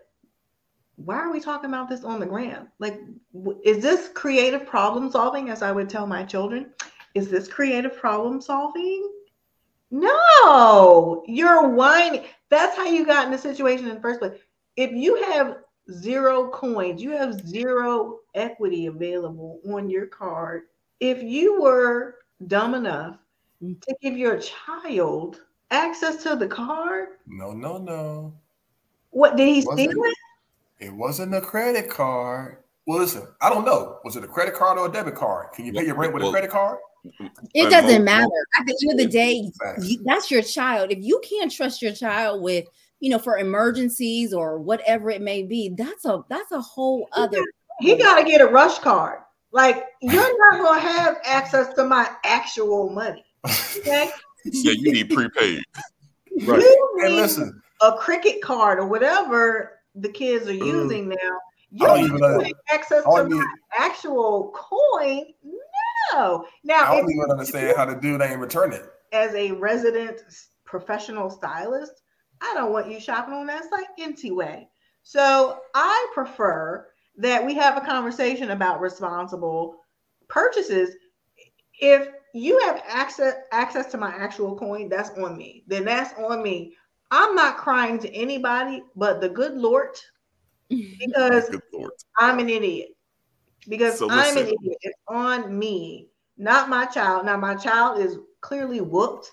why 0.96 1.16
are 1.16 1.32
we 1.32 1.40
talking 1.40 1.70
about 1.70 1.88
this 1.88 2.04
on 2.04 2.20
the 2.20 2.26
gram? 2.26 2.68
Like, 2.78 3.00
w- 3.32 3.60
is 3.64 3.82
this 3.82 4.10
creative 4.14 4.66
problem 4.66 5.10
solving? 5.10 5.48
As 5.48 5.62
I 5.62 5.72
would 5.72 5.88
tell 5.88 6.06
my 6.06 6.24
children, 6.24 6.72
is 7.14 7.28
this 7.28 7.48
creative 7.48 7.96
problem 7.96 8.40
solving? 8.40 9.10
No, 9.90 11.24
you're 11.26 11.68
whining. 11.68 12.24
That's 12.48 12.76
how 12.76 12.86
you 12.86 13.04
got 13.06 13.24
in 13.24 13.32
the 13.32 13.38
situation 13.38 13.88
in 13.88 13.94
the 13.94 14.00
first 14.00 14.20
place. 14.20 14.38
If 14.76 14.92
you 14.92 15.22
have 15.24 15.58
zero 15.90 16.48
coins, 16.48 17.02
you 17.02 17.10
have 17.10 17.46
zero 17.46 18.18
equity 18.34 18.86
available 18.86 19.60
on 19.68 19.88
your 19.90 20.06
card. 20.06 20.62
If 21.00 21.22
you 21.22 21.60
were 21.60 22.16
dumb 22.46 22.74
enough 22.74 23.16
to 23.62 23.96
give 24.00 24.16
your 24.16 24.38
child 24.38 25.42
access 25.70 26.22
to 26.24 26.36
the 26.36 26.48
card, 26.48 27.08
No, 27.26 27.52
no, 27.52 27.78
no. 27.78 28.32
what 29.10 29.36
did 29.36 29.48
he 29.48 29.64
Wasn't 29.64 29.90
steal 29.90 30.04
it? 30.04 30.14
It 30.80 30.92
wasn't 30.92 31.34
a 31.34 31.40
credit 31.40 31.90
card. 31.90 32.58
Well, 32.86 32.98
listen, 32.98 33.26
I 33.42 33.50
don't 33.50 33.64
know. 33.66 33.98
Was 34.04 34.16
it 34.16 34.24
a 34.24 34.26
credit 34.26 34.54
card 34.54 34.78
or 34.78 34.86
a 34.86 34.92
debit 34.92 35.14
card? 35.14 35.52
Can 35.52 35.66
you 35.66 35.72
pay 35.72 35.84
your 35.84 35.94
rent 35.94 36.14
with 36.14 36.22
a 36.22 36.30
credit 36.30 36.50
card? 36.50 36.78
It 37.54 37.70
doesn't 37.70 38.04
matter. 38.04 38.26
At 38.58 38.66
the 38.66 38.76
end 38.82 38.98
of 39.00 39.06
the 39.06 39.10
day, 39.12 39.50
that's 40.04 40.30
your 40.30 40.42
child. 40.42 40.90
If 40.90 40.98
you 41.00 41.20
can't 41.28 41.52
trust 41.52 41.82
your 41.82 41.92
child 41.92 42.42
with, 42.42 42.66
you 43.00 43.10
know, 43.10 43.18
for 43.18 43.38
emergencies 43.38 44.32
or 44.32 44.58
whatever 44.58 45.10
it 45.10 45.22
may 45.22 45.42
be, 45.42 45.70
that's 45.76 46.04
a 46.04 46.22
that's 46.28 46.52
a 46.52 46.60
whole 46.60 47.08
other. 47.12 47.38
He 47.80 47.96
got 47.96 48.18
to 48.18 48.24
get 48.24 48.40
a 48.42 48.46
rush 48.46 48.78
card. 48.78 49.20
Like, 49.52 49.84
you're 50.00 50.38
not 50.52 50.62
going 50.62 50.80
to 50.80 50.86
have 50.88 51.16
access 51.24 51.72
to 51.74 51.84
my 51.84 52.08
actual 52.24 52.90
money. 52.90 53.24
Okay? 53.78 54.10
Yeah, 54.44 54.72
you 54.72 54.92
need 54.92 55.10
prepaid. 55.10 55.62
Right. 56.46 56.60
You 56.60 56.98
And 57.02 57.12
need 57.14 57.20
listen, 57.20 57.62
a 57.82 57.92
cricket 57.98 58.40
card 58.40 58.78
or 58.78 58.86
whatever 58.86 59.80
the 59.94 60.08
kids 60.08 60.48
are 60.48 60.52
Mm. 60.52 60.64
using 60.66 61.08
now. 61.10 61.16
You 61.70 61.86
don't 61.86 61.96
don't 61.98 62.04
even 62.06 62.16
even 62.16 62.40
have 62.44 62.52
access 62.72 63.02
to 63.04 63.10
don't 63.10 63.28
my 63.30 63.44
actual 63.78 64.50
coin. 64.54 65.26
No. 66.14 66.46
Now, 66.64 66.90
I 66.90 66.96
don't 67.00 67.10
even 67.10 67.30
understand 67.30 67.76
how 67.76 67.84
the 67.84 67.96
dude 67.96 68.22
ain't 68.22 68.40
return 68.40 68.72
it. 68.72 68.84
as 69.12 69.34
a 69.34 69.52
resident 69.52 70.22
professional 70.64 71.28
stylist, 71.28 72.00
I 72.42 72.54
don't 72.54 72.72
want 72.72 72.90
you 72.90 73.00
shopping 73.00 73.34
on 73.34 73.46
that 73.46 73.68
site 73.68 73.86
anyway. 73.98 74.68
So 75.02 75.60
I 75.74 76.06
prefer 76.14 76.86
that 77.18 77.44
we 77.44 77.54
have 77.54 77.76
a 77.76 77.86
conversation 77.86 78.50
about 78.50 78.80
responsible 78.80 79.80
purchases. 80.28 80.94
If 81.80 82.08
you 82.34 82.58
have 82.60 82.82
access 82.86 83.34
access 83.52 83.86
to 83.92 83.98
my 83.98 84.10
actual 84.10 84.56
coin, 84.56 84.88
that's 84.88 85.10
on 85.10 85.36
me. 85.36 85.64
Then 85.66 85.84
that's 85.84 86.18
on 86.18 86.42
me. 86.42 86.74
I'm 87.10 87.34
not 87.34 87.56
crying 87.56 87.98
to 87.98 88.14
anybody 88.14 88.82
but 88.94 89.20
the 89.20 89.28
good 89.28 89.54
Lord 89.54 89.96
because 90.70 91.48
Good 91.50 91.62
lord. 91.72 91.92
I'm 92.18 92.38
an 92.38 92.48
idiot. 92.48 92.90
Because 93.68 93.98
So 93.98 94.08
I'm 94.10 94.36
an 94.36 94.46
idiot. 94.46 94.78
It's 94.82 94.98
on 95.08 95.58
me, 95.58 96.08
not 96.38 96.68
my 96.68 96.86
child. 96.86 97.26
Now, 97.26 97.36
my 97.36 97.54
child 97.54 98.00
is 98.00 98.18
clearly 98.40 98.80
whooped 98.80 99.30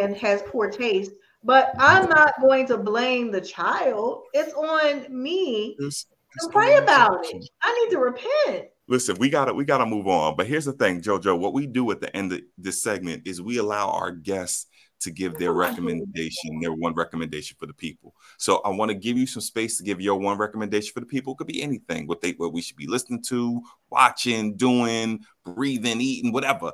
and 0.00 0.16
has 0.16 0.42
poor 0.42 0.70
taste, 0.70 1.12
but 1.44 1.72
I'm 1.78 2.08
not 2.08 2.40
going 2.40 2.66
to 2.68 2.78
blame 2.78 3.30
the 3.30 3.40
child. 3.40 4.24
It's 4.32 4.52
on 4.54 5.06
me 5.10 5.76
There's- 5.78 6.06
to 6.40 6.48
pray 6.50 6.76
about 6.76 7.24
it. 7.26 7.48
I 7.60 7.72
need 7.84 7.90
to 7.90 7.98
repent. 7.98 8.68
Listen, 8.88 9.16
we 9.18 9.28
gotta 9.28 9.52
we 9.52 9.64
gotta 9.64 9.86
move 9.86 10.08
on. 10.08 10.34
But 10.36 10.46
here's 10.46 10.64
the 10.64 10.72
thing, 10.72 11.00
JoJo. 11.02 11.38
What 11.38 11.52
we 11.52 11.66
do 11.66 11.90
at 11.90 12.00
the 12.00 12.14
end 12.16 12.32
of 12.32 12.40
this 12.58 12.82
segment 12.82 13.26
is 13.26 13.40
we 13.42 13.58
allow 13.58 13.90
our 13.90 14.10
guests 14.10 14.66
to 15.00 15.10
give 15.10 15.36
their 15.36 15.52
recommendation, 15.52 16.60
their 16.60 16.72
one 16.72 16.94
recommendation 16.94 17.56
for 17.58 17.66
the 17.66 17.74
people. 17.74 18.14
So 18.38 18.60
I 18.64 18.70
want 18.70 18.90
to 18.90 18.94
give 18.94 19.16
you 19.18 19.26
some 19.26 19.40
space 19.42 19.76
to 19.78 19.84
give 19.84 20.00
your 20.00 20.18
one 20.18 20.38
recommendation 20.38 20.92
for 20.94 21.00
the 21.00 21.06
people. 21.06 21.32
It 21.32 21.38
could 21.38 21.46
be 21.48 21.62
anything, 21.62 22.06
what 22.06 22.20
they 22.20 22.32
what 22.32 22.52
we 22.52 22.62
should 22.62 22.76
be 22.76 22.86
listening 22.86 23.22
to, 23.24 23.62
watching, 23.90 24.56
doing, 24.56 25.20
breathing, 25.44 26.00
eating, 26.00 26.32
whatever. 26.32 26.72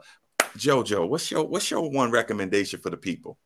JoJo, 0.57 1.09
what's 1.09 1.31
your 1.31 1.45
what's 1.45 1.71
your 1.71 1.91
one 1.91 2.11
recommendation 2.11 2.81
for 2.81 2.91
the 2.91 2.97
people? 2.97 3.39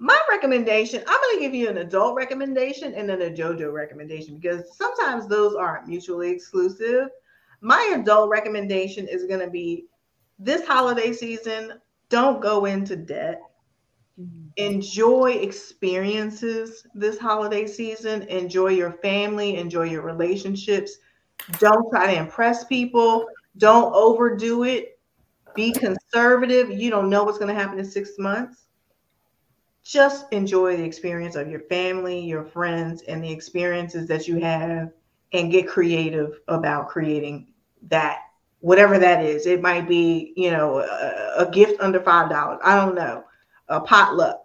My 0.00 0.18
recommendation, 0.30 1.02
I'm 1.06 1.20
going 1.20 1.36
to 1.36 1.40
give 1.40 1.54
you 1.54 1.68
an 1.68 1.78
adult 1.78 2.14
recommendation 2.14 2.94
and 2.94 3.08
then 3.08 3.20
a 3.22 3.30
JoJo 3.30 3.72
recommendation 3.72 4.38
because 4.38 4.76
sometimes 4.76 5.26
those 5.26 5.56
aren't 5.56 5.88
mutually 5.88 6.30
exclusive. 6.30 7.08
My 7.60 7.94
adult 7.98 8.30
recommendation 8.30 9.08
is 9.08 9.24
going 9.24 9.40
to 9.40 9.50
be 9.50 9.86
this 10.38 10.64
holiday 10.64 11.12
season, 11.12 11.80
don't 12.10 12.40
go 12.40 12.66
into 12.66 12.94
debt. 12.94 13.42
Enjoy 14.56 15.32
experiences 15.32 16.86
this 16.94 17.18
holiday 17.18 17.66
season. 17.66 18.22
Enjoy 18.22 18.68
your 18.68 18.92
family, 18.92 19.56
enjoy 19.56 19.84
your 19.84 20.02
relationships. 20.02 20.98
Don't 21.58 21.90
try 21.90 22.14
to 22.14 22.20
impress 22.20 22.64
people. 22.64 23.26
Don't 23.58 23.92
overdo 23.94 24.62
it. 24.64 24.98
Be 25.54 25.72
conservative. 25.72 26.70
You 26.70 26.90
don't 26.90 27.10
know 27.10 27.24
what's 27.24 27.38
going 27.38 27.54
to 27.54 27.60
happen 27.60 27.78
in 27.78 27.84
six 27.84 28.12
months 28.18 28.67
just 29.88 30.30
enjoy 30.32 30.76
the 30.76 30.84
experience 30.84 31.34
of 31.34 31.48
your 31.48 31.60
family, 31.60 32.20
your 32.20 32.44
friends, 32.44 33.00
and 33.08 33.24
the 33.24 33.32
experiences 33.32 34.06
that 34.06 34.28
you 34.28 34.38
have, 34.38 34.92
and 35.32 35.50
get 35.50 35.66
creative 35.66 36.40
about 36.48 36.90
creating 36.90 37.46
that, 37.88 38.18
whatever 38.60 38.98
that 38.98 39.24
is. 39.24 39.46
It 39.46 39.62
might 39.62 39.88
be, 39.88 40.34
you 40.36 40.50
know, 40.50 40.80
a, 40.80 41.46
a 41.46 41.50
gift 41.50 41.80
under 41.80 42.00
five 42.00 42.28
dollars. 42.28 42.60
I 42.62 42.76
don't 42.76 42.94
know, 42.94 43.24
a 43.68 43.80
potluck. 43.80 44.42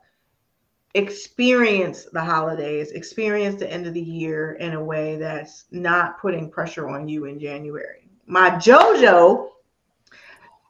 Experience 0.94 2.06
the 2.14 2.24
holidays. 2.24 2.92
Experience 2.92 3.60
the 3.60 3.70
end 3.70 3.86
of 3.86 3.94
the 3.94 4.02
year 4.02 4.54
in 4.54 4.74
a 4.74 4.84
way 4.84 5.18
that's 5.18 5.66
not 5.72 6.22
putting 6.22 6.50
pressure 6.50 6.88
on 6.88 7.10
you 7.10 7.26
in 7.26 7.38
January. 7.38 8.08
My 8.28 8.52
JoJo 8.52 9.50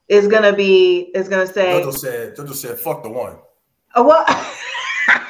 is 0.07 0.27
gonna 0.27 0.55
be 0.55 1.11
is 1.13 1.29
gonna 1.29 1.45
say. 1.45 1.83
Jojo 1.83 1.93
said, 1.93 2.35
Jojo 2.35 2.55
said, 2.55 2.79
fuck 2.79 3.03
the 3.03 3.09
one. 3.09 3.37
Uh, 3.95 4.03
well, 4.03 4.25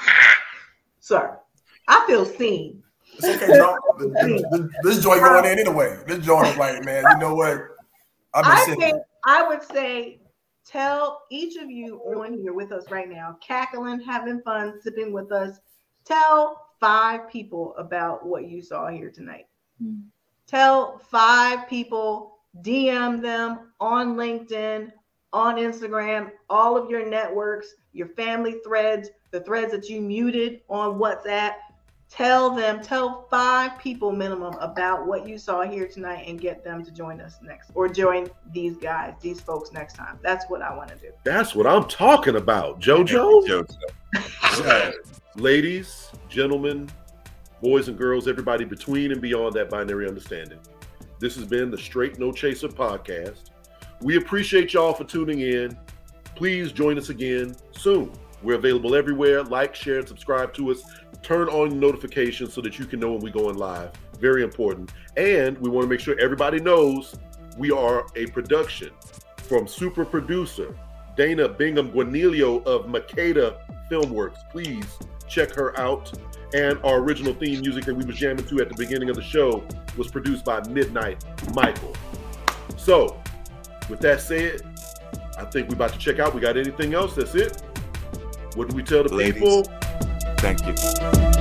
sir, 0.99 1.38
I 1.88 2.03
feel 2.07 2.26
seen. 2.26 2.84
It's 3.18 3.43
okay, 3.43 3.57
John. 3.57 3.78
this, 3.99 4.43
this, 4.51 4.61
this 4.84 5.03
joint 5.03 5.22
going 5.22 5.45
in 5.45 5.59
anyway. 5.59 5.99
This 6.07 6.26
joint 6.26 6.47
is 6.47 6.57
like, 6.57 6.84
man, 6.84 7.03
you 7.11 7.18
know 7.20 7.36
what? 7.36 7.57
I've 8.34 8.43
been 8.43 8.51
I 8.51 8.66
sitting. 8.66 8.80
think 8.80 8.97
I 9.26 9.47
would 9.47 9.64
say 9.64 10.20
tell 10.66 11.24
each 11.30 11.57
of 11.57 11.70
you 11.70 11.97
on 11.99 12.34
here 12.34 12.53
with 12.53 12.72
us 12.72 12.89
right 12.89 13.09
now, 13.09 13.38
cackling, 13.41 14.01
having 14.01 14.41
fun, 14.41 14.80
sipping 14.82 15.14
with 15.14 15.32
us. 15.32 15.59
Tell 16.05 16.68
five 16.80 17.30
people 17.30 17.76
about 17.78 18.26
what 18.26 18.47
you 18.47 18.61
saw 18.61 18.88
here 18.88 19.11
tonight. 19.11 19.45
Mm-hmm. 19.82 20.01
Tell 20.47 20.97
five 20.97 21.68
people, 21.70 22.39
DM 22.61 23.22
them 23.22 23.72
on 23.80 24.16
LinkedIn, 24.16 24.91
on 25.34 25.56
Instagram, 25.56 26.32
all 26.50 26.78
of 26.78 26.90
your 26.90 27.06
networks, 27.06 27.76
your 27.92 28.08
family 28.10 28.60
threads, 28.64 29.10
the 29.32 29.42
threads 29.42 29.72
that 29.72 29.90
you 29.90 30.00
muted 30.00 30.62
on 30.70 31.00
WhatsApp. 31.00 31.56
Tell 32.10 32.52
them, 32.52 32.80
tell 32.80 33.28
five 33.32 33.80
people 33.80 34.12
minimum 34.12 34.54
about 34.60 35.08
what 35.08 35.28
you 35.28 35.40
saw 35.40 35.64
here 35.64 35.88
tonight 35.88 36.26
and 36.28 36.40
get 36.40 36.64
them 36.64 36.86
to 36.86 36.92
join 36.92 37.20
us 37.20 37.40
next 37.42 37.72
or 37.74 37.90
join 37.90 38.30
these 38.52 38.78
guys, 38.78 39.16
these 39.20 39.42
folks 39.42 39.72
next 39.72 39.96
time. 39.96 40.20
That's 40.22 40.46
what 40.48 40.62
I 40.62 40.76
want 40.76 40.90
to 40.90 40.96
do. 40.96 41.10
That's 41.24 41.56
what 41.56 41.66
I'm 41.66 41.86
talking 41.86 42.36
about, 42.36 42.80
JoJo. 42.80 43.66
JoJo. 44.14 44.94
Ladies, 45.36 46.12
gentlemen, 46.30 46.88
boys 47.64 47.88
and 47.88 47.98
girls, 47.98 48.28
everybody 48.28 48.64
between 48.64 49.12
and 49.12 49.20
beyond 49.20 49.54
that 49.54 49.72
binary 49.72 50.08
understanding. 50.08 50.60
This 51.18 51.36
has 51.36 51.46
been 51.46 51.72
the 51.72 51.78
Straight 51.80 52.20
No 52.20 52.32
Chaser 52.32 52.68
podcast. 52.68 53.50
We 54.02 54.18
appreciate 54.18 54.74
y'all 54.74 54.94
for 54.94 55.04
tuning 55.04 55.41
in. 55.41 55.78
Please 56.36 56.72
join 56.72 56.98
us 56.98 57.10
again 57.10 57.56
soon. 57.72 58.12
We're 58.41 58.56
available 58.56 58.96
everywhere. 58.96 59.44
Like, 59.44 59.76
share, 59.76 60.00
and 60.00 60.08
subscribe 60.08 60.54
to 60.56 60.72
us. 60.72 60.84
Turn 61.22 61.48
on 61.48 61.80
notifications 61.80 62.54
so 62.54 62.62
that 62.62 62.78
you 62.78 62.86
can 62.86 63.00
know 63.00 63.14
when 63.14 63.22
we're 63.22 63.32
going 63.32 63.58
live. 63.58 63.91
Very 64.20 64.44
important. 64.44 64.91
And 65.16 65.58
we 65.60 65.70
want 65.70 65.86
to 65.86 65.89
make 65.89 66.02
sure 66.02 66.20
everybody 66.20 66.60
knows 66.60 67.16
we 67.58 67.72
are 67.72 68.06
a 68.16 68.26
production 68.28 68.91
from 69.38 69.68
super 69.68 70.04
producer 70.04 70.76
Dana 71.16 71.48
Bingham 71.48 71.91
Guanilio 71.91 72.66
of 72.66 72.88
Makeda 72.88 73.58
Filmworks. 73.89 74.50
Please 74.50 74.86
check 75.28 75.52
her 75.52 75.80
out. 75.80 76.12
And 76.54 76.80
our 76.84 76.98
original 76.98 77.34
theme 77.34 77.62
music 77.62 77.86
that 77.86 77.94
we 77.94 78.04
were 78.04 78.14
jamming 78.14 78.46
to 78.48 78.62
at 78.62 78.70
the 78.70 78.76
beginning 78.76 79.10
of 79.10 79.16
the 79.16 79.22
show 79.22 79.64
was 79.98 80.08
produced 80.08 80.46
by 80.46 80.68
Midnight 80.70 81.24
Michael. 81.54 81.96
So, 82.78 83.22
with 83.90 84.00
that 84.02 84.22
said, 84.22 84.62
I 85.38 85.46
think 85.46 85.70
we're 85.70 85.76
about 85.76 85.94
to 85.94 86.00
check 86.00 86.20
out. 86.20 86.34
We 86.34 86.42
got 86.42 86.58
anything 86.58 86.94
else? 86.94 87.16
That's 87.16 87.36
it. 87.36 87.62
What 88.56 88.70
do 88.70 88.76
we 88.76 88.84
tell 88.84 89.04
the 89.04 89.14
Ladies, 89.14 89.34
people? 89.34 89.64
Thank 90.38 90.66
you. 90.66 91.33